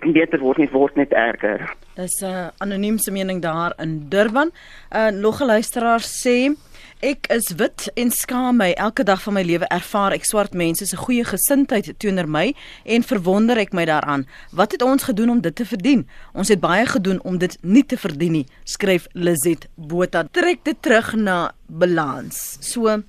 beter 0.01 0.41
word 0.41 0.59
nie, 0.59 0.69
word 0.71 0.97
net 0.97 1.13
erger. 1.13 1.75
Dis 1.95 2.21
'n 2.21 2.25
uh, 2.25 2.49
anoniemse 2.59 3.11
mening 3.11 3.43
daar 3.43 3.73
in 3.79 4.09
Durban. 4.09 4.51
'n 4.91 4.97
uh, 4.97 5.21
Nog 5.21 5.41
'n 5.41 5.47
luisteraar 5.47 6.01
sê 6.01 6.57
Ek 7.05 7.27
is 7.29 7.51
wit 7.61 7.91
en 8.01 8.09
skaam 8.11 8.57
my 8.57 8.71
elke 8.73 9.05
dag 9.05 9.21
van 9.23 9.35
my 9.37 9.43
lewe 9.45 9.67
ervaar 9.69 10.15
ek 10.17 10.25
swart 10.25 10.55
mense 10.57 10.87
se 10.89 10.97
goeie 10.97 11.27
gesindheid 11.29 11.91
teenoor 12.01 12.25
my 12.25 12.55
en 12.89 13.05
verwonder 13.05 13.61
ek 13.61 13.75
my 13.77 13.85
daaraan. 13.85 14.25
Wat 14.57 14.73
het 14.73 14.83
ons 14.83 15.05
gedoen 15.05 15.31
om 15.31 15.43
dit 15.45 15.53
te 15.55 15.67
verdien? 15.69 16.07
Ons 16.33 16.49
het 16.49 16.61
baie 16.61 16.87
gedoen 16.89 17.21
om 17.21 17.37
dit 17.39 17.59
nie 17.61 17.85
te 17.85 18.01
verdien 18.01 18.33
nie, 18.33 18.47
skryf 18.65 19.11
Lizet 19.13 19.69
Botha. 19.77 20.25
Trek 20.33 20.65
dit 20.65 20.81
terug 20.81 21.13
na 21.21 21.53
balans. 21.69 22.57
So 22.65 23.03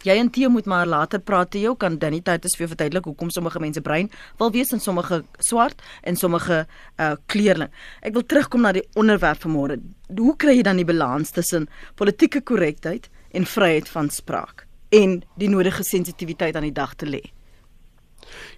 Jy 0.00 0.14
en 0.16 0.30
Theo 0.32 0.48
moet 0.48 0.64
maar 0.64 0.86
later 0.88 1.20
praat 1.20 1.50
te 1.52 1.60
jou 1.60 1.74
kan 1.76 1.98
Danny 2.00 2.22
Titus 2.24 2.54
vir 2.56 2.64
jou 2.64 2.70
verduidelik 2.70 3.04
hoekom 3.04 3.28
sommige 3.30 3.60
mense 3.60 3.82
bruin 3.84 4.06
wil 4.40 4.52
wees 4.54 4.72
en 4.72 4.80
sommige 4.80 5.18
swart 5.44 5.82
en 6.08 6.16
sommige 6.16 6.62
uh 6.96 7.10
kleurling. 7.28 7.68
Ek 8.00 8.14
wil 8.16 8.24
terugkom 8.24 8.64
na 8.64 8.72
die 8.72 8.86
onderwerp 8.96 9.44
vanmôre. 9.44 9.76
Hoe 10.16 10.36
kry 10.40 10.56
jy 10.56 10.64
dan 10.64 10.80
die 10.80 10.88
balans 10.88 11.34
tussen 11.36 11.68
politieke 12.00 12.40
korrektheid 12.40 13.10
en 13.36 13.44
vryheid 13.44 13.92
van 13.92 14.08
spraak 14.08 14.64
en 14.88 15.20
die 15.36 15.52
nodige 15.52 15.84
sensitiwiteit 15.84 16.56
aan 16.56 16.70
die 16.70 16.78
dag 16.80 16.96
te 16.96 17.06
lê? 17.06 17.20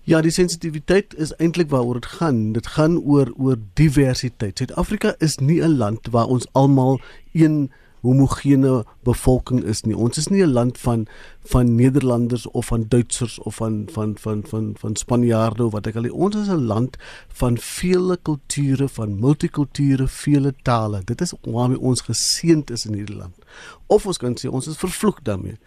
Ja, 0.07 0.20
die 0.22 0.30
sensitiwiteit 0.30 1.14
is 1.18 1.34
eintlik 1.43 1.70
waaroor 1.74 1.99
dit 1.99 2.11
gaan. 2.20 2.53
Dit 2.55 2.70
gaan 2.76 3.01
oor 3.03 3.34
oor 3.34 3.59
diversiteit. 3.74 4.59
Suid-Afrika 4.59 5.14
is 5.18 5.38
nie 5.40 5.61
'n 5.61 5.76
land 5.78 6.07
waar 6.11 6.26
ons 6.26 6.47
almal 6.53 7.01
een 7.32 7.72
homogene 8.03 8.82
bevolking 9.07 9.62
is 9.64 9.84
nie. 9.86 9.94
Ons 9.94 10.18
is 10.18 10.28
nie 10.28 10.42
'n 10.42 10.53
land 10.53 10.78
van 10.78 11.07
van 11.44 11.74
Nederlanders 11.74 12.46
of 12.50 12.66
van 12.66 12.84
Duitsers 12.88 13.38
of 13.38 13.55
van 13.55 13.88
van 13.90 14.16
van 14.18 14.42
van 14.46 14.74
van 14.78 14.96
Spanjaarde 14.96 15.64
of 15.64 15.72
wat 15.72 15.86
ek 15.86 15.96
al 15.96 16.03
nie. 16.03 16.14
Ons 16.14 16.36
is 16.36 16.48
'n 16.48 16.66
land 16.66 16.96
van 17.28 17.59
vele 17.59 18.18
kulture, 18.22 18.88
van 18.88 19.18
multikulture, 19.18 20.09
vele 20.09 20.55
tale. 20.62 21.03
Dit 21.05 21.20
is 21.20 21.32
waarmee 21.42 21.80
ons 21.80 22.00
geseënd 22.00 22.70
is 22.70 22.86
in 22.86 22.94
hierdie 22.94 23.16
land. 23.16 23.34
Of 23.86 24.07
ons 24.07 24.18
kan 24.18 24.34
sê 24.34 24.48
ons 24.48 24.66
is 24.66 24.76
vervloek 24.76 25.24
daarmee. 25.24 25.59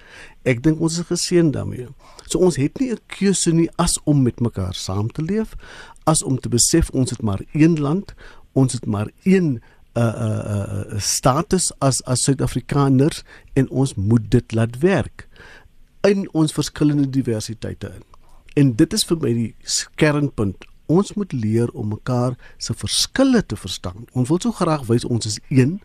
Ek 0.43 0.63
dink 0.63 0.79
ons 0.79 0.97
is 0.97 1.05
geseënd 1.05 1.53
daarmee. 1.53 1.87
So 2.25 2.39
ons 2.39 2.55
het 2.55 2.79
nie 2.79 2.91
'n 2.91 2.99
keuse 3.07 3.51
nie 3.51 3.69
as 3.75 3.99
om 4.03 4.21
met 4.21 4.39
mekaar 4.39 4.73
saam 4.73 5.11
te 5.11 5.21
leef, 5.21 5.55
as 6.03 6.23
om 6.23 6.39
te 6.39 6.49
besef 6.49 6.89
ons 6.89 7.09
het 7.09 7.21
maar 7.21 7.41
een 7.53 7.79
land, 7.79 8.13
ons 8.53 8.73
het 8.73 8.85
maar 8.85 9.09
een 9.23 9.61
'n 9.95 10.01
uh, 10.01 10.03
'n 10.03 10.45
uh, 10.55 10.93
uh, 10.93 10.99
status 10.99 11.71
as 11.79 12.03
as 12.03 12.23
Suid-Afrikaners 12.23 13.23
en 13.53 13.69
ons 13.69 13.95
moet 13.95 14.31
dit 14.31 14.53
laat 14.53 14.77
werk 14.79 15.27
in 16.01 16.29
ons 16.33 16.53
verskillende 16.53 17.09
diversiteite 17.09 17.87
in. 17.95 18.03
En 18.53 18.75
dit 18.75 18.93
is 18.93 19.03
vir 19.03 19.17
my 19.17 19.33
die 19.33 19.55
kernpunt. 19.95 20.65
Ons 20.85 21.13
moet 21.17 21.31
leer 21.33 21.71
om 21.73 21.87
mekaar 21.95 22.35
se 22.57 22.73
verskille 22.77 23.41
te 23.45 23.55
verstaan. 23.55 24.05
Ons 24.13 24.29
wil 24.29 24.39
so 24.41 24.51
graag 24.51 24.85
wys 24.85 25.05
ons 25.05 25.25
is 25.25 25.39
een, 25.49 25.79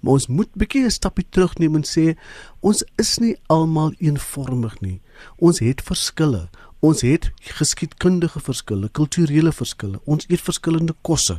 maar 0.00 0.20
ons 0.20 0.28
moet 0.28 0.50
bietjie 0.54 0.84
'n 0.84 0.90
stapie 0.90 1.26
terugneem 1.30 1.74
en 1.74 1.84
sê 1.84 2.14
ons 2.60 2.84
is 2.96 3.18
nie 3.18 3.36
almal 3.46 3.92
eenvormig 3.98 4.80
nie. 4.80 5.00
Ons 5.36 5.58
het 5.58 5.82
verskille. 5.82 6.48
Ons 6.84 7.00
het 7.00 7.30
geskiedkundige 7.56 8.40
verskille, 8.44 8.88
kulturele 8.92 9.52
verskille. 9.56 10.00
Ons 10.04 10.26
eet 10.28 10.42
verskillende 10.44 10.92
kosse. 11.06 11.38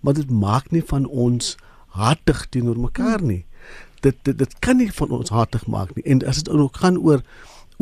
Maar 0.00 0.14
dit 0.20 0.30
maak 0.30 0.70
nie 0.70 0.84
van 0.86 1.08
ons 1.08 1.56
hartig 1.96 2.44
teenoor 2.54 2.78
mekaar 2.78 3.22
nie. 3.22 3.42
Dit 4.06 4.20
dit 4.22 4.38
dit 4.38 4.54
kan 4.62 4.78
nie 4.78 4.90
van 4.94 5.10
ons 5.18 5.34
hartig 5.34 5.66
maak 5.66 5.96
nie. 5.96 6.04
En 6.06 6.22
as 6.22 6.42
dit 6.42 6.52
ook 6.52 6.78
gaan 6.84 7.00
oor 7.00 7.24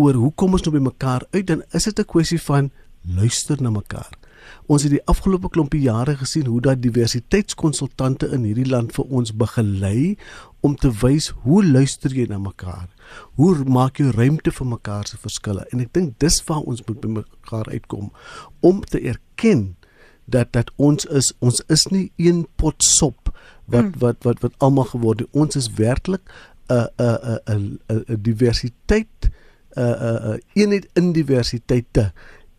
oor 0.00 0.16
hoe 0.16 0.32
kom 0.40 0.56
ons 0.56 0.64
nou 0.64 0.72
by 0.72 0.80
mekaar 0.86 1.26
uit, 1.36 1.46
dan 1.46 1.62
is 1.76 1.84
dit 1.84 1.98
'n 2.00 2.08
kwessie 2.08 2.40
van 2.40 2.70
luister 3.04 3.60
na 3.62 3.70
mekaar. 3.70 4.21
Ons 4.66 4.86
het 4.86 4.92
die 4.94 5.04
afgelope 5.10 5.48
klompie 5.52 5.82
jare 5.82 6.16
gesien 6.16 6.46
hoe 6.46 6.60
dat 6.60 6.82
diversiteitskonsultante 6.82 8.30
in 8.32 8.44
hierdie 8.48 8.68
land 8.68 8.94
vir 8.96 9.04
ons 9.04 9.34
begelei 9.36 10.16
om 10.60 10.76
te 10.76 10.90
wys 11.02 11.32
hoe 11.44 11.64
luister 11.64 12.14
jy 12.14 12.26
na 12.30 12.38
mekaar? 12.38 12.88
Hoe 13.40 13.56
maak 13.64 13.98
jy 14.00 14.10
ruimte 14.14 14.52
vir 14.54 14.66
mekaar 14.66 15.06
se 15.06 15.18
verskille? 15.20 15.66
En 15.72 15.80
ek 15.80 15.92
dink 15.92 16.18
dis 16.22 16.40
waar 16.48 16.62
ons 16.62 16.82
moet 16.86 17.00
by 17.02 17.14
mekaar 17.20 17.70
uitkom 17.72 18.12
om 18.60 18.82
te 18.86 19.00
erken 19.00 19.72
dat 20.24 20.52
dat 20.52 20.70
ons 20.76 21.04
is 21.10 21.32
ons 21.40 21.62
is 21.68 21.86
nie 21.90 22.06
een 22.16 22.46
pot 22.56 22.82
sop 22.82 23.32
wat 23.66 23.90
mm. 23.90 23.98
wat 23.98 24.22
wat 24.26 24.42
wat 24.44 24.54
almal 24.58 24.88
geword 24.92 25.24
het. 25.24 25.28
Ons 25.32 25.56
is 25.56 25.70
werklik 25.78 26.22
'n 26.68 26.86
'n 26.98 27.38
'n 27.46 27.78
'n 27.88 28.22
diversiteit 28.22 29.30
'n 29.76 29.80
'n 29.80 30.34
'n 30.34 30.40
eenheid 30.54 30.86
in 30.94 31.12
diversiteite. 31.12 32.12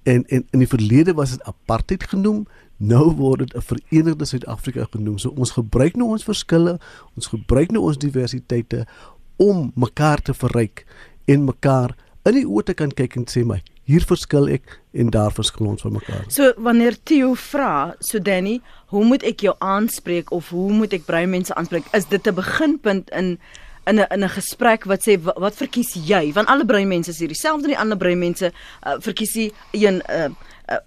En 0.03 0.23
en 0.27 0.47
in 0.51 0.59
die 0.59 0.67
verlede 0.67 1.13
was 1.13 1.29
dit 1.29 1.43
apartheid 1.43 2.03
genoem. 2.03 2.45
Nou 2.77 3.11
word 3.15 3.39
dit 3.39 3.55
'n 3.55 3.61
verenigde 3.61 4.25
Suid-Afrika 4.25 4.87
genoem. 4.91 5.17
So 5.17 5.29
ons 5.29 5.51
gebruik 5.51 5.95
nou 5.95 6.09
ons 6.09 6.23
verskille, 6.23 6.79
ons 7.15 7.27
gebruik 7.27 7.71
nou 7.71 7.83
ons 7.83 7.97
diversiteite 7.97 8.85
om 9.35 9.71
mekaar 9.75 10.21
te 10.21 10.33
verryk 10.33 10.85
en 11.25 11.43
mekaar 11.43 11.95
in 12.23 12.33
die 12.33 12.47
oë 12.47 12.63
te 12.63 12.73
kan 12.73 12.91
kyk 12.91 13.15
en 13.15 13.25
sê 13.27 13.43
my 13.45 13.61
hier 13.89 14.03
verskil 14.07 14.47
ek 14.53 14.77
en 14.95 15.09
daar 15.11 15.33
verskil 15.35 15.67
ons 15.73 15.83
van 15.83 15.97
mekaar. 15.97 16.23
So 16.31 16.53
wanneer 16.57 16.95
Theo 17.03 17.33
vra, 17.33 17.95
so 17.99 18.19
Danny, 18.19 18.61
hoe 18.93 19.03
moet 19.05 19.25
ek 19.27 19.43
jou 19.43 19.55
aanspreek 19.59 20.31
of 20.31 20.49
hoe 20.55 20.71
moet 20.71 20.93
ek 20.95 21.07
brein 21.09 21.31
mense 21.33 21.55
aanspreek? 21.55 21.89
Is 21.91 22.07
dit 22.07 22.27
'n 22.27 22.35
beginpunt 22.35 23.09
in 23.11 23.39
in 23.85 23.99
'n 23.99 24.07
in 24.09 24.23
'n 24.23 24.29
gesprek 24.29 24.83
wat 24.83 25.01
sê 25.07 25.21
wat, 25.21 25.37
wat 25.37 25.55
verkies 25.55 25.93
jy? 25.93 26.33
Want 26.33 26.47
alle 26.47 26.65
brein 26.65 26.87
mense 26.87 27.09
is 27.09 27.19
hier 27.19 27.27
dieselfde, 27.27 27.67
die 27.67 27.77
ander 27.77 27.97
brein 27.97 28.19
mense 28.19 28.51
uh, 28.87 28.95
verkies 28.99 29.35
nie 29.35 29.53
een 29.71 30.01
uh, 30.09 30.29
uh, 30.69 30.77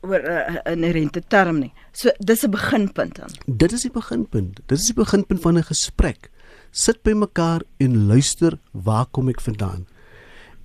oor 0.00 0.20
'n 0.64 0.84
uh, 0.84 0.90
rente 0.90 1.22
term 1.28 1.58
nie. 1.58 1.72
So 1.92 2.10
dis 2.18 2.44
'n 2.44 2.50
beginpunt 2.50 3.16
dan. 3.16 3.30
Dit 3.46 3.72
is 3.72 3.82
die 3.82 3.90
beginpunt. 3.90 4.60
Dit 4.66 4.78
is 4.78 4.86
die 4.86 4.94
beginpunt 4.94 5.40
van 5.40 5.58
'n 5.58 5.62
gesprek. 5.62 6.30
Sit 6.70 7.02
by 7.02 7.12
mekaar 7.12 7.62
en 7.76 8.06
luister, 8.06 8.58
waar 8.72 9.06
kom 9.10 9.28
ek 9.28 9.40
vandaan? 9.40 9.86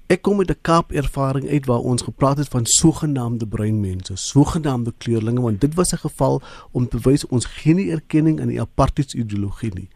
Ek 0.07 0.21
kom 0.21 0.37
met 0.37 0.49
'n 0.49 0.61
Kaap 0.61 0.91
ervaring 0.91 1.49
uit 1.49 1.65
waar 1.65 1.79
ons 1.79 2.01
gepraat 2.01 2.37
het 2.37 2.47
van 2.47 2.65
sogenaamde 2.65 3.47
breinmense, 3.47 4.15
sogenaamde 4.15 4.93
kleurlinge 4.97 5.41
want 5.41 5.61
dit 5.61 5.73
was 5.73 5.93
'n 5.93 5.97
geval 5.97 6.41
om 6.71 6.87
te 6.87 6.99
wys 7.01 7.25
ons 7.27 7.45
geen 7.45 7.89
erkenning 7.89 8.41
aan 8.41 8.47
die 8.47 8.61
apartheid 8.61 9.13
ideologie 9.13 9.73
nie. 9.73 9.89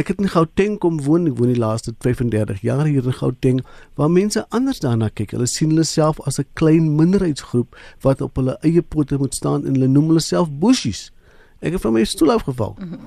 Ek 0.00 0.08
het 0.08 0.20
in 0.24 0.28
Gauteng 0.32 0.78
kom 0.80 1.02
woon, 1.04 1.26
ek 1.28 1.36
woon 1.36 1.50
die 1.52 1.60
laaste 1.60 1.92
35 2.00 2.62
jaar 2.64 2.86
hier 2.88 3.04
in 3.04 3.16
Gauteng 3.18 3.58
waar 4.00 4.08
mense 4.10 4.46
anders 4.48 4.80
daarna 4.80 5.10
kyk. 5.12 5.34
Hulle 5.36 5.46
sien 5.46 5.74
hulle 5.74 5.84
self 5.84 6.20
as 6.26 6.40
'n 6.40 6.48
klein 6.54 6.96
minderheidsgroep 6.96 7.76
wat 8.00 8.20
op 8.20 8.36
hulle 8.36 8.56
eie 8.62 8.82
pote 8.82 9.18
moet 9.18 9.34
staan 9.34 9.66
en 9.66 9.74
hulle 9.74 9.88
noem 9.88 10.06
hulle 10.06 10.20
self 10.20 10.48
bushies. 10.48 11.10
Ek 11.62 11.76
het 11.76 11.82
van 11.84 11.92
my 11.94 12.02
stoel 12.04 12.32
afgeval. 12.32 12.76
Mm 12.78 12.88
-hmm. 12.88 12.98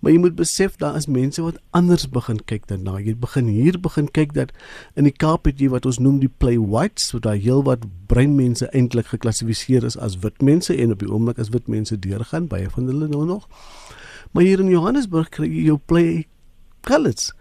Maar 0.00 0.12
jy 0.12 0.18
moet 0.18 0.34
besef 0.34 0.76
daar 0.76 0.96
is 0.96 1.06
mense 1.06 1.42
wat 1.42 1.58
anders 1.70 2.08
begin 2.08 2.44
kyk 2.44 2.66
daarna. 2.66 2.98
Jy 2.98 3.16
begin 3.16 3.46
hier 3.46 3.80
begin 3.80 4.10
kyk 4.10 4.34
dat 4.34 4.52
in 4.94 5.04
die 5.04 5.12
Kaap 5.12 5.44
het 5.44 5.60
jy 5.60 5.68
wat 5.68 5.86
ons 5.86 5.98
noem 5.98 6.18
die 6.18 6.30
play 6.38 6.58
whites, 6.58 7.06
so 7.06 7.18
daai 7.18 7.40
heel 7.40 7.62
wat 7.62 7.78
bruin 8.06 8.34
mense 8.34 8.68
eintlik 8.70 9.06
geklassifiseer 9.06 9.84
is 9.84 9.98
as 9.98 10.18
wit 10.18 10.42
mense 10.42 10.76
en 10.76 10.90
op 10.90 10.98
die 10.98 11.10
oomblik 11.10 11.38
as 11.38 11.48
wit 11.48 11.66
mense 11.66 11.98
deurgaan 11.98 12.46
baie 12.46 12.70
van 12.70 12.86
hulle 12.86 13.08
nou 13.08 13.24
nog. 13.26 13.48
Maar 14.32 14.42
hier 14.42 14.60
in 14.60 14.68
Johannesburg 14.68 15.28
kry 15.28 15.48
jy 15.48 15.66
jou 15.70 15.80
play 15.86 16.26
colors 16.86 17.32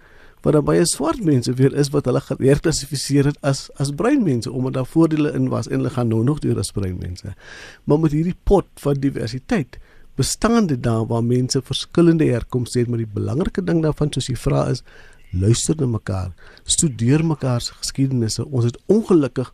dan 0.54 0.66
baie 0.66 0.86
swart 0.86 1.24
mense 1.26 1.54
weer 1.58 1.74
is 1.74 1.90
wat 1.94 2.06
hulle 2.06 2.22
geklassifiseer 2.22 3.32
het 3.32 3.38
as 3.42 3.66
as 3.82 3.92
bruin 3.98 4.22
mense 4.24 4.52
omdat 4.52 4.74
daar 4.78 4.86
voordele 4.86 5.32
in 5.34 5.50
was 5.50 5.68
en 5.68 5.80
hulle 5.80 5.90
gaan 5.90 6.12
nou 6.14 6.24
nog 6.24 6.40
deur 6.40 6.60
as 6.60 6.72
bruin 6.72 6.98
mense. 7.02 7.34
Maar 7.84 8.00
met 8.00 8.14
hierdie 8.14 8.38
pot 8.44 8.68
van 8.84 9.00
diversiteit 9.02 9.80
bestaande 10.16 10.78
daar 10.80 11.08
waar 11.10 11.24
mense 11.24 11.62
verskillende 11.62 12.26
herkomste 12.30 12.80
het, 12.80 12.88
maar 12.88 13.02
die 13.02 13.14
belangrike 13.14 13.64
ding 13.64 13.82
daarvan 13.84 14.14
soos 14.14 14.30
jy 14.30 14.38
vra 14.38 14.68
is 14.70 14.84
luister 15.36 15.76
na 15.76 15.88
mekaar, 15.90 16.32
studeer 16.64 17.26
mekaar 17.26 17.62
se 17.62 17.74
geskiedenisse. 17.74 18.46
Ons 18.46 18.70
het 18.70 18.78
ongelukkig 18.88 19.50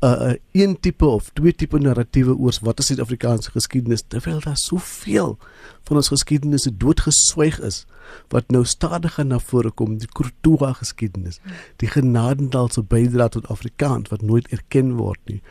uh, 0.00 0.10
'n 0.10 0.30
uh, 0.30 0.62
een 0.62 0.80
tipe 0.80 1.06
of 1.06 1.30
twee 1.32 1.54
tipe 1.54 1.78
narratiewe 1.78 2.36
oor 2.36 2.58
wat 2.62 2.78
is 2.78 2.86
Suid-Afrikaanse 2.86 3.50
geskiedenis 3.50 4.04
terwyl 4.06 4.40
daar 4.40 4.56
soveel 4.56 5.38
van 5.82 5.96
ons 5.96 6.08
geskiedenisse 6.08 6.76
doodgeswyg 6.76 7.60
is 7.60 7.86
wat 8.28 8.50
nou 8.50 8.64
stadiger 8.64 9.26
na 9.26 9.38
vore 9.38 9.70
kom 9.70 9.98
die 9.98 10.08
Kurtua 10.12 10.72
geskiedenis 10.72 11.40
die 11.76 11.88
Genadendalse 11.88 12.82
bydrae 12.82 13.28
tot 13.28 13.48
Afrikaans 13.48 14.08
wat 14.08 14.22
nooit 14.22 14.48
erken 14.48 14.96
word 14.96 15.20
nie 15.24 15.42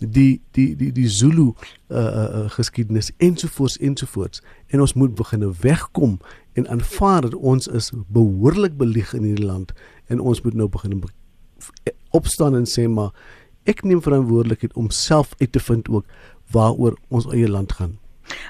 die 0.00 0.40
die 0.50 0.76
die 0.76 0.92
die 0.92 1.08
Zulu 1.08 1.52
uh, 1.88 1.98
uh, 1.98 2.50
geskiedenis 2.50 3.10
ensovoorts 3.16 3.78
ensovoorts. 3.78 4.42
En 4.66 4.80
ons 4.80 4.94
moet 4.94 5.14
begin 5.14 5.54
wegkom 5.60 6.18
en 6.52 6.68
aanvaar 6.68 7.20
dat 7.20 7.34
ons 7.34 7.66
is 7.66 7.92
behoorlik 8.06 8.76
belieg 8.76 9.12
in 9.14 9.22
hierdie 9.22 9.46
land 9.46 9.72
en 10.06 10.20
ons 10.20 10.40
moet 10.42 10.54
nou 10.54 10.68
begin 10.68 11.02
opstaan 12.10 12.54
en 12.54 12.66
sê 12.66 12.88
maar 12.88 13.12
ek 13.64 13.82
neem 13.82 14.02
verantwoordelikheid 14.02 14.72
om 14.74 14.90
self 14.90 15.34
uit 15.38 15.52
te 15.52 15.60
vind 15.60 15.88
ook 15.88 16.06
waaroor 16.50 16.96
ons 17.08 17.26
eie 17.32 17.48
land 17.48 17.72
gaan 17.72 17.98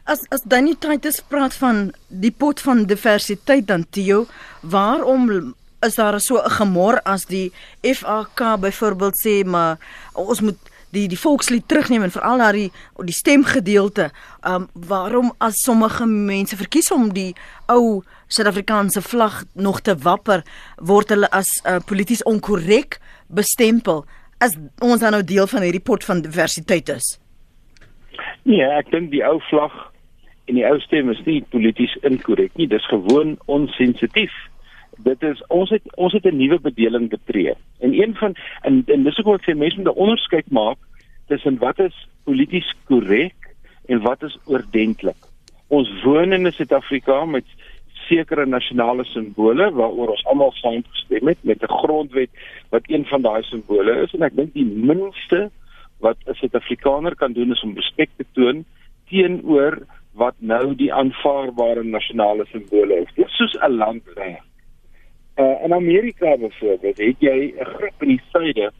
As 0.05 0.27
as 0.29 0.43
Danny 0.45 0.75
Titus 0.79 1.21
praat 1.29 1.55
van 1.61 1.91
die 2.09 2.33
pot 2.33 2.61
van 2.61 2.85
diversiteit 2.85 3.67
dan 3.69 3.87
Theo, 3.91 4.27
waarom 4.61 5.55
is 5.81 5.95
daar 5.95 6.21
so 6.21 6.37
'n 6.37 6.51
gemor 6.51 7.01
as 7.03 7.25
die 7.25 7.53
FAK 7.81 8.61
byvoorbeeld 8.61 9.17
sê 9.17 9.45
maar 9.45 9.79
ons 10.13 10.41
moet 10.41 10.59
die 10.91 11.09
die 11.09 11.19
volkslied 11.19 11.69
terugneem 11.69 12.03
en 12.03 12.11
veral 12.11 12.39
daai 12.39 12.53
die, 12.53 12.73
die 13.05 13.15
stemgedeelte. 13.15 14.11
Um 14.43 14.69
waarom 14.73 15.33
as 15.39 15.63
sommige 15.63 16.07
mense 16.07 16.57
verkies 16.57 16.91
om 16.91 17.13
die 17.13 17.35
ou 17.67 18.03
Suid-Afrikaanse 18.27 19.03
vlag 19.03 19.45
nog 19.53 19.81
te 19.81 19.97
wapper, 19.97 20.45
word 20.77 21.09
hulle 21.09 21.31
as 21.31 21.61
uh, 21.65 21.79
polities 21.87 22.23
onkorrek 22.23 23.01
bestempel 23.27 24.05
as 24.41 24.57
ons 24.81 25.01
nou 25.01 25.23
deel 25.23 25.47
van 25.47 25.63
hierdie 25.63 25.85
pot 25.85 26.05
van 26.05 26.23
diversiteit 26.23 26.89
is. 26.89 27.19
Nee, 28.45 28.65
ek 28.65 28.91
dink 28.91 29.11
die 29.11 29.25
ou 29.25 29.39
vlag 29.51 29.73
en 30.49 30.55
die 30.55 30.67
ou 30.67 30.79
stem 30.81 31.11
is 31.11 31.21
nie 31.27 31.43
polities 31.53 31.97
inkorrek 32.03 32.57
nie, 32.57 32.67
dis 32.67 32.87
gewoon 32.87 33.37
onsensitief. 33.47 34.33
dit 35.05 35.23
is 35.23 35.41
ons 35.49 35.71
het 35.73 35.85
ons 35.97 36.13
het 36.13 36.25
'n 36.25 36.37
nuwe 36.37 36.61
bedeling 36.61 37.09
betree. 37.09 37.55
En 37.81 37.95
een 37.95 38.15
van 38.15 38.35
en, 38.63 38.83
en 38.87 39.03
dis 39.03 39.17
hoekom 39.17 39.35
ek 39.35 39.49
sê 39.49 39.57
mense 39.57 39.77
moet 39.77 39.87
'n 39.87 40.03
onderskeid 40.05 40.51
maak 40.51 40.79
tussen 41.29 41.59
wat 41.59 41.79
is 41.79 42.09
polities 42.25 42.75
korrek 42.85 43.55
en 43.87 44.01
wat 44.01 44.23
is 44.23 44.39
oordentlik. 44.45 45.17
Ons 45.69 46.03
woon 46.03 46.33
in 46.33 46.47
'n 46.47 46.53
Suid-Afrika 46.53 47.25
met 47.25 47.45
sekere 48.11 48.47
nasionale 48.47 49.05
simbole 49.05 49.71
waaroor 49.79 50.15
ons 50.17 50.27
almal 50.33 50.53
saamgestem 50.59 51.31
het 51.33 51.41
met 51.51 51.63
'n 51.63 51.77
grondwet 51.83 52.31
wat 52.75 52.83
een 52.87 53.05
van 53.13 53.23
daai 53.23 53.43
simbole 53.43 54.03
is 54.03 54.15
en 54.15 54.23
ek 54.23 54.37
dink 54.37 54.53
die 54.55 54.67
minste 54.67 55.51
wat 56.01 56.17
'n 56.27 56.35
Suid-Afrikaner 56.35 57.15
kan 57.17 57.33
doen 57.33 57.51
is 57.53 57.63
om 57.63 57.77
respek 57.77 58.11
te 58.17 58.27
toon 58.33 58.65
teenoor 59.09 59.79
wat 60.13 60.35
nou 60.39 60.75
die 60.75 60.93
aanvaarbare 60.93 61.85
nasionale 61.85 62.47
simbole 62.51 63.01
is. 63.03 63.15
Dit 63.15 63.27
is 63.27 63.37
soos 63.37 63.57
'n 63.63 63.77
land 63.77 64.03
reg. 64.15 64.43
Uh, 65.37 65.65
in 65.65 65.73
Amerika 65.73 66.37
byvoorbeeld 66.37 66.99
het 66.99 67.17
jy 67.19 67.55
'n 67.59 67.65
groep 67.65 68.03
in 68.03 68.09
die 68.09 68.23
suide 68.33 68.73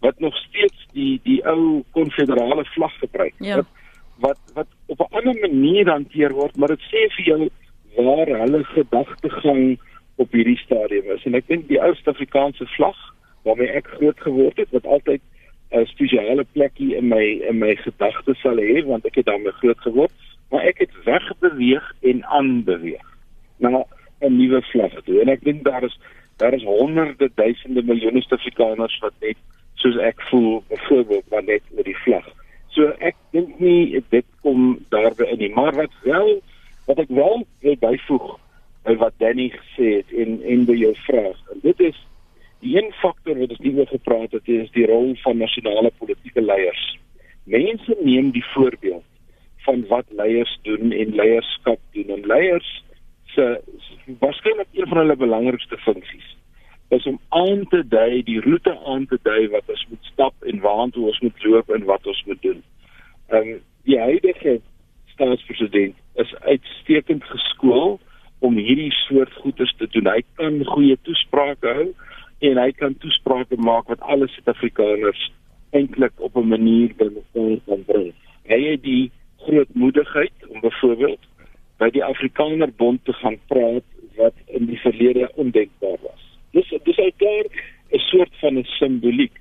wat 0.00 0.18
nog 0.18 0.36
steeds 0.36 0.86
die 0.92 1.20
die 1.22 1.46
ou 1.46 1.82
konfederale 1.90 2.64
vlag 2.64 2.98
gebruik. 2.98 3.34
Ja. 3.38 3.56
Wat, 3.56 3.66
wat 4.18 4.38
wat 4.54 4.66
op 4.86 4.98
'n 5.00 5.14
ander 5.16 5.40
manier 5.40 5.90
hanteer 5.90 6.32
word, 6.32 6.56
maar 6.56 6.68
dit 6.68 6.80
sê 6.80 7.00
vir 7.16 7.24
jou 7.24 7.48
waar 7.96 8.26
hulle 8.26 8.64
gedagtegang 8.64 9.78
op 10.16 10.32
hierdie 10.32 10.58
stadium 10.58 11.10
is. 11.14 11.24
En 11.24 11.34
ek 11.34 11.48
dink 11.50 11.68
die 11.68 11.80
ou 11.82 11.92
Suid-Afrikaanse 11.94 12.66
vlag 12.76 12.98
waarmee 13.44 13.72
ek 13.76 13.90
groot 13.98 14.20
geword 14.24 14.56
het, 14.56 14.70
wat 14.72 14.86
altyd 14.86 15.22
'n 15.74 15.86
spesiale 15.86 16.44
plekkie 16.52 16.94
in 16.96 17.08
my 17.08 17.24
in 17.48 17.58
my 17.58 17.74
gedagtes 17.76 18.40
sal 18.40 18.56
hê 18.56 18.84
want 18.86 19.06
ek 19.06 19.14
het 19.20 19.26
daarmee 19.26 19.52
groot 19.60 19.80
geword, 19.80 20.12
maar 20.50 20.62
ek 20.62 20.78
het 20.78 20.94
wegbeweeg 21.04 21.92
en 22.02 22.24
aanbeweeg 22.24 23.06
na 23.58 23.84
'n 24.20 24.36
nuwe 24.36 24.62
vlag 24.62 24.94
toe. 25.04 25.20
En 25.20 25.28
ek 25.28 25.44
dink 25.44 25.64
daar 25.64 25.84
is 25.84 25.98
daar 26.36 26.54
is 26.54 26.62
honderde 26.62 27.30
duisende 27.34 27.82
miljoene 27.82 28.22
Suid-Afrikaners 28.22 28.98
wat 28.98 29.14
net 29.20 29.36
soos 29.74 29.96
ek 29.96 30.22
voel 30.30 30.62
byvoorbeeld 30.68 31.28
wat 31.28 31.46
net 31.46 31.62
met 31.70 31.84
die 31.84 31.98
vlag. 32.04 32.26
So 32.68 32.90
ek 32.98 33.14
dink 33.30 33.58
nie 33.58 34.02
dit 34.10 34.26
kom 34.42 34.78
daarby 34.90 35.28
in 35.30 35.38
nie, 35.38 35.52
maar 35.54 35.74
wat 35.74 35.94
wel 36.02 36.40
wat 36.86 36.98
ek 36.98 37.08
wel 37.08 37.44
wil 37.64 37.78
byvoeg 37.80 38.26
by 38.84 38.96
wat 39.00 39.16
Danny 39.22 39.48
gesê 39.52 39.90
het 40.00 40.12
en 40.12 40.42
en 40.42 40.66
by 40.68 40.76
jou 40.76 40.92
vraag. 41.06 41.40
En 41.54 41.62
dit 41.62 41.80
is 41.80 41.98
die 42.64 42.76
een 42.76 42.92
faktor 43.00 43.38
wat 43.40 43.54
ons 43.56 43.64
nie 43.64 43.74
oor 43.78 43.88
gepraat 43.88 44.36
het 44.36 44.48
is 44.48 44.70
die 44.76 44.86
rol 44.88 45.14
van 45.22 45.40
nasionale 45.40 45.92
politieke 45.98 46.44
leiers. 46.44 46.84
Mense 47.44 47.96
neem 48.00 48.30
die 48.36 48.44
voorbeeld 48.52 49.04
van 49.64 49.86
wat 49.88 50.08
leiers 50.08 50.52
doen 50.62 50.92
en 50.92 51.16
leierskap 51.16 51.80
doen 51.96 52.12
en 52.16 52.26
leiers 52.28 52.70
se 53.34 53.60
waarskynlik 54.20 54.68
een 54.72 54.88
van 54.88 55.02
hulle 55.02 55.16
belangrikste 55.16 55.78
funksies 55.84 56.30
is 56.88 57.06
om 57.06 57.18
aan 57.28 57.64
te 57.68 57.80
dui 57.88 58.22
die 58.22 58.40
roete 58.44 58.78
aan 58.86 59.06
te 59.06 59.18
dui 59.22 59.48
wat 59.48 59.68
ons 59.72 59.86
moet 59.88 60.12
stap 60.12 60.48
en 60.52 60.60
waartoe 60.60 61.06
ons 61.10 61.20
moet 61.24 61.44
loop 61.44 61.70
en 61.74 61.86
wat 61.88 62.06
ons 62.06 62.24
moet 62.28 62.42
doen. 62.42 62.60
Ehm 63.32 63.54
um, 63.54 63.60
die 63.84 63.98
huidige 64.00 64.60
staatspresident 65.12 65.96
is 66.14 66.34
uitstekend 66.34 67.24
geskool 67.24 67.98
om 68.38 68.56
hierdie 68.56 68.92
soort 68.92 69.32
goeders 69.42 69.74
te 69.78 69.88
doen. 69.90 70.10
Hy 70.10 70.22
kan 70.38 70.60
goeie 70.64 70.96
toesprake 71.02 71.74
hou 71.78 71.88
en 72.44 72.60
hy 72.60 72.70
kan 72.76 72.96
toesprake 73.00 73.56
maak 73.56 73.88
wat 73.92 74.00
alle 74.00 74.28
Suid-Afrikaners 74.28 75.30
eintlik 75.74 76.12
op 76.18 76.36
'n 76.36 76.48
manier 76.48 76.94
bymekaar 76.96 77.58
kan 77.66 77.84
bring. 77.84 78.12
Hy 78.46 78.60
het 78.70 78.82
die 78.82 79.10
grootmoedigheid 79.46 80.36
om 80.48 80.60
byvoorbeeld 80.60 81.22
by 81.78 81.90
die 81.90 82.04
Afrikaner 82.04 82.72
Bond 82.76 83.04
te 83.04 83.12
gaan 83.12 83.38
praat 83.46 83.86
wat 84.16 84.34
in 84.46 84.66
die 84.66 84.78
verlede 84.78 85.30
ondenkbaar 85.34 85.98
was. 86.02 86.22
Dis 86.50 86.68
dis 86.84 86.98
uit 86.98 87.18
daar 87.18 87.46
'n 87.90 87.98
soort 87.98 88.34
van 88.40 88.58
'n 88.58 88.64
simboliek. 88.64 89.32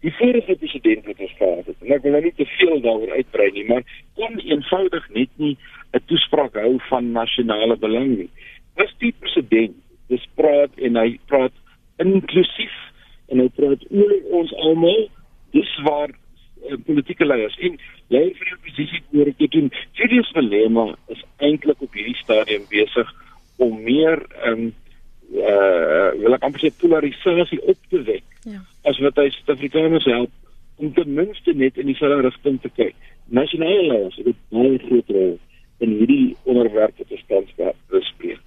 Die 0.00 0.14
vorige 0.14 0.54
president 0.54 1.04
het 1.04 1.18
ons 1.18 1.36
gehad 1.36 1.66
het. 1.66 1.76
En 1.80 1.92
ek 1.92 2.02
wil 2.02 2.10
nou 2.10 2.22
nie 2.22 2.34
te 2.36 2.46
veel 2.46 2.80
daaroor 2.80 3.10
uitbrei 3.10 3.50
nie, 3.50 3.64
maar 3.64 3.82
kon 4.14 4.38
eenvoudig 4.38 5.08
net 5.12 5.28
nie 5.36 5.56
'n 5.94 6.02
toespraak 6.10 6.54
hou 6.58 6.74
van 6.90 7.12
nasionale 7.12 7.76
belang 7.78 8.16
nie. 8.18 8.30
As 8.82 8.90
die 8.98 9.14
president 9.22 9.76
dis 10.10 10.26
praat 10.34 10.74
en 10.86 10.98
hy 10.98 11.18
praat 11.30 11.54
inklusief 12.02 12.74
en 13.32 13.40
hy 13.40 13.48
praat 13.56 13.84
oor 13.90 14.14
ons 14.40 14.52
almal, 14.66 15.06
dis 15.54 15.70
waar 15.86 16.10
uh, 16.10 16.76
politieke 16.86 17.26
leiers 17.26 17.56
en 17.68 17.78
leiers 18.12 18.38
van 18.40 18.50
die 18.50 18.58
oppositie 18.58 19.02
oor 19.14 19.30
te 19.38 19.48
doen. 19.56 19.70
Julius 19.98 20.32
Malema 20.36 20.86
is 21.14 21.22
eintlik 21.38 21.82
op 21.82 21.94
hierdie 21.94 22.18
stadium 22.20 22.66
besig 22.72 23.14
om 23.62 23.78
meer 23.82 24.26
ehm 24.42 24.66
um, 24.66 24.72
uh 25.34 26.10
wil 26.20 26.36
ek 26.36 26.44
amper 26.46 26.60
sê 26.60 26.68
polarisasie 26.78 27.58
op 27.70 27.86
te 27.90 28.02
wek. 28.06 28.26
Ja. 28.44 28.60
As 28.90 28.98
wat 29.02 29.16
hy 29.18 29.30
Suid-Afrikaners 29.32 30.04
help 30.10 30.30
om 30.82 30.92
ten 30.94 31.14
minste 31.16 31.54
net 31.56 31.78
in 31.80 31.88
dieselfde 31.88 32.26
rigting 32.26 32.60
te 32.60 32.70
kyk. 32.76 32.94
Nasionale 33.32 33.86
leiers 33.88 34.18
het 34.20 34.36
baie 34.52 34.78
groot 34.84 35.10
rol 35.16 35.34
in 35.82 35.94
hierdie 35.98 36.36
onderwerp 36.44 36.98
wat 36.98 37.10
ons 37.10 37.24
tans 37.28 37.54
bespreek. 37.92 38.42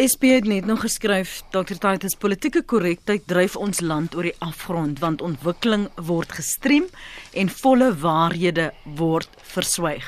SP 0.00 0.30
het 0.32 0.46
net 0.48 0.64
nog 0.64 0.80
geskryf 0.80 1.42
Dr. 1.52 1.76
Titus 1.76 2.14
politieke 2.16 2.62
korrektheid 2.62 3.26
dryf 3.28 3.56
ons 3.56 3.82
land 3.84 4.14
oor 4.16 4.30
die 4.30 4.38
afgrond 4.40 5.02
want 5.02 5.20
ontwikkeling 5.20 5.90
word 6.08 6.32
gestrem 6.32 6.86
en 7.36 7.52
volle 7.52 7.90
waarhede 8.00 8.70
word 8.96 9.28
verswyg. 9.52 10.06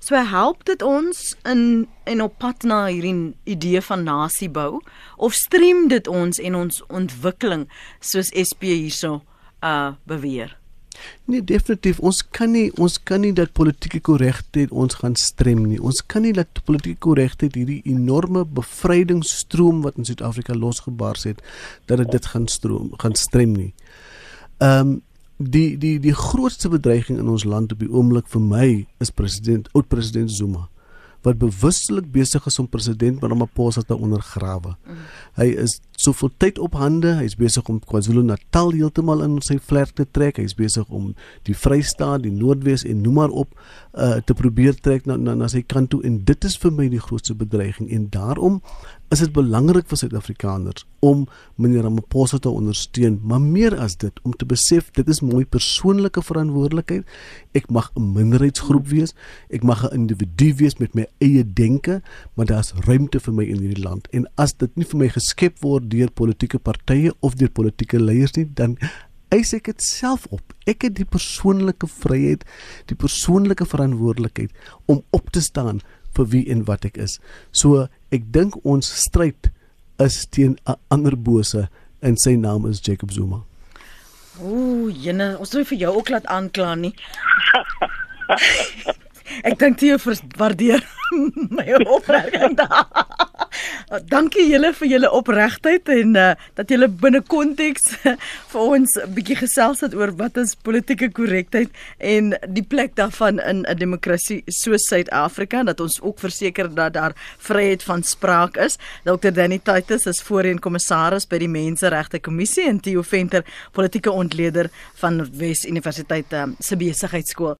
So 0.00 0.16
help 0.16 0.64
dit 0.64 0.82
ons 0.82 1.36
in 1.48 1.86
en 2.04 2.24
op 2.24 2.38
pad 2.40 2.64
na 2.68 2.86
hierdie 2.86 3.34
idee 3.44 3.80
van 3.84 4.08
nasiebou 4.08 4.80
of 5.16 5.36
strem 5.36 5.88
dit 5.92 6.08
ons 6.08 6.40
en 6.40 6.58
ons 6.64 6.82
ontwikkeling 6.88 7.68
soos 8.00 8.32
SP 8.32 8.72
hierso 8.72 9.22
uh 9.64 9.92
beweer? 10.08 10.56
Nee, 11.24 11.44
definitief. 11.44 12.00
Ons 12.00 12.22
kan 12.30 12.52
nie 12.52 12.66
ons 12.80 12.98
kan 13.02 13.22
nie 13.24 13.32
dat 13.36 13.52
politieke 13.56 14.00
korregtheid 14.04 14.72
ons 14.72 14.98
gaan 15.00 15.16
strem 15.20 15.64
nie. 15.68 15.80
Ons 15.80 16.02
kan 16.06 16.22
nie 16.26 16.34
dat 16.36 16.60
politieke 16.64 17.00
korregtheid 17.06 17.56
hierdie 17.58 17.80
enorme 17.90 18.44
bevrydingsstroom 18.44 19.82
wat 19.86 19.98
in 20.00 20.08
Suid-Afrika 20.08 20.54
losgebars 20.54 21.24
het, 21.28 21.42
dat 21.86 22.02
dit 22.02 22.12
dit 22.14 22.30
gaan 22.34 22.46
stroom, 22.48 22.92
gaan 23.02 23.18
strem 23.18 23.56
nie. 23.56 23.72
Ehm 24.58 24.94
um, 24.94 25.02
die 25.36 25.74
die 25.78 25.98
die 25.98 26.14
grootste 26.14 26.68
bedreiging 26.70 27.18
in 27.18 27.28
ons 27.28 27.44
land 27.44 27.72
op 27.72 27.80
die 27.82 27.90
oomblik 27.90 28.28
vir 28.30 28.40
my 28.40 28.68
is 29.02 29.10
president 29.10 29.66
oud 29.74 29.88
president 29.90 30.30
Zuma 30.30 30.68
wat 31.24 31.38
bewustelik 31.40 32.10
besig 32.12 32.46
is 32.46 32.58
om 32.60 32.68
president 32.68 33.22
Ramaphosa 33.22 33.82
te 33.82 33.96
ondergrawe. 33.96 34.74
Mm. 34.84 35.04
Hy 35.38 35.46
is 35.64 35.78
soveel 35.96 36.30
tyd 36.42 36.58
op 36.58 36.76
hande, 36.76 37.14
hy 37.18 37.24
is 37.24 37.36
besig 37.38 37.68
om 37.70 37.78
KwaZulu-Natal 37.80 38.74
heeltemal 38.74 39.22
in 39.24 39.38
sy 39.44 39.56
vlek 39.62 39.94
te 39.96 40.04
trek. 40.04 40.40
Hy 40.40 40.44
is 40.50 40.56
besig 40.58 40.88
om 40.92 41.12
die 41.48 41.56
Vrystaat, 41.56 42.24
die 42.26 42.34
Noordwes 42.34 42.84
en 42.84 43.00
noem 43.04 43.20
maar 43.22 43.32
op 43.32 43.54
uh, 43.54 44.18
te 44.26 44.36
probeer 44.36 44.76
trek 44.84 45.08
na, 45.08 45.16
na 45.16 45.36
na 45.38 45.48
sy 45.50 45.62
kant 45.62 45.92
toe 45.94 46.02
en 46.04 46.20
dit 46.28 46.48
is 46.48 46.58
vir 46.60 46.74
my 46.74 46.88
die 46.92 47.02
grootste 47.02 47.36
bedreiging 47.38 47.90
en 47.94 48.08
daarom 48.12 48.60
is 49.14 49.22
dit 49.22 49.32
belangrik 49.34 49.86
vir 49.90 49.98
Suid-Afrikaners 50.00 50.84
om 51.04 51.24
meneer 51.60 51.84
Ramaphosa 51.86 52.40
te 52.42 52.50
ondersteun, 52.50 53.20
maar 53.22 53.42
meer 53.42 53.76
as 53.78 53.94
dit 54.00 54.20
om 54.26 54.34
te 54.34 54.46
besef 54.48 54.90
dit 54.96 55.08
is 55.12 55.20
my 55.22 55.44
persoonlike 55.44 56.22
verantwoordelikheid. 56.24 57.04
Ek 57.54 57.70
mag 57.70 57.90
'n 57.94 58.12
minderheidsgroep 58.16 58.88
wees, 58.88 59.14
ek 59.50 59.62
mag 59.62 59.84
'n 59.84 59.94
individu 59.94 60.54
wees 60.54 60.78
met 60.78 60.94
my 60.94 61.06
eie 61.20 61.44
denke, 61.44 62.02
maar 62.34 62.46
daar's 62.46 62.72
ruimte 62.86 63.20
vir 63.20 63.34
my 63.34 63.44
in 63.44 63.60
hierdie 63.60 63.84
land. 63.84 64.08
En 64.12 64.26
as 64.36 64.52
dit 64.52 64.76
nie 64.76 64.86
vir 64.86 64.98
my 64.98 65.08
geskep 65.08 65.60
word 65.62 65.90
deur 65.90 66.10
politieke 66.10 66.58
partye 66.58 67.12
of 67.20 67.34
deur 67.34 67.50
politieke 67.50 68.00
leiers 68.00 68.32
nie, 68.36 68.46
dan 68.54 68.78
eis 69.28 69.52
ek 69.54 69.64
dit 69.64 69.82
self 69.82 70.26
op. 70.30 70.54
Ek 70.66 70.82
het 70.82 70.94
die 70.94 71.04
persoonlike 71.04 71.86
vryheid, 71.86 72.44
die 72.86 72.96
persoonlike 72.96 73.66
verantwoordelikheid 73.66 74.50
om 74.86 75.02
op 75.10 75.30
te 75.30 75.40
staan 75.40 75.80
vir 76.16 76.26
wie 76.32 76.44
en 76.50 76.64
wat 76.64 76.84
ek 76.84 76.96
is. 76.96 77.18
So 77.52 77.88
ek 78.14 78.32
dink 78.32 78.58
ons 78.64 78.86
stryd 79.04 79.50
is 79.98 80.26
teen 80.26 80.56
'n 80.66 80.76
ander 80.90 81.16
bose 81.16 81.68
en 82.02 82.16
sy 82.16 82.36
naam 82.36 82.66
is 82.66 82.80
Jacob 82.80 83.10
Zuma. 83.12 83.44
Ooh, 84.42 84.90
jene, 84.90 85.38
ons 85.38 85.52
wil 85.54 85.64
vir 85.64 85.78
jou 85.78 85.96
ook 85.96 86.08
laat 86.08 86.26
aankla 86.26 86.74
nie. 86.74 86.94
Ek 89.44 89.58
dink 89.58 89.80
jy 89.80 89.96
waardeer 90.38 90.84
my 91.56 91.66
opmerking. 91.86 92.58
Dankie 94.10 94.48
julle 94.50 94.72
vir 94.74 94.88
julle 94.90 95.10
opregtheid 95.14 95.88
en 95.94 96.16
uh, 96.18 96.30
dat 96.58 96.70
julle 96.72 96.88
binne 96.88 97.20
konteks 97.22 97.92
vir 98.52 98.60
ons 98.60 98.96
'n 98.98 99.12
bietjie 99.14 99.36
gesels 99.38 99.84
het 99.84 99.94
oor 99.94 100.10
wat 100.18 100.36
is 100.42 100.56
politieke 100.56 101.10
korrektheid 101.14 101.70
en 101.98 102.34
die 102.48 102.64
plek 102.66 102.96
daarvan 102.98 103.38
in 103.40 103.64
'n 103.68 103.78
demokrasie 103.78 104.42
soos 104.48 104.88
Suid-Afrika 104.88 105.62
dat 105.62 105.80
ons 105.80 106.00
ook 106.00 106.18
verseker 106.18 106.68
dat 106.74 106.94
daar 106.94 107.14
vryheid 107.38 107.82
van 107.82 108.02
spraak 108.02 108.56
is. 108.56 108.78
Dr. 109.04 109.30
Danny 109.30 109.60
Titus 109.62 110.06
is 110.06 110.22
voorheen 110.22 110.58
kommissaris 110.58 111.26
by 111.26 111.38
die 111.38 111.48
Menseregte 111.48 112.18
Kommissie 112.18 112.66
en 112.68 112.80
Theo 112.80 113.02
Venter, 113.02 113.44
politieke 113.72 114.10
ontleder 114.10 114.70
van 114.94 115.28
Wes 115.32 115.64
Universiteit 115.64 116.32
um, 116.32 116.56
se 116.58 116.76
besigheidskool. 116.76 117.56